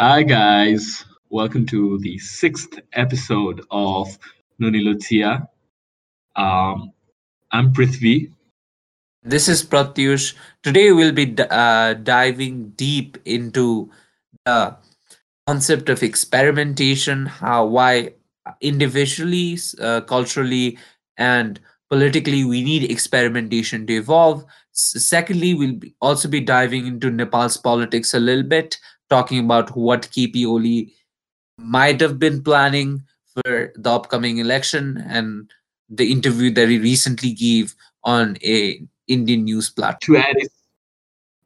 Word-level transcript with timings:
Hi, 0.00 0.22
guys. 0.22 1.04
Welcome 1.28 1.66
to 1.66 1.98
the 1.98 2.18
sixth 2.18 2.78
episode 2.92 3.62
of 3.72 4.16
Nunilutia. 4.62 5.48
Um, 6.36 6.92
I'm 7.50 7.72
Prithvi. 7.72 8.30
This 9.24 9.48
is 9.48 9.64
Pratyush. 9.64 10.34
Today 10.62 10.92
we'll 10.92 11.10
be 11.10 11.34
uh, 11.50 11.94
diving 11.94 12.68
deep 12.76 13.18
into 13.24 13.90
the 14.44 14.76
concept 15.48 15.88
of 15.88 16.04
experimentation, 16.04 17.26
how, 17.26 17.66
why 17.66 18.12
individually, 18.60 19.58
uh, 19.80 20.02
culturally, 20.02 20.78
and 21.16 21.58
politically 21.90 22.44
we 22.44 22.62
need 22.62 22.88
experimentation 22.88 23.84
to 23.88 23.94
evolve. 23.94 24.44
S- 24.72 25.04
secondly, 25.04 25.54
we'll 25.54 25.74
be 25.74 25.96
also 26.00 26.28
be 26.28 26.38
diving 26.40 26.86
into 26.86 27.10
Nepal's 27.10 27.56
politics 27.56 28.14
a 28.14 28.20
little 28.20 28.44
bit, 28.44 28.78
talking 29.08 29.44
about 29.44 29.76
what 29.76 30.08
Oli 30.16 30.92
might 31.58 32.00
have 32.00 32.18
been 32.18 32.42
planning 32.42 33.02
for 33.34 33.72
the 33.76 33.90
upcoming 33.90 34.38
election 34.38 35.04
and 35.08 35.50
the 35.88 36.10
interview 36.10 36.50
that 36.50 36.68
he 36.68 36.78
recently 36.78 37.32
gave 37.32 37.74
on 38.04 38.36
a 38.44 38.80
Indian 39.06 39.44
news 39.44 39.70
platform. 39.70 40.20
To 40.20 40.28
add, 40.28 40.36
a, 40.36 40.48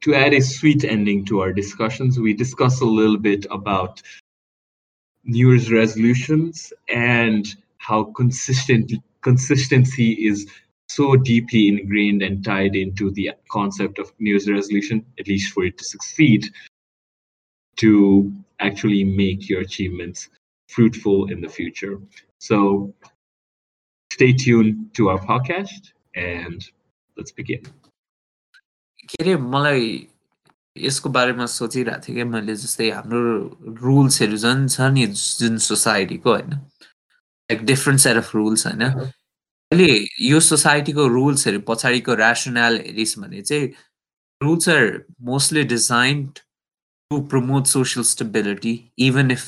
to 0.01 0.15
add 0.15 0.33
a 0.33 0.41
sweet 0.41 0.83
ending 0.83 1.25
to 1.25 1.39
our 1.39 1.53
discussions, 1.53 2.19
we 2.19 2.33
discuss 2.33 2.81
a 2.81 2.85
little 2.85 3.17
bit 3.17 3.45
about 3.49 4.01
New 5.23 5.51
Year's 5.51 5.71
resolutions 5.71 6.73
and 6.89 7.47
how 7.77 8.05
consistent 8.15 8.91
consistency 9.21 10.11
is 10.27 10.47
so 10.89 11.15
deeply 11.15 11.69
ingrained 11.69 12.21
and 12.21 12.43
tied 12.43 12.75
into 12.75 13.09
the 13.11 13.31
concept 13.49 13.99
of 13.99 14.11
New 14.19 14.31
Year's 14.31 14.49
resolution, 14.49 15.05
at 15.17 15.27
least 15.27 15.53
for 15.53 15.63
it 15.63 15.77
to 15.77 15.83
succeed, 15.85 16.45
to 17.77 18.31
actually 18.59 19.03
make 19.03 19.49
your 19.49 19.61
achievements 19.61 20.29
fruitful 20.69 21.31
in 21.31 21.41
the 21.41 21.49
future. 21.49 21.99
So 22.39 22.93
stay 24.11 24.33
tuned 24.33 24.93
to 24.95 25.09
our 25.09 25.19
podcast 25.19 25.91
and 26.15 26.63
let's 27.17 27.31
begin. 27.31 27.63
के 29.03 29.23
अरे 29.23 29.35
मलाई 29.37 29.87
यसको 30.75 31.09
बारेमा 31.09 31.45
सोचिरहेको 31.45 32.01
थिएँ 32.07 32.15
क्या 32.15 32.25
मैले 32.25 32.55
जस्तै 32.55 32.89
हाम्रो 32.89 33.21
रुल्सहरू 33.83 34.37
झन् 34.37 34.67
छ 34.71 34.87
नि 34.93 35.05
जुन 35.39 35.57
सोसाइटीको 35.65 36.29
होइन 36.29 36.49
like 36.49 37.65
different 37.71 38.01
set 38.01 38.17
of 38.17 38.35
rules 38.35 38.65
होइन 38.67 38.81
अहिले 38.81 39.89
यो 40.29 40.39
सोसाइटीको 40.39 41.07
रुल्सहरू 41.17 41.59
पछाडिको 41.67 42.15
ऱ्यासनल 42.15 42.79
हेरिस् 42.87 43.17
भने 43.19 43.41
चाहिँ 43.41 43.67
rules 44.41 44.69
are 44.69 44.87
mostly 45.31 45.63
designed 45.75 46.39
to 47.10 47.20
promote 47.32 47.66
social 47.66 48.04
stability 48.06 48.72
even 49.08 49.30
if 49.30 49.44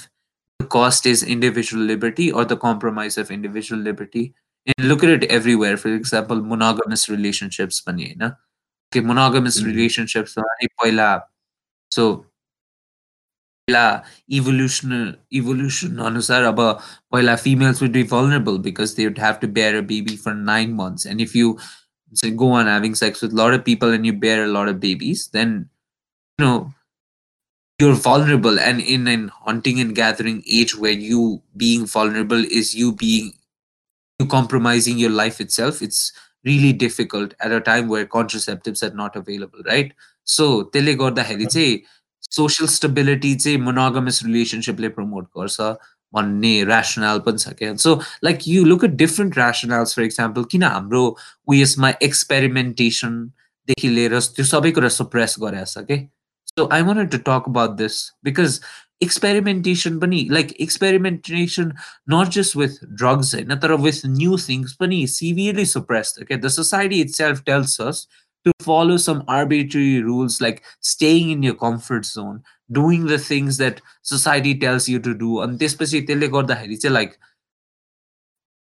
the 0.60 0.66
cost 0.72 1.06
is 1.10 1.20
individual 1.34 1.82
liberty 1.90 2.24
or 2.30 2.42
the 2.44 2.56
compromise 2.62 3.16
of 3.20 3.30
individual 3.36 3.80
liberty. 3.84 4.22
And 4.66 4.88
look 4.88 5.04
at 5.06 5.10
it 5.12 5.22
everywhere. 5.36 5.76
For 5.84 5.92
example, 5.98 6.42
monogamous 6.48 7.04
relationships 7.12 7.78
पनि 7.86 8.04
होइन 8.08 8.24
okay, 8.26 9.00
monogamous 9.10 9.58
Mhm. 9.60 9.66
relationships 9.70 10.36
अनि 10.42 10.66
पहिला 10.82 11.06
so 11.96 12.04
पहिला 13.68 13.84
evolution 14.40 14.92
evolution 15.40 15.98
अनुसार 16.10 16.42
अब 16.50 16.60
पहिला 17.12 17.36
females 17.46 17.80
would 17.84 17.96
be 17.98 18.02
vulnerable 18.12 18.58
because 18.68 18.94
they 18.98 19.06
would 19.08 19.22
have 19.26 19.40
to 19.44 19.50
bear 19.60 19.72
a 19.78 19.82
baby 19.94 20.16
for 20.26 20.34
nine 20.50 20.74
months 20.82 21.06
and 21.12 21.24
if 21.26 21.34
you 21.40 21.54
say 22.22 22.30
go 22.44 22.50
on 22.60 22.70
having 22.74 22.94
sex 23.02 23.22
with 23.26 23.32
a 23.38 23.40
lot 23.42 23.56
of 23.58 23.64
people 23.70 23.97
and 23.98 24.10
you 24.10 24.12
bear 24.26 24.44
a 24.44 24.53
lot 24.58 24.69
of 24.75 24.81
babies 24.84 25.25
then 25.38 25.56
you 26.38 26.44
know 26.44 26.54
you're 27.81 27.94
vulnerable 27.94 28.58
and 28.60 28.81
in 28.81 29.08
an 29.08 29.28
hunting 29.44 29.81
and 29.81 29.94
gathering 29.94 30.42
age 30.47 30.76
where 30.76 30.92
you 30.92 31.42
being 31.56 31.86
vulnerable 31.86 32.44
is 32.44 32.75
you 32.75 32.92
being 32.92 33.32
you 34.19 34.26
compromising 34.26 34.98
your 34.98 35.10
life 35.10 35.41
itself 35.41 35.81
it's 35.81 36.12
really 36.44 36.72
difficult 36.72 37.32
at 37.41 37.53
a 37.53 37.60
time 37.60 37.88
where 37.88 38.06
contraceptives 38.06 38.82
are 38.82 38.94
not 38.94 39.16
available 39.16 39.64
right 39.70 39.94
so 40.25 40.50
त्यसले 40.75 40.94
गर्दाखेरि 41.04 41.47
चाहिँ 41.47 41.81
social 42.38 42.69
stability 42.69 43.34
चाहिँ 43.36 43.58
monogamous 43.70 44.22
relationshipले 44.28 44.92
promote 44.98 45.26
गर्छ 45.38 45.72
भन्ने 46.14 46.54
rationale 46.75 47.20
पनि 47.26 47.38
छ 47.38 47.56
क्या 47.58 47.75
so 47.86 48.00
like 48.28 48.47
you 48.47 48.64
look 48.64 48.84
at 48.84 48.97
different 48.97 49.42
rationales 49.42 49.94
for 49.94 50.03
example 50.03 50.44
किन 50.54 50.62
हाम्रो 50.62 51.04
उयसमा 51.48 51.92
experimentation 52.10 53.20
देखि 53.69 53.88
लिएर 53.88 54.19
त्यो 54.36 54.44
सबै 54.54 54.70
कुरा 54.78 54.88
suppress 55.00 55.38
गरेको 55.41 55.70
छ 55.72 55.84
के 55.91 56.13
so 56.56 56.69
I 56.69 56.82
wanted 56.82 57.10
to 57.12 57.19
talk 57.19 57.47
about 57.47 57.76
this 57.76 58.12
because 58.22 58.60
experimentation 59.00 59.98
पनि 59.98 60.31
like 60.31 60.58
experimentation 60.60 61.72
not 62.06 62.31
just 62.31 62.54
with 62.54 62.78
drugs 62.94 63.34
होइन 63.34 63.60
तर 63.60 63.81
with 63.81 64.04
new 64.04 64.36
things 64.36 64.76
पनि 64.76 65.08
severely 65.08 65.64
suppressed 65.64 66.20
okay 66.22 66.36
the 66.36 66.50
society 66.50 67.00
itself 67.00 67.44
tells 67.44 67.78
us 67.81 68.06
to 68.44 68.53
follow 68.60 68.97
some 68.97 69.22
arbitrary 69.28 70.03
rules 70.03 70.41
like 70.41 70.62
staying 70.81 71.31
in 71.31 71.42
your 71.42 71.54
comfort 71.54 72.04
zone 72.04 72.42
doing 72.72 73.06
the 73.06 73.19
things 73.19 73.56
that 73.56 73.81
society 74.03 74.54
tells 74.58 74.88
you 74.88 74.98
to 74.98 75.14
do 75.14 75.41
अनि 75.44 75.58
त्यसपछि 75.58 76.00
त्यसले 76.10 76.28
गर्दाखेरि 76.36 76.76
चाहिँ 76.76 76.94
like 76.97 77.16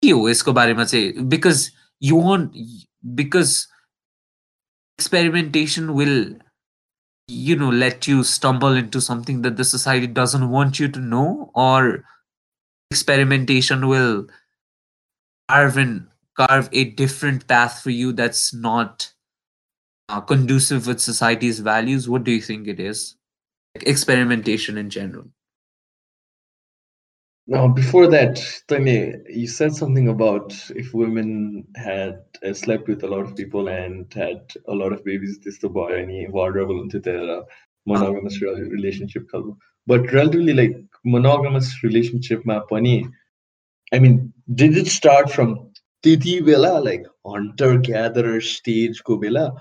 के 0.03 0.11
हो 0.11 0.29
यसको 0.29 0.53
बारेमा 0.53 0.83
चाहिँ 0.83 1.29
because 1.29 1.71
you 1.99 2.15
want 2.15 2.51
because 3.21 3.67
experimentation 4.99 5.93
will 5.93 6.35
you 7.32 7.56
know 7.56 7.70
let 7.70 8.06
you 8.06 8.22
stumble 8.22 8.72
into 8.72 9.00
something 9.00 9.42
that 9.42 9.56
the 9.56 9.64
society 9.64 10.06
doesn't 10.06 10.50
want 10.50 10.78
you 10.78 10.88
to 10.88 11.00
know 11.00 11.50
or 11.54 12.04
experimentation 12.90 13.88
will 13.88 14.26
carve 15.48 15.76
and 15.76 16.06
carve 16.36 16.68
a 16.72 16.84
different 16.84 17.46
path 17.46 17.80
for 17.82 17.90
you 17.90 18.12
that's 18.12 18.52
not 18.54 19.12
uh, 20.08 20.20
conducive 20.20 20.86
with 20.86 21.00
society's 21.00 21.60
values? 21.60 22.08
What 22.08 22.24
do 22.24 22.32
you 22.32 22.40
think 22.40 22.68
it 22.68 22.80
is? 22.80 23.16
Like 23.74 23.86
experimentation 23.86 24.76
in 24.76 24.90
general 24.90 25.26
Now, 27.52 27.68
before 27.68 28.06
that, 28.06 28.42
Tanya, 28.66 29.18
you 29.28 29.46
said 29.46 29.74
something 29.74 30.08
about 30.08 30.54
if 30.70 30.94
women 30.94 31.66
had 31.76 32.22
uh, 32.42 32.54
slept 32.54 32.88
with 32.88 33.02
a 33.04 33.06
lot 33.06 33.26
of 33.26 33.36
people 33.36 33.68
and 33.68 34.10
had 34.14 34.40
a 34.68 34.72
lot 34.72 34.94
of 34.94 35.04
babies, 35.04 35.38
this 35.44 35.58
the 35.58 35.68
boy 35.68 35.88
any 35.88 36.26
their 36.26 37.42
monogamous 37.84 38.40
rel- 38.40 38.54
relationship. 38.54 39.28
But 39.86 40.10
relatively 40.12 40.54
like 40.54 40.76
monogamous 41.04 41.82
relationship 41.82 42.40
ma 42.46 42.60
pani, 42.60 43.06
I 43.92 43.98
mean, 43.98 44.32
did 44.54 44.74
it 44.78 44.86
start 44.86 45.30
from 45.30 45.70
hunter 47.26 47.76
gatherer 47.76 48.40
stage 48.40 49.04
ko 49.04 49.18
bela, 49.18 49.52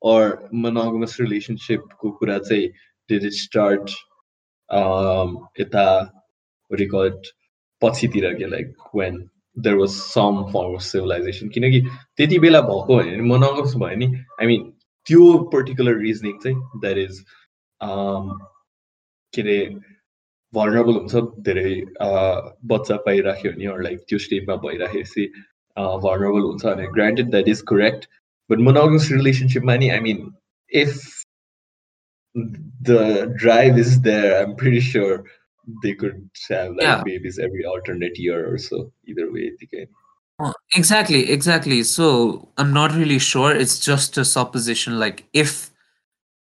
or 0.00 0.48
monogamous 0.50 1.18
relationship 1.20 1.82
ko 2.00 2.12
kura 2.12 2.40
चाहिँ 2.40 2.72
did 3.08 3.22
it 3.22 3.34
start 3.34 3.92
um 4.70 5.46
ita 5.58 6.10
what 6.71 6.77
do 6.77 6.83
you 6.83 6.91
call 6.91 7.03
it 7.11 7.27
पछितिर 7.81 8.33
के 8.39 8.49
like 8.55 8.73
when 8.99 9.19
there 9.65 9.77
was 9.77 9.95
some 10.15 10.39
form 10.51 10.75
of 10.79 10.83
civilization 10.87 11.49
किनकि 11.53 11.81
त्यति 12.17 12.39
बेला 12.39 12.61
भएको 12.71 12.97
भने 12.97 13.21
monogamous 13.31 13.75
भयो 13.83 13.95
नि 14.03 14.07
आई 14.41 14.47
मिन 14.47 14.69
त्यो 15.07 15.21
पर्टिकुलर 15.53 15.97
रिजनिङ 16.07 16.37
चाहिँ 16.43 16.79
द्याट 16.81 16.97
इज 16.97 17.23
के 19.33 19.41
अरे 19.41 19.57
भनरेबल 20.53 20.93
हुन्छ 20.99 21.15
धेरै 21.47 21.73
अह, 22.07 22.37
बच्चा 22.73 22.95
पाइराख्यो 23.07 23.51
भने 23.51 23.67
or 23.73 23.81
लाइक 23.83 23.99
त्यो 24.09 24.19
स्टेजमा 24.27 24.55
भइराखेपछि 24.67 25.25
भनरेबल 26.05 26.47
हुन्छ 26.49 26.65
भने 26.65 26.87
granted 26.99 27.29
that 27.31 27.47
is 27.55 27.61
correct 27.73 28.07
but 28.49 28.59
monogamous 28.69 29.09
रिलेसनसिपमा 29.11 29.75
नि 29.83 29.89
आई 29.97 29.99
मिन 30.09 30.29
if 30.71 30.99
the 32.87 33.33
drive 33.41 33.77
is 33.77 34.01
there, 34.01 34.41
I'm 34.41 34.55
pretty 34.55 34.79
sure 34.79 35.23
they 35.82 35.94
could 35.94 36.28
have 36.48 36.72
like 36.72 36.82
yeah. 36.82 37.02
babies 37.04 37.38
every 37.38 37.64
alternate 37.64 38.18
year 38.18 38.52
or 38.52 38.58
so. 38.58 38.92
Either 39.06 39.32
way, 39.32 39.52
they 39.60 39.66
can. 39.66 39.86
Oh, 40.38 40.52
exactly, 40.74 41.30
exactly. 41.30 41.82
So 41.84 42.48
I'm 42.56 42.72
not 42.72 42.92
really 42.92 43.18
sure. 43.18 43.54
It's 43.54 43.78
just 43.78 44.18
a 44.18 44.24
supposition. 44.24 44.98
Like 44.98 45.24
if 45.32 45.70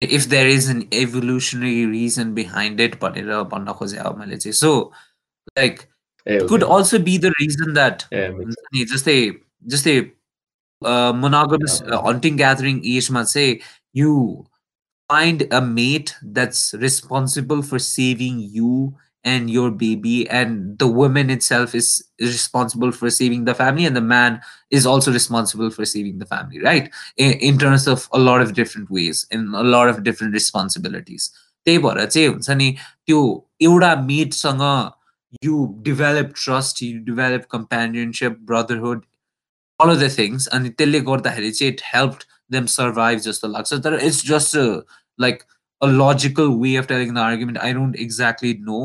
if 0.01 0.29
there 0.29 0.49
is 0.49 0.69
an 0.69 0.89
evolutionary 0.93 1.87
reason 1.87 2.35
behind 2.35 2.81
it, 2.81 2.99
but 2.99 3.17
it 3.17 3.29
uh, 3.29 3.45
so 4.53 4.93
like 5.57 5.89
it 6.27 6.49
could 6.49 6.63
also 6.63 6.99
be 6.99 7.19
the 7.19 7.33
reason 7.41 7.75
that 7.75 8.07
just 8.75 9.09
a 9.09 9.33
just 9.67 9.87
a 9.87 10.11
uh, 10.85 11.13
monogamous 11.13 11.83
uh, 11.83 12.01
hunting 12.01 12.37
gathering 12.37 12.85
age 12.85 13.11
say 13.27 13.61
you 13.93 14.47
find 15.09 15.47
a 15.51 15.61
mate 15.61 16.15
that's 16.23 16.75
responsible 16.75 17.63
for 17.63 17.79
saving 17.79 18.41
you 18.41 18.97
and 19.26 19.50
your 19.50 19.70
baby 19.70 20.30
and 20.30 20.80
the 20.80 20.88
woman 20.88 21.30
itself 21.30 21.76
is, 21.76 22.04
is 22.20 22.32
responsible 22.32 22.92
for 22.92 23.10
saving 23.10 23.46
the 23.46 23.54
family 23.54 23.86
and 23.86 23.96
the 23.96 24.02
man 24.02 24.40
is 24.72 24.86
also 24.86 25.12
responsible 25.12 25.70
for 25.70 25.86
saving 25.86 26.20
the 26.20 26.26
family 26.26 26.62
right 26.62 26.90
in, 27.18 27.34
in 27.34 27.58
terms 27.58 27.88
of 27.88 28.08
a 28.14 28.20
lot 28.20 28.42
of 28.42 28.54
different 28.54 28.90
ways 28.90 29.26
and 29.32 29.54
a 29.56 29.64
lot 29.64 29.90
of 29.90 30.04
different 30.04 30.34
responsibilities 30.34 31.32
त्यही 31.68 31.78
भएर 31.78 32.06
चाहिँ 32.06 32.28
हुन्छ 32.28 32.50
नि 32.50 32.72
त्यो 33.08 33.20
एउटा 33.62 33.96
मेटसँग 34.02 34.62
यु 35.46 35.66
develop 35.86 36.34
trust 36.44 36.82
you 36.84 37.00
develop 37.06 37.46
companionship 37.52 38.38
brotherhood 38.52 39.04
all 39.80 39.90
of 39.90 39.98
the 39.98 40.10
things 40.18 40.48
अनि 40.58 40.70
त्यसले 40.70 41.00
गर्दाखेरि 41.10 41.52
चाहिँ 41.52 41.74
इट 41.74 41.82
हेल्प 41.94 42.20
देम 42.52 42.66
सर्भाइभ 42.76 43.20
जस्तो 43.28 43.48
लाग्छ 43.48 43.74
तर 43.84 44.00
it's 44.06 44.26
just 44.28 44.56
like 45.26 45.44
a 45.82 45.88
logical 46.00 46.50
way 46.64 46.76
of 46.76 46.88
telling 46.88 47.14
the 47.14 47.18
argument 47.28 47.60
I 47.68 47.74
don't 47.74 47.96
exactly 48.08 48.54
no 48.72 48.82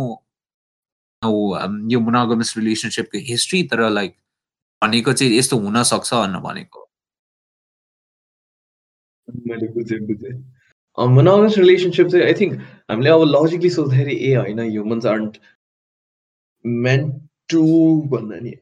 yo 1.22 2.00
मोनागमस 2.00 2.54
रिलेसनसिपको 2.58 3.18
history 3.28 3.62
तर 3.72 3.88
लाइक 3.90 4.16
भनेको 4.82 5.12
चाहिँ 5.12 5.38
यस्तो 5.38 5.58
हुनसक्छ 5.58 6.12
भनेर 6.14 6.40
भनेको 6.48 6.88
मैले 9.48 9.68
बुझेँ 9.74 10.00
बुझेँ 10.06 10.34
मोनोगमस 10.98 11.58
रिलेसनसिप 11.58 12.08
चाहिँ 12.08 12.24
आई 12.26 12.34
थिङ्क 12.40 12.60
हामीले 12.90 13.10
अब 13.10 13.22
लजिकली 13.28 13.70
सोच्दाखेरि 13.76 14.16
ए 14.30 14.34
होइन 14.34 14.60
ह्युमन्स 14.60 15.06
आर्ट 15.14 15.38
meant 16.64 17.14
to 17.48 17.62
भन्दा 18.10 18.38
नि 18.40 18.54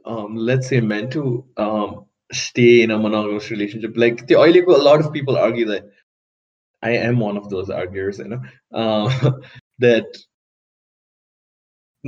let's 0.47 0.69
say 0.69 0.81
meant 0.83 1.13
to 1.13 1.45
um, 1.57 2.05
stay 2.31 2.83
in 2.83 2.91
a 2.91 2.99
monogamous 2.99 3.51
relationship 3.51 3.97
like 3.97 4.27
त्यो 4.27 4.39
अहिलेको 4.41 4.75
a 4.75 4.83
lot 4.83 5.05
of 5.05 5.13
people 5.13 5.37
argue 5.37 5.67
that 5.67 5.91
I 6.83 6.93
am 6.99 7.21
one 7.21 7.37
of 7.37 7.49
those 7.51 7.71
arguers 7.71 8.19
you 8.19 8.29
know 8.29 8.43
uh, 8.73 9.33
that 9.79 10.19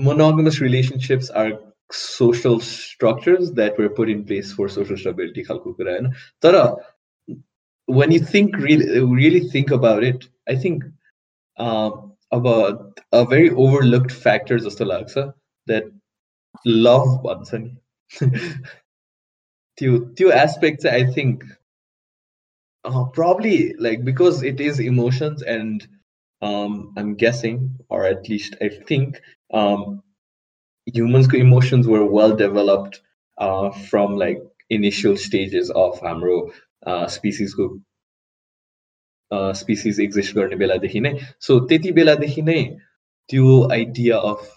monogamous 0.03 0.59
relationships 0.59 1.29
are 1.29 1.51
social 1.91 2.59
structures 2.59 3.51
that 3.53 3.77
were 3.77 3.89
put 3.89 4.09
in 4.09 4.23
place 4.25 4.53
for 4.53 4.69
social 4.69 4.97
stability 4.97 5.43
tara 6.41 6.75
when 7.85 8.11
you 8.11 8.19
think 8.19 8.55
really 8.57 8.99
really 8.99 9.41
think 9.49 9.71
about 9.71 10.03
it 10.03 10.27
i 10.47 10.55
think 10.55 10.83
uh, 11.57 11.91
about 12.31 12.99
a 13.11 13.25
very 13.25 13.49
overlooked 13.49 14.11
factor 14.11 14.55
of 14.55 14.61
stalaksa 14.75 15.33
that 15.65 15.83
love 16.65 17.07
bansan 17.23 17.77
two 19.79 20.13
two 20.17 20.31
aspects 20.31 20.85
i 20.85 21.03
think 21.03 21.43
uh, 22.85 23.03
probably 23.05 23.73
like 23.79 24.03
because 24.03 24.43
it 24.43 24.59
is 24.61 24.79
emotions 24.79 25.41
and 25.41 25.87
um, 26.41 26.93
i'm 26.97 27.15
guessing 27.15 27.57
or 27.89 28.05
at 28.05 28.29
least 28.29 28.55
i 28.61 28.69
think 28.69 29.19
um, 29.50 30.02
humans 30.86 31.32
emotions 31.34 31.86
were 31.86 32.04
well 32.06 32.36
developed 32.36 33.00
uh, 33.38 33.70
from 33.70 34.16
like 34.16 34.42
initial 34.70 35.16
stages 35.18 35.70
of 35.70 36.00
Hamro 36.00 36.38
स्पिसिसको 36.86 37.68
species 39.60 40.00
exist 40.00 40.34
गर्ने 40.36 40.56
बेलादेखि 40.56 41.00
नै 41.00 41.12
सो 41.40 41.58
त्यति 41.68 41.92
बेलादेखि 41.98 42.42
नै 42.42 42.56
त्यो 43.30 43.54
idea 43.72 44.18
of 44.30 44.50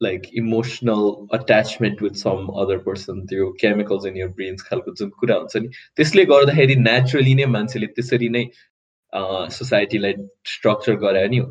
like 0.00 0.22
emotional 0.34 1.10
attachment 1.38 2.02
with 2.02 2.14
some 2.20 2.46
other 2.62 2.78
person 2.86 3.20
त्यो 3.32 3.50
chemicals 3.60 4.06
in 4.06 4.16
your 4.16 4.28
brains 4.38 4.62
खालको 4.68 4.94
जुन 5.00 5.10
कुरा 5.20 5.36
हुन्छ 5.42 5.62
नि 5.64 5.68
त्यसले 5.96 6.24
गर्दाखेरि 6.32 6.76
नेचुरली 6.86 7.34
नै 7.42 7.50
मान्छेले 7.56 7.86
त्यसरी 7.98 8.28
नै 8.38 8.44
सोसाइटीलाई 9.58 10.14
स्ट्रक्चर 10.54 10.96
गरायो 11.04 11.28
नि 11.36 11.42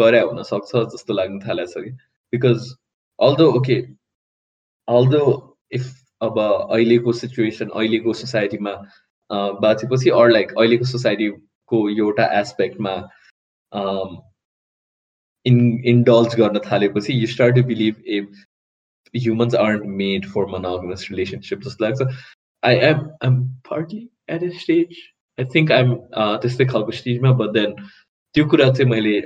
गरे 0.00 0.24
हुनसक्छ 0.30 0.84
जस्तो 0.96 1.20
लाग्न 1.20 1.38
थालेको 1.46 1.72
छ 1.74 1.84
कि 1.84 1.92
because 2.32 2.68
although 3.18 3.50
okay 3.52 3.80
although 4.88 5.24
if 5.72 5.90
अब 6.22 6.38
अहिलेको 6.40 7.12
सिचुएसन 7.14 7.68
अहिलेको 7.70 8.12
सोसाइटीमा 8.14 8.74
बाँचेपछि 9.60 10.10
अर 10.12 10.30
लाइक 10.30 10.52
अहिलेको 10.58 10.84
सोसाइटीको 10.86 11.88
एउटा 11.90 12.26
एस्पेक्टमा 12.40 12.94
इन 15.46 15.60
इन्डल्ज 15.86 16.34
गर्न 16.34 16.60
थालेपछि 16.66 17.20
you 17.20 17.26
start 17.26 17.56
to 17.56 17.62
believe 17.64 18.02
A 18.08 18.20
humans 19.14 19.54
art 19.56 19.82
made 19.94 20.26
for 20.26 20.46
monogamous 20.46 21.06
relationship 21.10 21.62
जस्तो 21.62 21.84
लाग्छ 21.84 22.26
I 22.62 22.76
am 22.90 23.08
am 23.24 23.42
partly 23.70 24.08
at 24.30 24.42
a 24.42 24.48
stage 24.58 25.02
I 25.38 25.44
think 25.54 25.72
I'm 25.72 25.94
त्यस्तै 26.42 26.66
खालको 26.66 26.92
स्टेजमा 26.98 27.32
बट 27.40 27.52
देन 27.52 27.74
त्यो 28.34 28.46
कुरा 28.48 28.70
चाहिँ 28.70 28.90
मैले 28.90 29.20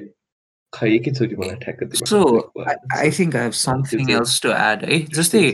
खै 0.72 0.92
एकैचोटि 0.98 1.36
मलाई 1.40 1.56
ठ्याक्क 1.64 2.04
सो 2.04 2.20
I 2.98 3.10
think 3.18 3.36
I 3.36 3.42
have 3.42 3.58
something 3.64 4.10
else 4.20 4.40
to 4.46 4.54
add 4.60 4.84
है 4.92 5.00
जस्तै 5.18 5.44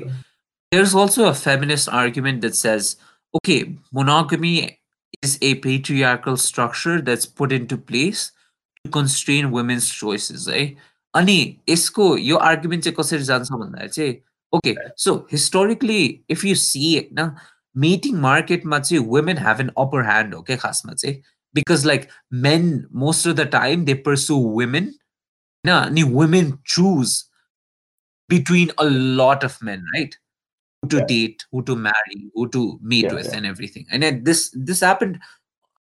there's 0.73 0.95
also 1.01 1.25
a 1.31 1.35
feminist 1.39 1.91
argument 2.03 2.45
that 2.45 2.55
says 2.59 2.97
okay, 3.35 3.77
monogamy 3.93 4.81
is 5.23 5.39
a 5.43 5.55
patriarchal 5.57 6.37
structure 6.37 7.01
that's 7.01 7.27
put 7.27 7.53
into 7.53 7.77
place 7.77 8.33
to 8.85 8.91
constrain 8.91 9.51
women's 9.51 9.89
choices, 9.89 10.49
eh? 10.49 10.71
Ani, 11.15 11.61
isko, 11.67 12.17
your 12.23 12.43
argument 12.43 12.85
चाहिँ 12.85 12.97
कसरी 12.97 13.25
जान्छ 13.25 13.51
भन्दा 13.53 13.89
चाहिँ 13.93 14.23
okay, 14.53 14.77
so 14.97 15.27
historically, 15.29 16.25
if 16.29 16.45
you 16.45 16.55
see 16.55 16.97
it, 16.99 17.13
na, 17.13 17.31
meeting 17.75 18.21
market 18.21 18.65
चाहिँ 18.65 19.07
women 19.07 19.37
have 19.37 19.61
an 19.61 19.71
upper 19.77 20.03
hand, 20.03 20.35
okay, 20.35 20.57
खासमा 20.57 20.95
चाहिँ 20.95 21.23
because 21.55 21.85
like 21.85 22.11
men 22.31 22.87
most 22.91 23.27
of 23.27 23.37
the 23.37 23.45
time 23.45 23.85
they 23.85 23.95
pursue 23.95 24.37
women 24.37 24.95
ani 25.70 26.04
women 26.04 26.60
choose 26.66 27.26
between 28.30 28.72
a 28.78 28.86
lot 28.86 29.44
of 29.44 29.62
men, 29.62 29.84
right? 29.96 30.16
who 30.82 30.90
to 30.90 30.98
yeah. 30.98 31.06
date, 31.06 31.46
who 31.52 31.64
to 31.64 31.76
marry, 31.76 32.30
who 32.34 32.50
to 32.50 32.80
meet 32.82 33.06
yeah, 33.06 33.14
with, 33.14 33.28
yeah. 33.28 33.38
and 33.38 33.46
everything. 33.46 33.86
And 33.92 34.26
this 34.26 34.52
this 34.54 34.82
happened 34.82 35.20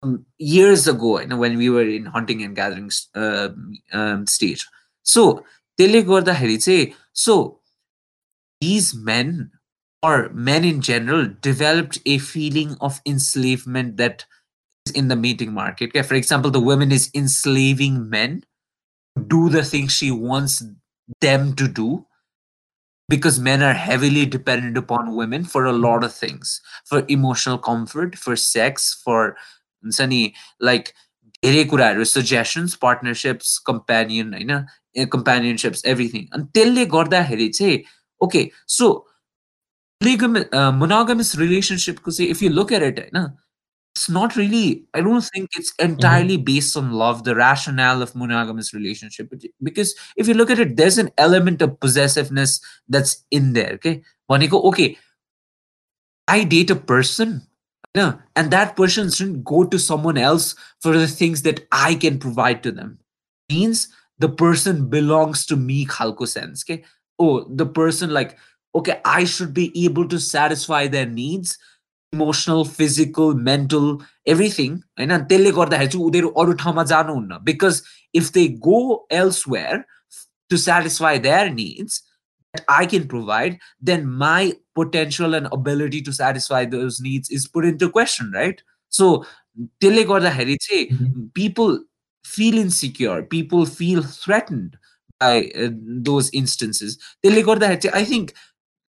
um, 0.04 0.25
years 0.38 0.88
ago, 0.88 1.19
you 1.19 1.28
know, 1.28 1.38
when 1.38 1.57
we 1.57 1.69
were 1.69 1.88
in 1.88 2.06
hunting 2.06 2.44
and 2.44 2.56
gathering 2.56 2.92
uh, 3.16 3.50
um, 3.94 4.28
stage. 4.28 4.66
So 5.04 5.45
so 7.13 7.60
these 8.60 8.94
men 8.94 9.51
or 10.04 10.30
men 10.30 10.63
in 10.63 10.81
general 10.81 11.27
developed 11.42 12.00
a 12.06 12.18
feeling 12.19 12.75
of 12.81 13.01
enslavement 13.06 13.98
that 13.98 14.25
is 14.86 14.94
in 14.94 15.07
the 15.07 15.16
meeting 15.16 15.54
market. 15.54 15.94
For 16.06 16.16
example, 16.16 16.51
the 16.51 16.60
woman 16.60 16.92
is 16.92 17.10
enslaving 17.16 18.10
men 18.10 18.44
do 19.28 19.50
the 19.50 19.63
things 19.63 19.92
she 19.92 20.12
wants 20.12 20.63
them 21.19 21.56
to 21.56 21.68
do 21.68 22.06
because 23.10 23.40
men 23.40 23.62
are 23.62 23.74
heavily 23.74 24.25
dependent 24.25 24.77
upon 24.77 25.15
women 25.15 25.44
for 25.44 25.65
a 25.65 25.74
lot 25.74 26.03
of 26.03 26.13
things. 26.13 26.62
For 26.86 27.03
emotional 27.10 27.58
comfort 27.58 28.18
for 28.18 28.36
sex 28.36 29.01
for 29.03 29.36
sunny 29.89 30.36
like 30.60 30.94
suggestions 32.06 32.75
partnerships 32.75 33.58
companion 33.58 34.36
you 34.38 34.46
know 34.46 34.63
eh, 34.96 35.06
companionships 35.06 35.82
everything 35.86 36.30
until 36.34 36.74
they 36.74 36.86
got 36.86 37.10
that 37.10 37.25
say 37.56 37.84
okay 38.22 38.51
so 38.68 39.06
uh, 40.53 40.72
monogamous 40.72 41.36
relationship 41.36 41.96
because 41.96 42.20
if 42.20 42.41
you 42.41 42.50
look 42.50 42.72
at 42.72 42.84
it 42.84 42.98
you 42.98 43.10
know, 43.13 43.30
it's 43.93 44.10
not 44.10 44.36
really 44.36 44.86
i 44.93 45.01
don't 45.01 45.21
think 45.33 45.50
it's 45.55 45.74
entirely 45.79 46.36
mm-hmm. 46.36 46.45
based 46.45 46.77
on 46.77 46.91
love. 46.91 47.24
The 47.24 47.36
rationale 47.36 48.01
of 48.01 48.15
monogamous 48.15 48.74
relationship 48.74 49.33
because 49.62 49.95
if 50.15 50.27
you 50.27 50.33
look 50.33 50.50
at 50.50 50.60
it 50.60 50.77
there's 50.77 50.98
an 50.98 51.12
element 51.17 51.62
of 51.62 51.79
possessiveness 51.79 52.62
that's 52.88 53.24
in 53.31 53.53
there 53.53 53.74
okay? 53.74 54.01
When 54.27 54.41
you 54.41 54.48
go 54.48 54.62
okay 54.63 54.98
i 56.27 56.43
date 56.43 56.69
a 56.69 56.75
person 56.75 57.41
yeah, 57.93 58.13
and 58.38 58.51
that 58.51 58.77
person 58.77 59.10
shouldn't 59.10 59.43
go 59.43 59.65
to 59.65 59.77
someone 59.77 60.17
else 60.17 60.55
for 60.79 60.98
the 60.98 61.07
things 61.07 61.41
that 61.41 61.67
i 61.71 61.95
can 61.95 62.19
provide 62.19 62.63
to 62.63 62.71
them. 62.71 63.00
Means 63.50 63.89
the 64.17 64.29
person 64.29 64.89
belongs 64.89 65.45
to 65.48 65.57
me 65.57 65.86
khalko 65.86 66.27
sense 66.27 66.63
okay? 66.63 66.83
Oh 67.19 67.43
the 67.43 67.65
person 67.65 68.12
like 68.12 68.38
okay 68.74 69.01
i 69.03 69.25
should 69.25 69.53
be 69.53 69.86
able 69.86 70.07
to 70.07 70.19
satisfy 70.19 70.88
their 70.88 71.05
needs 71.05 71.57
emotional 72.12 72.64
physical 72.78 73.35
mental 73.50 73.87
everything 74.35 74.75
होइन 75.00 75.16
त्यसले 75.33 75.52
गर्दाखेरि 75.61 75.93
चाहिँ 75.95 76.07
उनीहरू 76.07 76.28
अरू 76.43 76.52
ठाउँमा 76.64 76.85
जानुहुन्न 76.95 77.38
because 77.50 77.83
if 78.23 78.31
they 78.38 78.49
go 78.69 78.83
elsewhere 79.49 79.85
to 80.50 80.57
satisfy 80.66 81.19
their 81.31 81.50
needs 81.55 82.02
that 82.55 82.64
I 82.69 82.87
can 82.87 83.07
provide, 83.09 83.59
then 83.81 84.07
my 84.07 84.55
potential 84.75 85.35
and 85.35 85.49
ability 85.52 86.02
to 86.02 86.12
satisfy 86.12 86.64
those 86.64 87.00
needs 87.00 87.31
is 87.31 87.47
put 87.47 87.64
into 87.64 87.90
question, 87.90 88.33
right? 88.33 88.62
So, 88.93 89.25
त्यसले 89.81 90.05
गर्दाखेरि 90.05 90.57
चाहिँ 90.62 91.31
people 91.35 91.78
feel 92.25 92.59
insecure, 92.59 93.23
people 93.23 93.66
feel 93.66 94.02
threatened 94.02 94.76
by 95.21 95.50
uh, 95.55 95.71
those 96.11 96.31
instances. 96.33 96.99
त्यसले 97.23 97.43
गर्दाखेरि 97.43 97.81
चाहिँ 97.81 98.02
I 98.02 98.05
think 98.05 98.35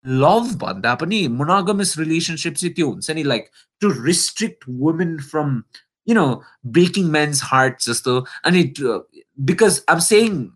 love 0.05 0.59
banda 0.59 0.97
pani 0.97 1.29
monogamous 1.29 1.97
relationships 1.97 2.63
you 2.63 3.01
any 3.09 3.25
like 3.25 3.51
to 3.81 3.89
restrict 3.91 4.65
women 4.69 5.19
from 5.19 5.65
you 6.05 6.15
know 6.15 6.43
breaking 6.65 7.11
men's 7.11 7.41
hearts 7.41 7.87
just 7.87 8.05
though 8.05 8.27
and 8.45 8.57
it 8.57 8.79
uh, 8.81 9.01
because 9.45 9.83
i'm 9.89 10.01
saying 10.01 10.53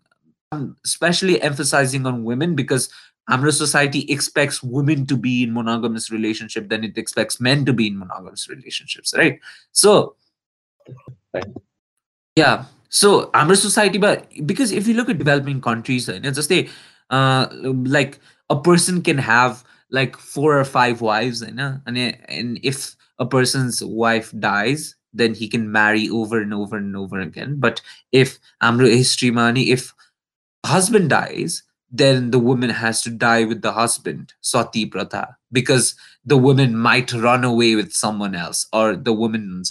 especially 0.85 1.41
emphasizing 1.41 2.05
on 2.05 2.23
women 2.23 2.55
because 2.55 2.89
our 3.29 3.51
society 3.51 4.01
expects 4.09 4.63
women 4.63 5.05
to 5.05 5.15
be 5.15 5.43
in 5.43 5.53
monogamous 5.53 6.09
relationship 6.11 6.69
than 6.69 6.83
it 6.83 6.97
expects 6.97 7.39
men 7.39 7.63
to 7.65 7.73
be 7.73 7.87
in 7.87 7.99
monogamous 7.99 8.49
relationships 8.49 9.13
right? 9.15 9.39
So 9.71 10.15
yeah. 12.35 12.65
So 12.89 13.29
our 13.35 13.53
society 13.55 13.99
but 13.99 14.27
because 14.45 14.71
if 14.71 14.87
you 14.87 14.95
look 14.95 15.09
at 15.09 15.19
developing 15.19 15.61
countries 15.61 16.09
eh, 16.09 16.19
and 16.23 16.33
just 16.33 16.49
they 16.49 16.69
uh, 17.11 17.47
like 17.53 18.19
a 18.49 18.59
person 18.61 19.01
can 19.01 19.17
have 19.17 19.63
like 19.91 20.17
four 20.17 20.57
or 20.59 20.65
five 20.65 21.01
wives, 21.01 21.41
you 21.41 21.51
know, 21.51 21.79
and 21.85 21.97
and 21.97 22.59
if 22.63 22.95
a 23.19 23.25
person's 23.25 23.83
wife 23.83 24.31
dies, 24.39 24.95
then 25.13 25.33
he 25.33 25.47
can 25.47 25.71
marry 25.71 26.09
over 26.09 26.41
and 26.41 26.53
over 26.53 26.77
and 26.77 26.95
over 26.95 27.19
again. 27.19 27.59
But 27.59 27.81
if 28.11 28.39
amro 28.61 28.85
history 28.87 29.31
money, 29.31 29.71
if 29.71 29.93
husband 30.65 31.09
dies, 31.09 31.63
then 31.91 32.31
the 32.31 32.39
woman 32.39 32.69
has 32.69 33.01
to 33.03 33.09
die 33.09 33.45
with 33.45 33.61
the 33.61 33.71
husband, 33.73 34.33
sati 34.41 34.85
pratha, 34.85 35.35
because 35.51 35.95
the 36.25 36.37
woman 36.37 36.77
might 36.77 37.11
run 37.13 37.43
away 37.43 37.75
with 37.75 37.93
someone 37.93 38.35
else, 38.35 38.67
or 38.73 38.95
the 38.95 39.13
woman 39.13 39.63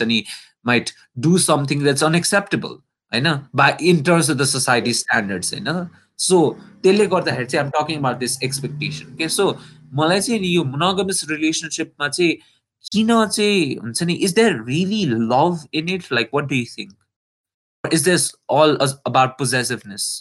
might 0.64 0.92
do 1.20 1.38
something 1.38 1.82
that's 1.82 2.02
unacceptable. 2.02 2.82
know, 3.20 3.44
by 3.54 3.76
in 3.80 4.04
terms 4.04 4.28
of 4.28 4.38
the 4.38 4.46
society 4.46 4.92
standards 4.92 5.52
you 5.52 5.60
know. 5.60 5.88
So 6.19 6.39
त्यसले 6.83 7.05
गर्दाखेरि 7.07 7.45
चाहिँ 7.45 7.65
आम 7.65 7.71
talking 7.75 7.99
about 7.99 8.17
this 8.17 8.41
expectation 8.43 9.15
के 9.17 9.27
सो 9.29 9.45
मलाई 9.99 10.21
चाहिँ 10.21 10.39
नि 10.41 10.47
यो 10.55 10.63
monogamous 10.73 11.23
रिलेसनसिपमा 11.29 12.07
चाहिँ 12.09 12.33
किन 12.85 13.13
चाहिँ 13.27 13.75
हुन्छ 13.77 14.03
नि 14.03 14.13
is 14.27 14.33
there 14.35 14.63
really 14.67 15.05
love 15.05 15.63
in 15.81 15.89
it 15.89 16.11
like 16.13 16.29
what 16.33 16.49
do 16.49 16.55
you 16.55 16.65
think 16.77 17.93
is 17.93 18.03
this 18.09 18.29
all 18.59 18.77
about 18.83 19.37
पोजेसिभनेस 19.39 20.11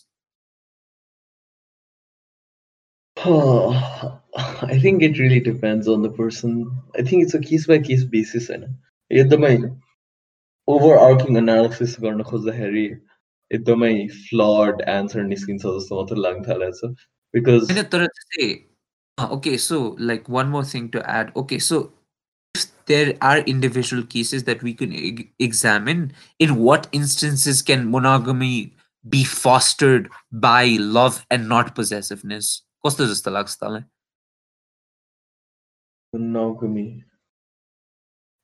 Oh, 3.16 4.18
I 4.66 4.78
think 4.82 5.02
it 5.02 5.18
really 5.18 5.38
depends 5.38 5.86
on 5.86 6.02
the 6.02 6.08
person. 6.10 6.54
I 6.98 7.02
think 7.02 7.24
it's 7.24 7.34
a 7.34 7.40
case 7.40 7.66
by 7.66 7.78
case 7.78 8.04
basis. 8.14 8.48
And 8.48 8.64
एकदमै 9.10 9.50
overarching 10.68 11.36
analysis 11.40 11.96
गर्न 12.04 12.22
खोज्दाखेरि 12.30 12.86
एकदमै 13.56 13.94
flawed 14.28 14.84
answer 14.98 15.24
निस्किन्छ 15.30 15.62
जस्तो 15.62 16.02
मात्र 16.02 16.16
लाग्न 16.26 16.44
थालेको 16.50 16.76
छ 16.82 16.94
because 17.36 17.72
तर 17.94 18.06
चाहिँ 18.06 18.52
okay 19.38 19.56
so 19.56 19.80
like 19.98 20.28
one 20.28 20.48
more 20.48 20.64
thing 20.64 20.88
to 20.90 21.02
add 21.08 21.32
okay 21.36 21.58
so 21.58 21.92
if 22.54 22.66
there 22.86 23.14
are 23.20 23.38
individual 23.54 24.02
cases 24.14 24.44
that 24.44 24.62
we 24.62 24.74
can 24.74 24.92
e- 24.92 25.30
examine 25.38 26.12
in 26.38 26.56
what 26.56 26.88
instances 26.92 27.62
can 27.62 27.88
monogamy 27.90 28.74
be 29.04 29.22
fostered 29.24 30.08
by 30.32 30.76
love 30.98 31.24
and 31.30 31.48
not 31.48 31.74
possessiveness 31.80 32.52
कस्तो 32.86 33.06
जस्तो 33.06 33.30
लाग्छ 33.30 33.56
तँलाई 33.62 33.84
monogamy 36.14 36.86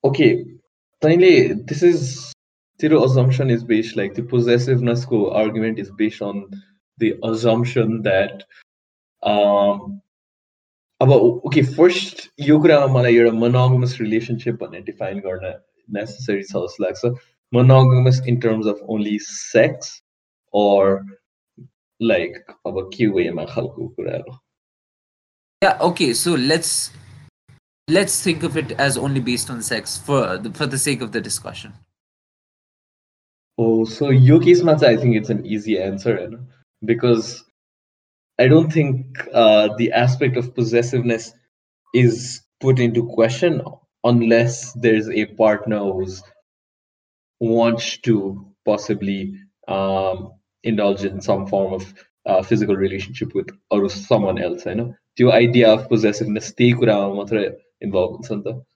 okay 0.05 0.31
tiny 1.02 1.33
this 1.71 1.83
is 1.83 2.33
zero 2.81 3.05
assumption 3.05 3.50
is 3.50 3.64
based 3.64 3.97
like 3.97 4.14
the 4.14 4.23
possessiveness 4.23 5.05
co 5.05 5.31
argument 5.31 5.78
is 5.78 5.90
based 5.90 6.23
on 6.23 6.45
the 6.99 7.14
assumption 7.25 8.02
that 8.02 8.45
um 9.23 10.00
about 11.00 11.40
okay 11.45 11.62
first 11.62 12.28
यो 12.40 12.59
कुरामा 12.62 12.87
मलाई 12.95 13.17
एउटा 13.17 13.33
monogamous 13.38 13.99
relationship 14.00 14.59
भन्ने 14.62 14.85
define 14.90 15.21
गर्न 15.26 15.55
necessary 15.99 16.45
छ 16.45 16.64
जस्तो 16.67 16.85
लाग्छ 16.85 17.14
monogamous 17.52 18.21
in 18.26 18.40
terms 18.40 18.67
of 18.67 18.81
only 18.97 19.19
sex 19.19 20.02
or 20.52 21.05
like 22.00 22.40
अब 22.67 22.90
के 22.95 23.07
वेमा 23.19 23.45
खालको 23.55 23.88
कुराहरू 23.99 24.38
yeah 25.62 25.78
okay 25.90 26.12
so 26.14 26.35
let's 26.35 26.73
let's 27.90 28.23
think 28.23 28.45
of 28.49 28.57
it 28.57 28.73
as 28.87 28.97
only 28.97 29.21
based 29.28 29.50
on 29.50 29.62
sex 29.62 29.97
for 30.09 30.38
the, 30.38 30.50
for 30.59 30.67
the 30.67 30.78
sake 30.78 31.00
of 31.00 31.12
the 31.12 31.21
discussion 31.21 31.73
Oh, 33.57 33.86
so 33.86 34.10
case 34.39 34.62
matter, 34.63 34.86
I 34.86 34.98
think 34.98 35.15
it's 35.15 35.29
an 35.29 35.45
easy 35.45 35.79
answer, 35.79 36.19
you 36.19 36.29
know, 36.29 36.39
because 36.86 37.43
I 38.39 38.48
don't 38.48 38.72
think 38.72 39.05
uh, 39.33 39.69
the 39.77 39.91
aspect 39.93 40.38
of 40.38 40.55
possessiveness 40.55 41.33
is 41.93 42.41
put 42.62 42.79
into 42.79 43.07
question 43.13 43.62
unless 44.03 44.74
there's 44.74 45.10
a 45.10 45.25
partner 45.25 45.79
who's 45.79 46.24
wants 47.39 47.98
to 48.00 48.45
possibly 48.65 49.33
um, 49.67 50.31
indulge 50.63 51.03
in 51.03 51.22
some 51.22 51.48
form 51.48 51.74
of 51.74 51.93
uh, 52.25 52.41
physical 52.41 52.75
relationship 52.75 53.33
with 53.36 53.48
or 53.69 53.89
someone 53.89 54.41
else. 54.41 54.65
I 54.65 54.74
know 54.74 54.95
the 55.17 55.31
idea 55.31 55.69
of 55.69 55.89
possessiveness 55.89 56.48
involved 57.81 58.25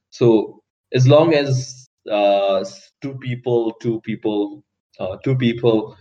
So 0.10 0.62
as 0.94 1.08
long 1.08 1.34
as 1.34 1.88
uh, 2.10 2.64
two 3.02 3.16
people, 3.20 3.74
two 3.82 4.02
people 4.02 4.64
uh, 4.99 5.17
two 5.25 5.37
people 5.37 5.97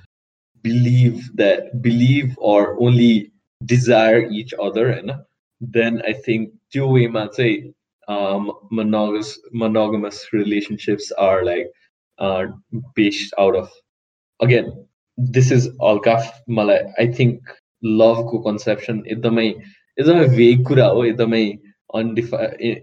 believe 0.63 1.35
that 1.35 1.81
believe 1.81 2.35
or 2.37 2.81
only 2.81 3.31
desire 3.65 4.25
each 4.29 4.53
other 4.59 4.89
and 4.89 5.11
then 5.61 6.01
i 6.07 6.13
think 6.13 6.51
two 6.73 6.87
way 6.87 7.07
say 7.31 7.73
um 8.07 8.51
monogamous 8.71 9.39
monogamous 9.51 10.33
relationships 10.33 11.11
are 11.17 11.43
like 11.45 11.67
uh 12.19 12.45
based 12.95 13.33
out 13.37 13.55
of 13.55 13.69
again 14.39 14.85
this 15.17 15.51
is 15.51 15.69
all 15.79 15.99
kaf 15.99 16.41
malai 16.47 16.79
i 16.97 17.05
think 17.05 17.39
love 17.83 18.21
co 18.29 18.41
conception 18.49 19.03
एकदमै 19.05 19.47
एकदमै 19.49 20.27
vague 20.37 20.63
कुरा 20.69 20.87
हो 20.95 21.03
एकदमै 21.11 21.43
अनडिफाइ 21.99 22.75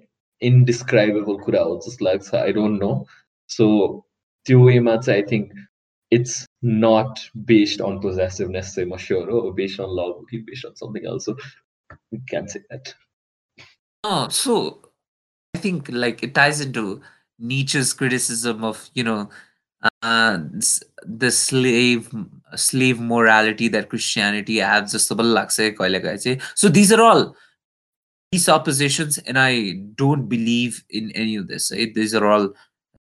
indescribable 0.42 1.38
कुरा 1.44 1.62
हो 1.68 1.76
जस्तो 1.86 2.04
लाग्छ 2.04 2.34
आई 2.40 2.52
don't 2.58 2.82
no 2.82 2.90
सो 3.56 3.66
त्यो 4.46 4.60
वेमा 4.66 4.96
चाहिँ 5.06 5.22
I 5.22 5.26
think 5.30 5.52
it's 6.13 6.45
not 6.61 7.19
based 7.43 7.81
on 7.81 7.99
possessiveness, 7.99 8.75
say 8.75 8.85
sure, 8.97 9.29
or 9.31 9.51
based 9.51 9.79
on 9.79 9.89
love, 9.89 10.23
based 10.45 10.63
on 10.63 10.75
something 10.75 11.03
else. 11.07 11.25
So 11.25 11.35
we 12.11 12.19
can 12.29 12.47
say 12.47 12.59
that. 12.69 12.93
Oh, 14.03 14.27
so 14.29 14.81
I 15.55 15.57
think 15.57 15.89
like 15.89 16.21
it 16.21 16.35
ties 16.35 16.61
into 16.61 17.01
Nietzsche's 17.39 17.93
criticism 17.93 18.63
of 18.63 18.91
you 18.93 19.03
know 19.03 19.29
uh, 20.03 20.37
the 21.03 21.31
slave 21.31 22.13
slave 22.55 22.99
morality 22.99 23.67
that 23.69 23.89
Christianity 23.89 24.57
has. 24.59 24.91
So 24.91 25.15
these 26.69 26.91
are 26.91 27.01
all 27.01 27.35
these 28.31 28.49
oppositions, 28.49 29.17
and 29.17 29.39
I 29.39 29.79
don't 29.95 30.29
believe 30.29 30.83
in 30.91 31.09
any 31.15 31.37
of 31.37 31.47
this. 31.47 31.71
Right? 31.71 31.91
These 31.91 32.13
are 32.13 32.27
all 32.27 32.53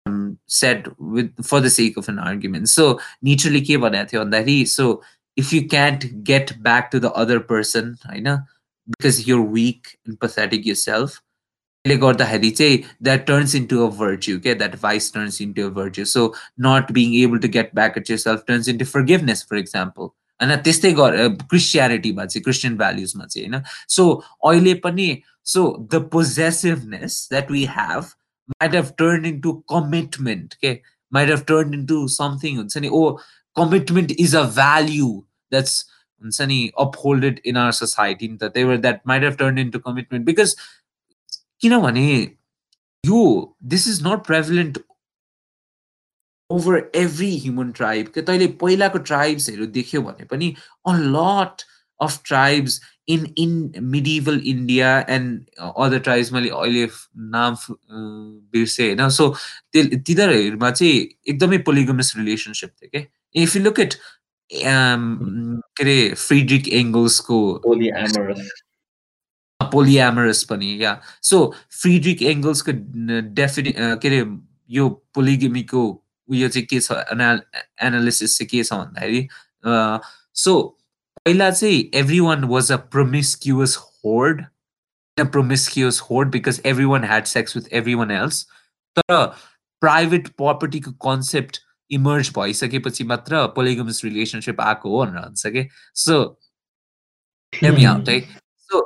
um, 0.06 0.38
said 0.46 0.88
with 0.98 1.44
for 1.44 1.60
the 1.60 1.70
sake 1.70 1.96
of 1.96 2.08
an 2.08 2.18
argument. 2.18 2.68
So 2.68 3.00
Nietzsche 3.22 3.60
ke 3.60 3.82
on 3.82 3.92
that 4.30 4.48
he 4.48 4.64
so 4.64 5.02
if 5.36 5.52
you 5.52 5.68
can't 5.68 6.24
get 6.24 6.62
back 6.62 6.90
to 6.90 7.00
the 7.00 7.12
other 7.12 7.40
person, 7.40 7.98
I 8.08 8.20
know 8.20 8.38
because 8.98 9.26
you're 9.26 9.42
weak 9.42 9.98
and 10.06 10.18
pathetic 10.18 10.64
yourself, 10.64 11.20
that 11.84 13.24
turns 13.26 13.54
into 13.54 13.84
a 13.84 13.90
virtue. 13.90 14.36
Okay, 14.36 14.54
that 14.54 14.74
vice 14.74 15.10
turns 15.10 15.40
into 15.40 15.66
a 15.66 15.70
virtue. 15.70 16.04
So 16.04 16.34
not 16.56 16.92
being 16.92 17.14
able 17.22 17.38
to 17.40 17.48
get 17.48 17.74
back 17.74 17.96
at 17.96 18.08
yourself 18.08 18.46
turns 18.46 18.68
into 18.68 18.84
forgiveness, 18.84 19.42
for 19.42 19.56
example. 19.56 20.14
And 20.38 20.50
त्यस्तै 20.52 20.92
गर 20.92 21.14
क्रिस्चियनिटीमा 21.48 22.24
चाहिँ 22.26 22.42
Christian 22.44 22.76
भ्याल्युजमा 22.76 23.24
चाहिँ 23.24 23.48
होइन 23.48 23.62
सो 23.88 24.04
अहिले 24.44 24.74
पनि 24.84 25.22
so 25.42 25.86
the 25.90 26.00
possessiveness 26.00 27.26
that 27.28 27.48
we 27.48 27.64
have 27.64 28.14
might 28.53 28.73
have 28.73 28.95
turned 28.95 29.29
into 29.31 29.53
commitment 29.73 30.57
okay 30.57 30.81
might 31.11 31.29
have 31.29 31.45
turned 31.45 31.73
into 31.79 32.01
something 32.17 32.57
हुन्छ 32.57 32.77
नि 32.85 32.91
commitment 33.55 34.11
is 34.25 34.33
a 34.33 34.43
value 34.59 35.13
that's 35.51 35.79
हुन्छ 36.21 36.47
नि 36.51 36.59
upholded 36.85 37.41
in 37.51 37.57
our 37.63 37.73
society 37.79 38.27
नि 38.27 38.37
त 38.37 38.51
त्यही 38.53 38.65
भएर 38.65 38.77
that 38.81 39.01
might 39.07 39.23
have 39.23 39.35
turn 39.39 39.57
into 39.65 39.79
commitment 39.87 40.25
because 40.25 40.55
किनभने 41.61 42.07
यो 43.03 43.19
this 43.73 43.87
is 43.87 44.01
not 44.07 44.25
prevalent 44.27 44.79
over 46.49 46.77
every 46.95 47.37
human 47.39 47.71
tribe 47.71 48.07
के 48.15 48.21
तैँले 48.29 48.47
पहिलाको 48.61 48.97
ट्राइब्सहरू 49.11 49.65
देख्यौ 49.77 50.01
भने 50.01 50.25
पनि 50.31 50.53
अ 50.87 50.95
लट 51.17 51.63
of 52.01 52.23
tribes 52.23 52.79
in 53.07 53.25
in 53.35 53.73
medieval 53.93 54.39
India 54.51 55.05
and 55.07 55.49
other 55.85 55.99
tribes 55.99 56.31
मैले 56.31 56.49
अहिले 56.49 56.87
नाम 57.35 57.55
बिर्सेँ 58.53 58.95
होइन? 58.95 59.09
सो 59.09 59.35
तिनीहरूमा 59.75 60.71
चाहिँ 60.71 61.07
एकदमै 61.29 61.57
पोलिगमस 61.69 62.13
रिलेसनसिप 62.17 62.69
थियो 62.69 62.89
क्या 62.89 63.03
इफ 63.43 63.55
यु 63.55 63.61
लुक 63.63 63.79
एट 63.79 63.93
के 64.51 65.83
अरे 65.83 65.97
फ्रिड्रिक 66.17 66.67
एङ्गल्सको 66.81 67.37
पोलिएमरस 69.59 70.43
पनि 70.49 70.83
या 70.83 70.99
सो 71.23 71.53
फ्रिड्रिक 71.81 72.21
एङ्गल्सको 72.21 72.71
डेफिने 73.39 73.71
के 73.77 74.07
अरे 74.07 74.25
यो 74.69 74.89
पोलिगमीको 75.15 75.81
उयो 76.29 76.47
चाहिँ 76.49 76.65
के 76.67 76.79
छ? 76.79 76.91
एना 77.11 77.31
एनालिसिस 77.83 78.37
चाहिँ 78.37 78.47
के 78.49 78.63
छ 78.63 78.73
भन्दाखेरि 78.73 79.27
सो 80.35 80.53
पहिला 81.25 81.51
चाहिँ 81.51 81.89
everyone 82.19 82.43
was 82.43 82.71
a 82.71 82.77
promiscuous 82.95 83.75
horde 83.77 84.45
a 85.17 85.25
promiscuous 85.25 85.99
horde 85.99 86.31
because 86.31 86.59
everyone 86.65 87.03
had 87.03 87.27
sex 87.27 87.55
with 87.55 87.67
everyone 87.71 88.11
else. 88.11 88.45
तर 88.97 89.25
प्राइभेट 89.81 90.27
प्रपर्टीको 90.27 90.91
कन्सेप्ट 90.91 91.59
इमर्ज 91.91 92.29
भइसकेपछि 92.37 93.03
मात्र 93.03 93.45
पोलिगमस 93.47 94.01
रिलेसनसिप 94.05 94.61
आएको 94.61 94.89
हो 94.89 95.05
भनेर 95.05 95.21
भन्छ 95.21 95.47
कि। 95.47 95.67
सो 95.95 96.39
हेमी 97.53 97.83
आउट 97.83 98.09
है 98.09 98.19
सो 98.57 98.81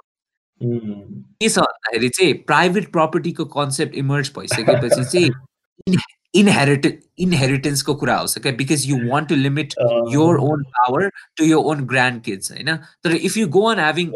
के 0.61 1.49
छ 1.49 1.57
भन्दाखेरि 1.57 2.09
चाहिँ 2.09 2.33
प्राइभेट 2.33 2.91
प्रपर्टीको 2.91 3.45
कन्सेप्ट 3.45 3.95
इमर्ज 3.95 4.31
भइसकेपछि 4.37 5.03
चाहिँ 5.03 5.97
इनहेरिट 6.34 6.86
इनहेरिटेन्सको 7.18 7.94
कुरा 7.94 8.14
आउँछ 8.14 8.38
क्या 8.38 8.52
because 8.56 8.84
you 8.88 8.96
want 9.04 9.28
to 9.28 9.34
limit 9.36 9.74
your 10.12 10.36
own 10.40 10.62
power 10.76 11.08
to 11.36 11.44
your 11.44 11.64
own 11.64 11.84
grand 11.86 12.22
kids 12.22 12.52
होइन 12.52 12.76
तर 13.04 13.12
if 13.12 13.36
you 13.36 13.46
go 13.48 13.62
on 13.70 13.78
having 13.78 14.12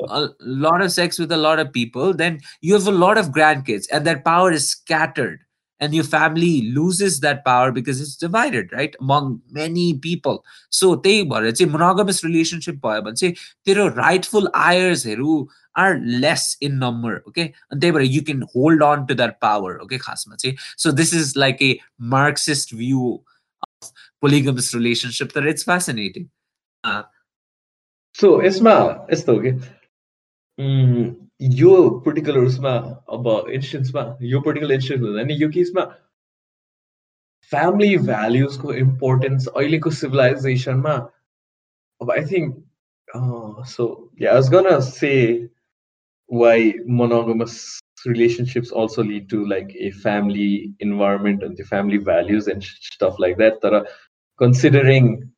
lot 0.65 0.83
of 0.83 0.91
sex 0.91 1.21
with 1.21 1.33
a 1.33 1.37
lot 1.37 1.61
of 1.61 1.71
people 1.75 2.13
then 2.15 2.39
you 2.65 2.77
have 2.77 2.89
a 2.89 2.99
lot 2.99 3.19
of 3.19 3.33
grand 3.35 3.65
kids 3.67 3.89
and 3.93 4.05
that 4.05 4.25
power 4.25 4.55
is 4.55 4.61
scattered 4.69 5.39
and 5.81 5.95
your 5.95 6.05
family 6.05 6.71
loses 6.71 7.21
that 7.21 7.45
power 7.45 7.73
because 7.73 8.01
it's 8.01 8.17
divided 8.17 8.73
right 8.73 8.95
among 9.01 9.41
many 9.51 9.87
people 10.07 10.45
so 10.71 10.95
त्यही 10.97 11.23
भएर 11.33 11.51
चाहिँ 11.51 11.71
monogamous 11.73 12.25
relationship 12.25 12.81
भयो 12.87 13.03
भने 13.03 13.17
चाहिँ 13.17 13.35
तेरो 13.67 13.89
rightful 13.97 14.49
आयर्सहरू 14.55 15.47
are 15.77 15.99
less 16.23 16.57
in 16.61 16.79
number 16.79 17.23
okay 17.29 17.53
and 17.71 17.81
they 17.81 17.91
were 17.91 18.01
you 18.01 18.23
can 18.23 18.43
hold 18.53 18.83
on 18.83 19.07
to 19.07 19.15
that 19.21 19.41
power 19.41 19.81
okay 19.85 19.99
khasma 19.99 20.37
so 20.77 20.93
this 20.93 21.13
is 21.13 21.35
like 21.37 21.61
a 21.61 21.81
marxist 21.99 22.71
view 22.71 23.21
of 23.67 23.91
polygamous 24.21 24.73
relationship 24.75 25.33
that 25.33 25.47
it's 25.47 25.65
fascinating 25.65 26.29
uh, 26.85 27.03
so 28.15 28.41
यसमा 28.43 28.75
यस्तो 29.13 29.35
हो 29.35 29.41
कि 29.47 29.51
यो 31.61 31.75
particular 32.07 32.45
उसमा 32.51 32.73
अब 33.17 33.29
इन्स्टेन्समा 33.55 34.05
यो 34.33 34.41
particular 34.49 34.75
instance 34.75 35.03
हुँदा 35.03 35.23
नि 35.31 35.37
यो 35.43 35.49
केसमा 35.57 35.85
family 37.53 37.97
भ्याल्युजको 38.11 38.75
importance 38.85 39.47
अहिलेको 39.49 39.91
सिभिलाइजेसनमा 40.03 40.95
अब 42.03 42.11
आई 42.11 42.25
थिङ्क 42.33 43.67
सो 43.75 43.89
या 44.23 44.35
वाज 44.35 44.51
गन 44.55 44.79
से 44.91 45.15
why 46.29 46.75
monogamous 46.87 47.81
relationships 48.07 48.71
also 48.71 49.03
lead 49.03 49.29
to 49.29 49.47
like 49.47 49.75
a 49.79 49.91
family 49.91 50.75
environment 50.81 51.43
and 51.43 51.57
the 51.57 51.65
family 51.65 51.97
values 51.97 52.49
and 52.49 52.63
stuff 52.65 53.19
like 53.19 53.37
that 53.39 53.61
that 53.63 53.73
are 53.73 53.87
considering 54.39 55.31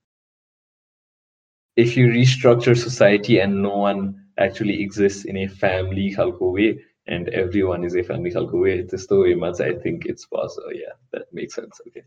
if 1.77 1.97
you 1.97 2.09
restructure 2.09 2.77
society 2.77 3.39
and 3.41 3.63
no 3.63 3.77
one 3.77 4.20
actually 4.39 4.83
exists 4.83 5.25
in 5.25 5.37
a 5.39 5.47
family 5.47 6.15
way 6.41 6.79
and 7.07 7.29
everyone 7.29 7.85
is 7.85 7.95
a 7.95 8.03
family 8.03 8.33
way 8.65 8.83
this 8.83 9.07
way 9.11 9.35
much 9.35 9.61
i 9.61 9.73
think 9.85 10.07
it's 10.07 10.27
possible 10.27 10.73
yeah 10.73 10.95
that 11.13 11.33
makes 11.33 11.55
sense 11.55 11.81
okay 11.87 12.05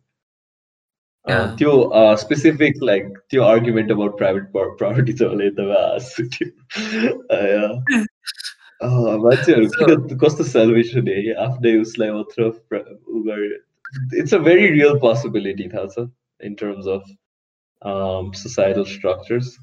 uh, 1.26 1.56
yeah. 1.60 1.68
uh, 1.68 1.82
uh, 2.00 2.16
specific 2.16 2.76
like 2.82 3.08
the 3.32 3.40
argument 3.40 3.92
about 3.92 4.18
private 4.18 4.52
property 4.78 5.16
uh, 5.22 5.36
yeah. 7.32 8.06
मान्छेहरू 8.82 9.66
किन 9.72 10.18
कस्तो 10.20 10.44
celebration 10.50 11.08
है 11.08 11.34
आफ्नै 11.46 11.76
उसलाई 11.80 12.12
मात्र 12.18 12.44
उ 12.44 13.24
गरे 13.24 13.48
it's 14.20 14.34
a 14.34 14.38
very 14.46 14.68
real 14.76 15.00
possibility 15.00 15.68
थाहा 15.74 15.88
छ 15.96 16.06
in 16.50 16.54
terms 16.62 16.88
of 16.94 17.10
societal 18.44 18.84
structures 18.94 19.58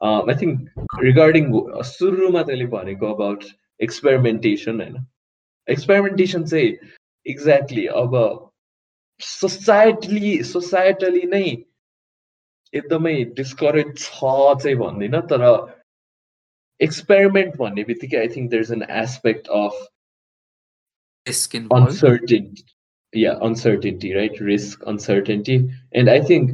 I 0.00 0.34
think 0.40 0.98
regarding 1.02 1.52
सुरुमा 1.90 2.42
तैँले 2.50 2.66
भनेको 2.72 3.12
अबाउट 3.14 3.44
एक्सपेरिमेन्टेसन 3.80 4.80
होइन 4.80 5.04
एक्सपेरिमेन्टेसन 5.68 6.44
चाहिँ 6.46 6.72
एक्ज्याक्टली 7.26 7.86
अब 8.00 8.18
सोसाइटली 9.20 10.34
सोसाइटली 10.44 11.24
नै 11.28 11.46
एकदमै 12.72 13.14
डिस्करेज 13.36 13.96
छ 13.98 14.34
चाहिँ 14.58 14.76
भन्दिनँ 14.78 15.22
तर 15.32 15.48
experiment 16.80 17.56
भन्ने 17.56 17.84
बित्तिकै 17.84 18.18
I 18.18 18.28
think 18.28 18.50
there 18.50 18.62
is 18.62 18.72
an 18.72 18.86
aspect 19.02 19.48
of 19.58 19.82
uncertainty 21.26 22.64
yeah 23.12 23.38
uncertainty 23.42 24.08
right 24.14 24.40
risk 24.40 24.82
uncertainty 24.86 25.54
and 25.92 26.10
i 26.10 26.16
think 26.20 26.50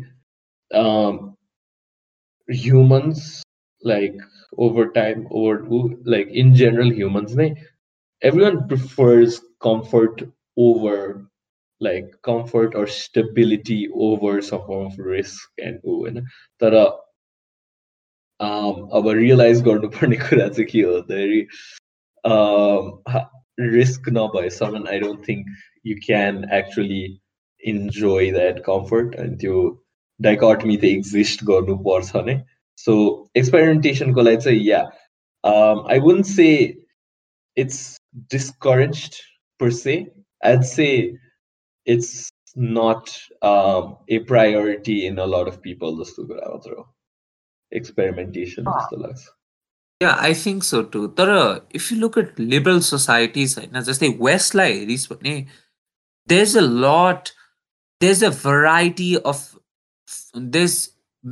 um 0.70 1.16
humans 2.48 3.24
like 3.82 4.14
over 4.58 4.88
time 4.90 5.26
over 5.30 5.66
like 6.04 6.28
in 6.28 6.54
general 6.54 6.92
humans 6.92 7.36
everyone 8.22 8.68
prefers 8.68 9.40
comfort 9.62 10.22
over 10.56 11.26
like 11.80 12.10
comfort 12.22 12.74
or 12.74 12.86
stability 12.86 13.88
over 13.94 14.42
some 14.42 14.64
form 14.66 14.86
of 14.86 14.98
risk 14.98 15.48
and 15.58 15.80
होइन 15.84 16.26
अब 18.40 19.08
realise 19.16 19.60
गर्नुपर्ने 19.62 20.16
कुरा 20.16 20.48
चाहिँ 20.48 20.66
के 20.66 20.80
हो 20.82 20.92
भन्दाखेरि 20.92 21.40
risk 23.72 24.08
नभएसम्म 24.18 24.86
आई 24.88 24.98
don't 25.00 25.28
think 25.28 25.46
you 25.86 25.96
can 26.06 26.44
actually 26.58 27.02
enjoy 27.62 28.30
that 28.32 28.62
comfort 28.66 29.14
अनि 29.24 29.36
त्यो 29.42 29.56
डाइकटमी 30.20 30.76
त 30.76 30.84
एक्जिस्ट 30.84 31.44
गर्नुपर्छ 31.50 32.24
नै 32.28 32.36
सो 32.76 32.94
एक्सपेरिमेन्टेसनको 33.36 34.22
लागि 34.22 34.36
चाहिँ 34.36 34.60
या 34.68 34.80
आई 35.92 35.98
वुन्ट 35.98 36.26
से 36.26 36.48
it's 37.56 37.80
discourage 38.34 39.10
per 39.60 39.70
se. 39.70 40.08
I'd 40.42 40.64
say 40.64 41.18
it's 41.86 42.30
not 42.56 43.16
um, 43.42 43.98
a 44.08 44.20
priority 44.20 45.06
in 45.06 45.18
a 45.18 45.26
lot 45.26 45.46
of 45.46 45.62
people, 45.62 45.98
just 45.98 46.16
to 46.16 46.24
go 46.24 46.86
experimentation 47.72 48.64
जस्तो 48.64 48.96
लाग्छ 49.02 49.28
Yeah, 50.02 50.16
I 50.18 50.32
think 50.32 50.64
so 50.64 50.82
too. 50.82 51.08
तर 51.08 51.66
if 51.70 51.90
you 51.92 51.98
look 51.98 52.16
at 52.16 52.38
liberal 52.38 52.80
societies 52.80 53.54
होइन 53.58 53.82
जस्तै 53.88 54.08
वेस्टलाई 54.20 54.78
हेरिस् 54.78 55.08
भने 55.10 55.34
there's 56.26 56.56
a 56.56 56.62
lot 56.62 57.32
there's 58.00 58.22
a 58.22 58.30
variety 58.30 59.16
of 59.18 59.42
there's 60.34 60.78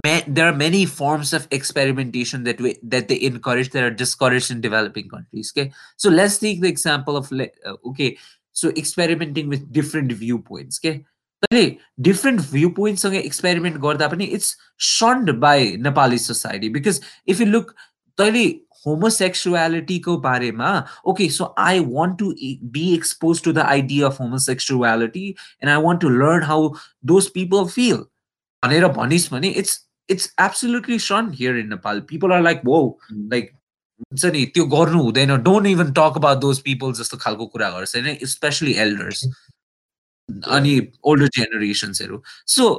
there 0.01 0.47
are 0.47 0.55
many 0.55 0.85
forms 0.85 1.33
of 1.33 1.47
experimentation 1.51 2.43
that 2.43 2.59
we 2.59 2.77
that 2.81 3.07
they 3.07 3.21
encourage 3.21 3.69
that 3.69 3.83
are 3.83 3.91
discouraged 3.91 4.49
in 4.49 4.59
developing 4.59 5.07
countries 5.07 5.53
okay 5.55 5.71
so 5.97 6.09
let's 6.09 6.37
take 6.39 6.61
the 6.61 6.67
example 6.67 7.15
of 7.15 7.31
uh, 7.31 7.73
okay 7.85 8.17
so 8.51 8.69
experimenting 8.69 9.47
with 9.49 9.71
different 9.71 10.11
viewpoints 10.11 10.79
okay 10.83 11.05
Hey, 11.51 11.79
different 11.99 12.39
viewpoints 12.39 13.03
on 13.03 13.13
experiment 13.13 13.77
it's 14.21 14.55
shunned 14.77 15.41
by 15.41 15.75
Nepali 15.75 16.17
society 16.17 16.69
because 16.69 17.01
if 17.25 17.37
you 17.39 17.45
look 17.45 17.75
homosexuality 18.85 19.99
ko 19.99 20.19
barema, 20.19 20.87
okay, 21.05 21.29
so 21.29 21.53
I 21.57 21.81
want 21.81 22.17
to 22.19 22.33
be 22.71 22.93
exposed 22.93 23.43
to 23.43 23.53
the 23.53 23.65
idea 23.65 24.07
of 24.07 24.17
homosexuality 24.17 25.37
and 25.61 25.69
I 25.69 25.77
want 25.77 26.01
to 26.01 26.09
learn 26.09 26.43
how 26.43 26.75
those 27.01 27.29
people 27.29 27.67
feel. 27.67 28.09
भनेर 28.63 28.87
भनिस् 28.87 29.31
भने 29.33 29.49
it's 29.49 29.79
it's 30.09 30.33
absolutely 30.41 30.99
shunned 30.99 31.31
here 31.33 31.57
in 31.57 31.69
Nepal 31.69 31.99
people 32.09 32.31
are 32.33 32.41
like 32.41 32.61
हो 32.67 32.99
like 33.11 33.51
हुन्छ 33.99 34.25
नि 34.25 34.45
त्यो 34.53 34.65
गर्नु 34.65 35.01
हुँदैन। 35.03 35.37
Don't 35.43 35.67
even 35.67 35.91
talk 35.91 36.13
about 36.17 36.37
those 36.37 36.59
people 36.59 36.93
जस्तो 36.93 37.17
खालको 37.17 37.45
कुरा 37.47 37.69
गर्छ 37.69 37.95
होइन? 37.95 38.17
स्पेसली 38.25 38.73
एल्डर्स 38.85 39.23
अनि 40.47 40.73
ओल्डर 41.03 41.27
जेनेरेसन्सहरू 41.27 42.23
सो 42.47 42.73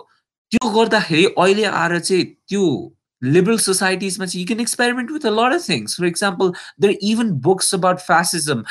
त्यो 0.52 0.70
गर्दाखेरि 0.70 1.24
अहिले 1.24 1.64
आएर 1.64 1.98
चाहिँ 1.98 2.24
त्यो 2.24 2.94
लिबरल 3.22 3.58
सोसाइटिजमा 3.58 4.26
चाहिँ 4.26 4.40
you 4.42 4.46
can 4.46 4.60
experiment 4.60 5.10
with 5.10 5.26
a 5.26 5.30
lot 5.30 5.38
of 5.38 5.44
लरेन्सिङ 5.44 5.86
for 5.86 6.06
example 6.06 6.52
there 6.80 6.98
even 7.02 7.30
books 7.46 7.74
about 7.74 7.98
fascism 7.98 8.64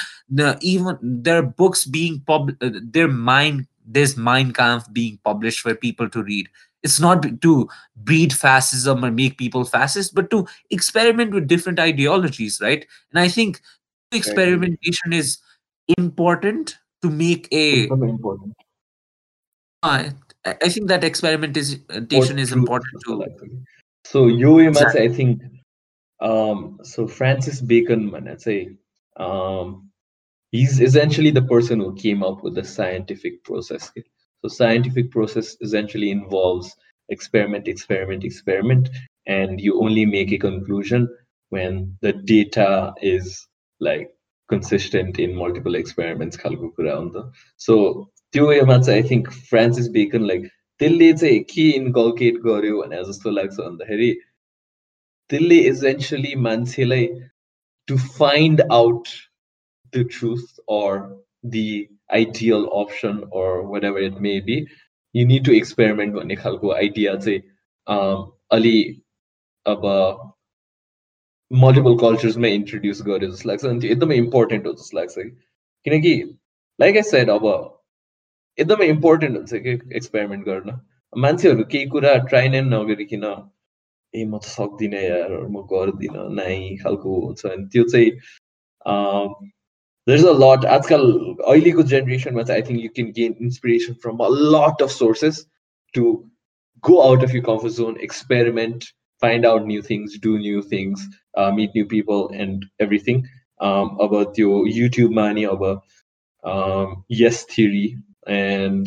even 0.63 0.97
they 1.03 1.31
are 1.31 1.41
books 1.41 1.87
being 1.87 2.19
पब्ल 2.31 3.07
माइन्ड 3.07 4.53
काम 4.55 4.81
being 4.91 5.17
published 5.25 5.61
for 5.63 5.73
people 5.73 6.07
to 6.07 6.21
read 6.21 6.47
it's 6.83 6.99
not 6.99 7.25
to 7.41 7.67
breed 7.95 8.33
fascism 8.33 9.03
or 9.05 9.11
make 9.11 9.37
people 9.37 9.63
fascist 9.65 10.13
but 10.13 10.29
to 10.29 10.45
experiment 10.69 11.33
with 11.33 11.47
different 11.47 11.79
ideologies 11.79 12.59
right 12.61 12.85
and 13.11 13.19
i 13.19 13.27
think 13.27 13.61
experimentation 14.11 15.13
is 15.13 15.37
important 15.97 16.77
to 17.01 17.09
make 17.09 17.47
a 17.51 17.87
important 17.87 18.53
I, 19.83 20.11
I 20.45 20.69
think 20.69 20.87
that 20.87 21.03
experimentation 21.03 22.39
is 22.39 22.51
important 22.51 23.03
too. 23.05 23.25
So 24.05 24.27
you 24.27 24.59
exactly. 24.59 25.03
I 25.03 25.09
think 25.09 25.41
um 26.19 26.79
so 26.83 27.07
Francis 27.07 27.61
Bacon 27.61 28.11
man 28.11 28.37
say 28.39 28.75
um 29.17 29.89
he's 30.51 30.79
essentially 30.79 31.31
the 31.31 31.41
person 31.41 31.79
who 31.79 31.95
came 31.95 32.23
up 32.23 32.43
with 32.43 32.55
the 32.55 32.63
scientific 32.63 33.43
process. 33.43 33.91
So 34.42 34.48
scientific 34.48 35.10
process 35.10 35.56
essentially 35.60 36.10
involves 36.10 36.74
experiment, 37.08 37.68
experiment, 37.68 38.24
experiment, 38.24 38.88
and 39.26 39.60
you 39.60 39.80
only 39.80 40.04
make 40.04 40.32
a 40.32 40.38
conclusion 40.38 41.08
when 41.50 41.96
the 42.02 42.12
data 42.12 42.94
is 43.02 43.46
like 43.80 44.10
consistent 44.48 45.18
in 45.18 45.34
multiple 45.34 45.74
experiments. 45.74 46.38
So 47.56 48.08
त्यो 48.32 48.46
वेमा 48.46 48.76
चाहिँ 48.78 49.02
I 49.02 49.08
think 49.08 49.28
Francis 49.50 49.86
bacon 49.92 50.24
like 50.26 50.42
त्यसले 50.80 51.12
चाहिँ 51.20 51.38
के 51.52 51.62
inculcate 51.76 52.40
गर्यो 52.46 52.80
भने 52.80 52.96
जस्तो 53.10 53.30
लाग्छ 53.30 53.54
भन्दाखेरि 53.60 54.10
त्यसले 55.30 55.58
इभेन्चुली 55.68 56.34
मान्छेलाई 56.48 57.06
to 57.88 57.96
find 58.18 58.60
out 58.72 59.08
the 59.96 60.04
truth 60.16 60.60
or 60.76 61.00
the 61.54 61.64
ideal 62.09 62.65
option 62.81 63.17
or 63.41 63.59
whatever 63.91 64.03
it 64.03 64.19
may 64.27 64.39
be 64.49 64.57
you 65.15 65.25
need 65.27 65.45
to 65.45 65.51
experiment 65.61 66.15
भन्ने 66.15 66.35
खालको 66.35 66.71
आइडिया 66.73 67.15
चाहिँ 67.15 67.39
अलि 68.57 68.77
अब 69.65 69.85
मल्टिपल 71.51 71.97
कल्चर्समै 72.01 72.49
इन्ट्रोड्युस 72.55 73.01
गर्यो 73.07 73.29
जस्तो 73.31 73.49
लाग्छ 73.49 73.65
अनि 73.65 73.79
त्यो 73.79 73.91
एकदमै 73.91 74.15
इम्पोर्टेन्ट 74.17 74.67
हो 74.67 74.73
जस्तो 74.73 74.97
लाग्छ 74.97 75.15
कि। 75.17 75.29
किनकि 75.85 76.13
लाइक 76.79 76.95
आई 76.95 77.03
साइड 77.09 77.29
अब 77.29 77.45
एकदमै 78.57 78.87
इम्पोर्टेन्ट 78.89 79.37
हुन्छ 79.37 79.53
कि 79.65 79.73
एक्सपेरिमेन्ट 79.97 80.45
गर्न। 80.45 80.79
मान्छेहरू 81.13 81.63
केही 81.71 81.85
कुरा 81.95 82.13
ट्राई 82.29 82.49
नै 82.49 82.61
नगरिकन 82.69 83.25
ए 84.13 84.23
म 84.25 84.37
त 84.37 84.43
सक्दिनँ 84.53 85.01
यार 85.03 85.31
म 85.45 85.61
गर्दिनँ 85.73 86.23
नाइ 86.39 86.75
खालको 86.83 87.19
हुन्छ। 87.25 87.45
अनि 87.45 87.65
त्यो 87.73 87.83
चाहिँ 87.93 88.11
there's 90.06 90.24
a 90.24 90.32
lot 90.32 90.64
आजकल 90.78 91.04
अहिलेको 91.52 91.82
जेनेरेसनमा 91.92 92.42
चाहिँ 92.50 92.62
I 92.62 92.68
think 92.68 92.84
you 92.84 92.90
can 92.98 93.10
gain 93.20 93.34
inspiration 93.46 93.94
from 94.04 94.24
a 94.26 94.28
lot 94.56 94.82
of 94.82 94.90
sources 94.96 95.46
to 95.94 96.04
go 96.82 96.96
out 97.04 97.22
of 97.24 97.32
your 97.32 97.42
comfort 97.42 97.70
zone, 97.70 97.96
experiment, 98.00 98.84
find 99.20 99.44
out 99.44 99.64
new 99.66 99.82
things, 99.82 100.18
do 100.18 100.38
new 100.38 100.62
things, 100.62 101.06
uh, 101.36 101.50
meet 101.50 101.74
new 101.74 101.86
people, 101.86 102.28
and 102.30 102.66
everything. 102.78 103.26
Um, 103.60 103.96
about 104.00 104.38
your 104.38 104.66
YouTube 104.66 105.10
money, 105.10 105.44
about 105.44 105.82
um, 106.44 107.04
Yes 107.08 107.42
Theory, 107.44 107.98
and 108.26 108.86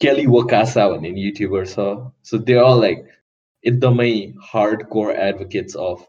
Kelly 0.00 0.26
Wakasa 0.26 0.86
in 1.04 1.14
YouTuber. 1.14 1.68
So, 1.68 2.14
so 2.22 2.38
they're 2.38 2.64
all 2.64 2.78
like, 2.78 3.04
एकदमै 3.66 4.34
hardcore 4.50 5.14
advocates 5.14 5.74
of 5.74 6.06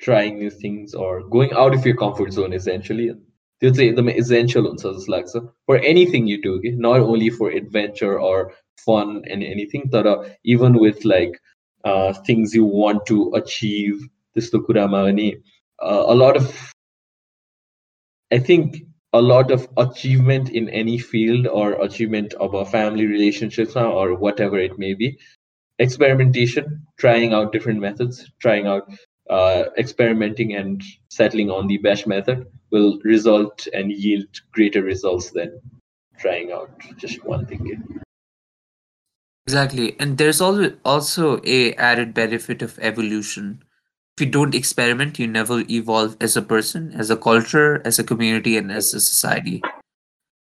trying 0.00 0.38
new 0.38 0.50
things 0.50 0.94
or 0.94 1.22
going 1.36 1.52
out 1.52 1.74
of 1.74 1.86
your 1.86 1.96
comfort 1.96 2.32
zone 2.38 2.58
essentially 2.60 3.10
त्यो 3.62 3.70
चाहिँ 3.70 3.88
एकदमै 3.90 4.12
essential 4.20 4.64
हुन्छ 4.66 4.82
जस्तो 4.84 5.12
लाग्छ 5.12 5.40
फर 5.70 5.84
anything 5.88 6.28
you 6.28 6.38
do 6.44 6.52
कि 6.62 6.70
not 6.86 7.04
only 7.10 7.28
for 7.34 7.52
adventure 7.58 8.14
or 8.28 8.40
fun 8.86 9.12
and 9.34 9.44
anything 9.48 9.84
तर 9.92 10.08
even 10.54 10.78
with 10.84 11.06
like 11.12 11.36
things 12.28 12.56
you 12.56 12.70
want 12.72 13.04
to 13.10 13.18
achieve 13.40 14.00
त्यस्तो 14.06 14.60
कुरामा 14.70 15.02
पनि 15.04 15.28
a lot 16.14 16.40
of 16.40 16.56
I 18.30 18.40
think 18.48 18.80
a 19.12 19.20
lot 19.20 19.50
of 19.50 19.64
achievement 19.76 20.50
in 20.58 20.68
any 20.80 20.98
field 20.98 21.46
or 21.46 21.64
achievement 21.86 22.34
of 22.34 22.54
a 22.54 22.64
family 22.64 23.06
relationships 23.06 23.74
or 23.76 24.14
whatever 24.14 24.58
it 24.58 24.78
may 24.78 24.92
be 24.94 25.10
experimentation 25.78 26.70
trying 26.98 27.34
out 27.34 27.52
different 27.52 27.80
methods 27.80 28.22
trying 28.40 28.66
out 28.66 28.88
uh, 29.29 29.65
experimenting 29.77 30.55
and 30.55 30.83
settling 31.09 31.49
on 31.49 31.67
the 31.67 31.77
best 31.77 32.07
method 32.07 32.47
will 32.71 32.99
result 33.03 33.67
and 33.73 33.91
yield 33.91 34.27
greater 34.51 34.81
results 34.81 35.31
than 35.31 35.59
trying 36.19 36.51
out 36.51 36.71
just 36.97 37.23
one 37.23 37.45
thing. 37.45 38.01
Exactly, 39.45 39.95
and 39.99 40.17
there's 40.17 40.41
also 40.41 41.41
a 41.45 41.73
added 41.75 42.13
benefit 42.13 42.61
of 42.61 42.77
evolution. 42.79 43.63
If 44.17 44.25
you 44.25 44.31
don't 44.31 44.55
experiment, 44.55 45.19
you 45.19 45.27
never 45.27 45.63
evolve 45.69 46.17
as 46.19 46.35
a 46.35 46.41
person, 46.41 46.91
as 46.93 47.09
a 47.09 47.15
culture, 47.15 47.81
as 47.85 47.99
a 47.99 48.03
community, 48.03 48.57
and 48.57 48.71
as 48.71 48.93
a 48.93 48.99
society. 48.99 49.61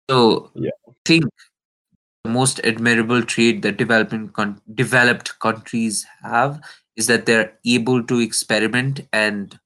So, 0.08 0.50
yeah. 0.54 0.70
I 0.88 0.92
think 1.04 1.24
the 2.24 2.30
most 2.30 2.60
admirable 2.64 3.22
trait 3.22 3.62
that 3.62 3.76
developing 3.76 4.28
con- 4.30 4.60
developed 4.74 5.38
countries 5.40 6.06
have 6.22 6.60
is 6.96 7.06
that 7.06 7.26
they're 7.26 7.52
able 7.64 8.02
to 8.04 8.20
experiment 8.20 9.00
and 9.12 9.58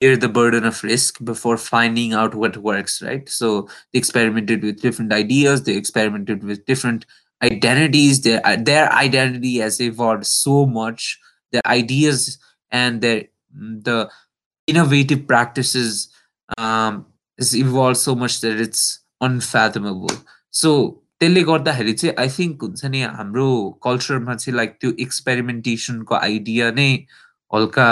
bear 0.00 0.16
the 0.16 0.28
burden 0.28 0.64
of 0.64 0.82
risk 0.84 1.22
before 1.24 1.56
finding 1.56 2.12
out 2.12 2.34
what 2.34 2.56
works 2.56 3.02
right? 3.02 3.28
So 3.28 3.68
they 3.92 3.98
experimented 3.98 4.62
with 4.62 4.80
different 4.80 5.12
ideas 5.12 5.64
they 5.64 5.76
experimented 5.76 6.44
with 6.44 6.64
different 6.66 7.06
identities 7.42 8.22
their 8.22 8.40
their 8.58 8.92
identity 8.92 9.58
has 9.58 9.80
evolved 9.80 10.26
so 10.26 10.66
much 10.66 11.18
their 11.52 11.66
ideas 11.66 12.38
and 12.70 13.00
their 13.00 13.24
the 13.52 14.10
innovative 14.66 15.26
practices 15.26 16.08
um, 16.58 17.06
has 17.38 17.56
evolved 17.56 17.96
so 17.96 18.14
much 18.14 18.40
that 18.40 18.60
it's 18.60 19.00
unfathomable. 19.20 20.10
So 20.50 21.02
त्यसले 21.20 21.42
गर्दाखेरि 21.42 21.92
चाहिँ 21.92 22.14
I 22.18 22.28
think 22.28 22.62
हुन्छ 22.62 22.84
नि 22.86 23.00
हाम्रो 23.12 23.46
कल्चरमा 23.82 24.34
चाहिँ 24.34 24.56
like 24.56 24.76
त्यो 24.80 24.90
एक्सपेरिमेन्टेसनको 25.00 26.14
idea 26.16 26.70
नै 26.72 26.90
हल्का 27.50 27.86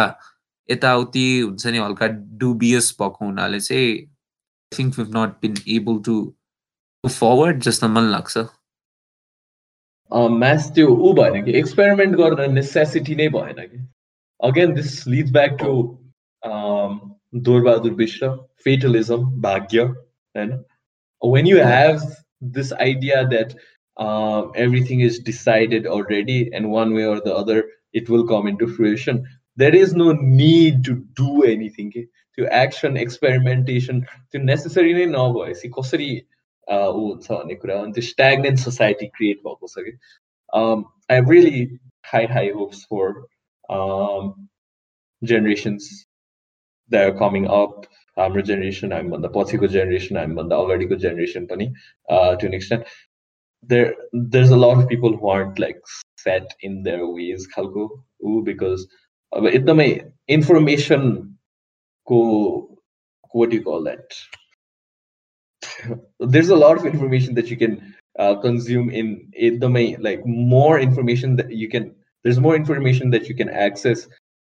यताउति 0.68 1.24
हुन्छ 1.40 1.66
नि 1.66 1.78
हल्का 1.78 2.06
डुबियस 2.40 2.90
भएको 3.00 3.24
हुनाले 3.24 3.60
चाहिँ 3.60 3.88
I 3.92 4.78
think 4.78 4.98
we've 4.98 5.16
not 5.16 5.32
been 5.42 5.56
able 5.76 5.98
to 6.04 6.14
forward 7.04 7.60
जस्तो 7.62 7.88
मन 7.88 8.10
लाग्छ। 8.10 8.44
म्याथ 10.34 10.70
त्यो 10.74 10.88
ऊ 10.88 11.12
भएन 11.14 11.44
कि 11.44 11.52
एक्सपेरिमेन्ट 11.58 12.16
गर्न 12.16 12.52
नेसेसिटी 12.54 13.14
नै 13.14 13.28
भएन 13.36 13.62
कि। 13.64 13.80
Again 14.40 14.74
this 14.74 14.92
lead 15.08 15.32
back 15.32 15.56
to 15.62 15.74
Dorbahadur 17.40 17.92
विश्व 17.94 18.34
फेटलिजम 18.64 19.26
भाग्य 19.42 19.82
होइन 19.82 20.54
when 21.22 21.46
you 21.46 21.58
have 21.64 22.06
this 22.41 22.71
idea 22.73 23.27
that 23.27 23.55
uh, 23.97 24.47
everything 24.49 25.01
is 25.01 25.19
decided 25.19 25.85
already 25.85 26.49
and 26.53 26.71
one 26.71 26.93
way 26.93 27.05
or 27.05 27.19
the 27.21 27.35
other 27.35 27.63
it 27.93 28.09
will 28.09 28.25
come 28.27 28.47
into 28.47 28.67
fruition 28.67 29.25
there 29.55 29.75
is 29.75 29.93
no 29.93 30.13
need 30.13 30.83
to 30.83 30.95
do 31.15 31.43
anything 31.43 31.91
to 32.37 32.47
action 32.47 32.97
experimentation 32.97 34.05
to 34.31 34.39
necessarily 34.39 35.05
नभएपछि 35.05 35.71
कसरी 35.77 36.11
हुन्छ 36.71 37.27
भन्ने 37.31 37.55
कुरा 37.61 37.75
अनि 37.83 37.93
त्यो 37.93 38.03
stagnant 38.07 38.59
society 38.59 39.09
create 39.17 39.43
भएको 39.43 39.67
छ 39.67 39.83
कि 39.87 40.85
I 41.09 41.15
have 41.15 41.29
really 41.29 41.79
high 42.05 42.25
high 42.25 42.51
hopes 42.55 42.85
for 42.85 43.25
um, 43.69 44.49
generations 45.23 46.05
that 46.89 47.09
are 47.09 47.17
coming 47.17 47.47
up 47.47 47.87
हाम्रो 48.19 48.41
जेनेरेसन 48.51 48.93
हामीभन्दा 48.93 49.31
पछिको 49.35 49.67
जेनेरेसन 49.75 50.17
हामीभन्दा 50.17 50.57
अगाडिको 50.65 50.95
जेनेरेसन 51.05 51.45
पनि 51.53 51.69
to 52.11 52.47
an 52.47 52.53
extent 52.61 52.95
there 53.73 53.95
there 54.37 54.53
a 54.53 54.63
lot 54.63 54.83
of 54.83 54.87
people 54.95 55.19
want 55.27 55.59
like 55.65 55.93
set 56.25 56.57
in 56.69 56.81
their 56.89 57.03
ways 57.21 57.47
खालको 57.55 57.87
ऊ 58.23 58.41
बिकज 58.51 58.87
अब 59.37 59.47
एकदमै 59.47 59.89
इन्फर्मेसनको 60.37 62.19
what 63.33 63.49
do 63.49 63.57
you 63.57 63.63
call 63.63 63.83
that? 63.83 64.13
There's 66.19 66.49
a 66.49 66.55
lot 66.55 66.77
of 66.77 66.85
information 66.85 67.35
that 67.35 67.49
you 67.49 67.57
can 67.57 67.95
uh, 68.19 68.35
consume 68.41 68.89
in 68.89 69.31
एकदमै 69.35 69.97
like 69.99 70.25
more 70.25 70.79
information 70.79 71.35
that 71.37 71.51
you 71.51 71.69
can 71.69 71.93
there's 72.25 72.39
more 72.39 72.55
information 72.55 73.09
that 73.11 73.29
you 73.29 73.35
can 73.35 73.49
access 73.49 74.07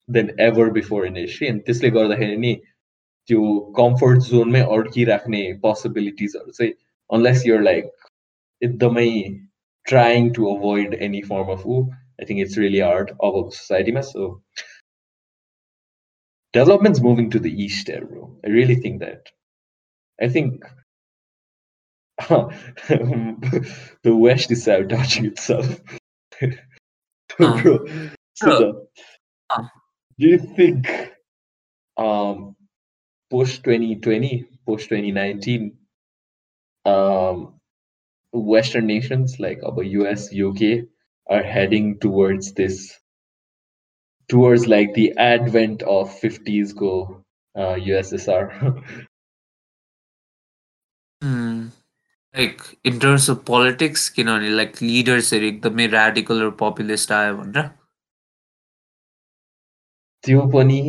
than 0.09 0.31
ever 0.37 0.69
before 0.71 1.05
in 1.05 1.15
history 1.15 1.47
and 1.47 1.63
त्यसले 1.65 1.89
गर्दाखेरि 1.97 2.37
नि 2.37 2.51
त्यो 3.29 3.41
comfort 3.79 4.29
जोनमै 4.29 4.61
अड्किराख्ने 4.77 5.41
पोसिबिलिटिजहरू 5.65 6.57
चाहिँ 6.59 6.73
unless 7.09 7.45
you're 7.47 7.61
like 7.69 8.09
एकदमै 8.61 9.09
trying 9.91 10.31
to 10.39 10.47
avoid 10.55 10.93
any 11.09 11.21
form 11.33 11.51
of 11.57 11.65
uh 11.67 11.81
I 11.91 12.31
think 12.31 12.47
it's 12.47 12.57
really 12.65 12.85
hard 12.89 13.11
अब 13.29 13.43
सोसाइटीमा 13.59 14.01
सो 14.13 14.31
development's 16.53 17.01
moving 17.01 17.29
to 17.31 17.39
the 17.39 17.51
east 17.63 17.87
there, 17.87 18.05
bro. 18.05 18.37
I 18.45 18.49
really 18.49 18.75
think 18.75 19.01
that. 19.01 19.27
I 20.19 20.29
think 20.29 20.63
the 22.17 24.15
West 24.15 24.51
is 24.51 24.63
sabotaging 24.63 25.25
itself. 25.25 25.81
bro, 27.37 27.85
so 28.33 28.87
the, 29.49 29.69
do 30.19 30.27
you 30.27 30.37
think 30.37 30.87
um, 31.97 32.55
post 33.29 33.63
2020, 33.63 34.45
post 34.65 34.89
2019, 34.89 35.77
um, 36.85 37.59
Western 38.31 38.85
nations 38.87 39.39
like 39.39 39.59
our 39.63 39.83
US, 39.83 40.33
UK 40.33 40.87
are 41.29 41.43
heading 41.43 41.99
towards 41.99 42.53
this, 42.53 42.99
towards 44.27 44.67
like 44.67 44.93
the 44.93 45.13
advent 45.17 45.81
of 45.83 46.09
50s 46.19 46.75
go 46.75 47.23
uh, 47.55 47.75
USSR. 47.75 48.83
Hmm. 51.21 51.67
Like 52.35 52.61
in 52.83 52.99
terms 52.99 53.29
of 53.29 53.45
politics, 53.45 54.11
you 54.15 54.25
know, 54.25 54.37
like 54.37 54.81
leaders 54.81 55.31
are 55.33 55.39
एकदमै 55.39 55.91
radical 55.91 56.43
or 56.43 56.51
populist 56.51 57.11
आयो 57.17 57.35
भनेर 57.37 57.69
त्यो 60.25 60.41
पनि 60.55 60.81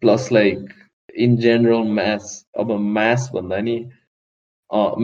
plus 0.00 0.30
like 0.32 0.72
in 1.18 1.36
general 1.36 1.88
maths 1.90 2.32
अब 2.58 2.72
maths 2.96 3.28
भन्दा 3.34 3.60
नि 3.60 3.76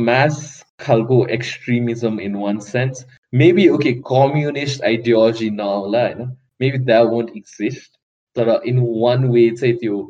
maths 0.00 0.40
खालको 0.80 1.26
extremism 1.28 2.20
in 2.20 2.34
one 2.36 2.58
sense 2.66 3.06
maybe 3.32 3.68
okay 3.68 3.92
communist 4.06 4.84
ideology 4.84 5.50
नहोला 5.52 6.02
होइन 6.02 6.36
मेबी 6.60 6.78
द्याट 6.84 7.06
वन्ट 7.06 7.36
एक्जिस्ट 7.36 7.98
तर 8.36 8.60
इन 8.64 8.78
वान 9.00 9.28
वे 9.30 9.48
चाहिँ 9.50 9.76
त्यो 9.76 10.00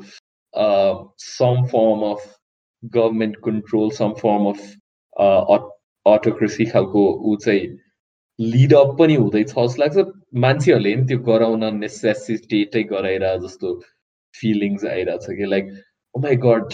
some 1.19 1.67
form 1.67 2.07
of 2.11 2.25
government 2.95 3.37
control 3.45 3.91
some 3.91 4.13
form 4.15 4.49
of 4.49 5.69
autocracy 6.07 6.65
खालको 6.67 7.07
ऊ 7.23 7.37
चाहिँ 7.37 7.69
लिडअप 8.39 8.97
पनि 8.99 9.15
हुँदैछ 9.15 9.47
जस्तो 9.47 9.81
लाग्छ 9.81 10.05
मान्छेहरूले 10.41 10.95
नि 10.97 11.07
त्यो 11.07 11.19
गराउन 11.25 11.65
नेसेसिटेटै 11.77 12.83
गराइरह 12.93 13.37
जस्तो 13.37 13.73
फिलिङ्स 14.35 14.85
आइरहेको 14.87 15.25
छ 15.27 15.37
कि 15.37 15.47
like 15.47 15.73
oh 16.16 16.20
my 16.20 16.36
god. 16.36 16.74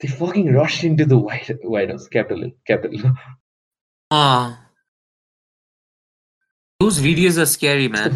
They 0.00 0.08
fucking 0.08 0.52
rushed 0.52 0.84
into 0.84 1.06
the 1.06 1.18
white 1.18 1.50
white 1.62 1.90
house 1.90 2.08
Capitol 2.08 2.50
Capitol 2.66 3.12
ah. 4.10 4.62
Those 6.80 7.00
videos 7.00 7.38
are 7.38 7.46
scary 7.46 7.88
man. 7.88 8.12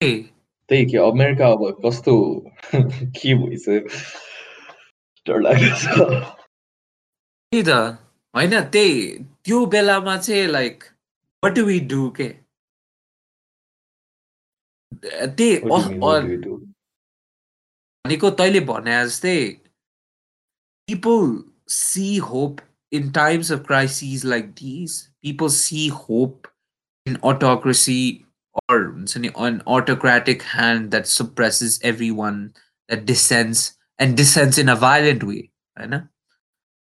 hey. 0.00 0.30
Thank 0.68 0.92
you 0.96 1.04
america 1.04 1.56
kostu 1.82 2.42
kiwis 3.12 3.68
त्यही 7.54 7.66
त 7.66 7.70
होइन 8.36 8.54
त्यही 8.72 9.16
त्यो 9.44 9.64
बेलामा 9.72 10.16
चाहिँ 10.16 10.46
like 10.52 10.84
what 11.42 11.52
do 11.56 11.64
we 11.64 11.78
do 11.92 12.08
के 12.10 12.28
त्यही 15.38 15.56
भनेको 18.05 18.29
तैँले 18.41 18.59
भने 18.67 19.03
जस्तै 19.05 19.37
people 20.89 21.43
see 21.67 22.17
hope 22.17 22.61
in 22.91 23.11
times 23.11 23.51
of 23.51 23.65
crises 23.65 24.25
like 24.25 24.55
these. 24.55 25.09
People 25.23 25.49
see 25.49 25.89
hope 25.89 26.47
in 27.05 27.17
autocracy 27.17 28.25
or 28.67 28.95
an 29.35 29.61
autocratic 29.67 30.41
hand 30.41 30.91
that 30.91 31.07
suppresses 31.07 31.79
everyone, 31.83 32.53
that 32.87 33.05
dissents 33.05 33.73
and 33.99 34.17
dissents 34.17 34.57
in 34.57 34.69
a 34.69 34.75
violent 34.75 35.23
way. 35.23 35.51
Right? 35.77 36.01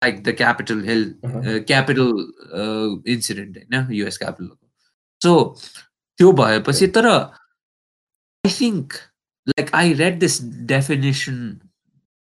Like 0.01 0.23
the 0.23 0.33
Capitol 0.33 0.79
Hill, 0.79 1.15
uh-huh. 1.25 1.39
uh, 1.39 1.61
Capitol 1.61 2.31
uh, 2.55 2.97
incident, 3.05 3.59
right? 3.73 3.91
US 3.91 4.17
Capitol. 4.17 4.57
So, 5.21 5.57
त्यो 6.21 6.33
भएपछि 6.33 6.87
तर 6.95 7.33
I 8.45 8.49
think 8.49 8.95
like 9.57 9.71
I 9.73 9.95
read 9.95 10.21
this 10.21 10.39
definition, 10.39 11.63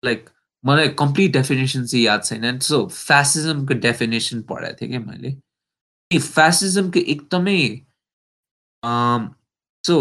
like 0.02 0.30
मलाई 0.66 0.88
complete 0.98 1.32
definition 1.32 1.84
चाहिँ 1.86 2.04
याद 2.04 2.24
छैन 2.24 2.58
सो 2.68 2.86
फेसिजमको 2.86 3.74
definition 3.80 4.42
पढाएको 4.48 4.76
थिएँ 4.80 4.90
क्या 4.90 5.00
मैले 5.00 6.18
फेसिजमको 6.18 7.00
एकदमै 7.14 7.60
सो 9.86 9.98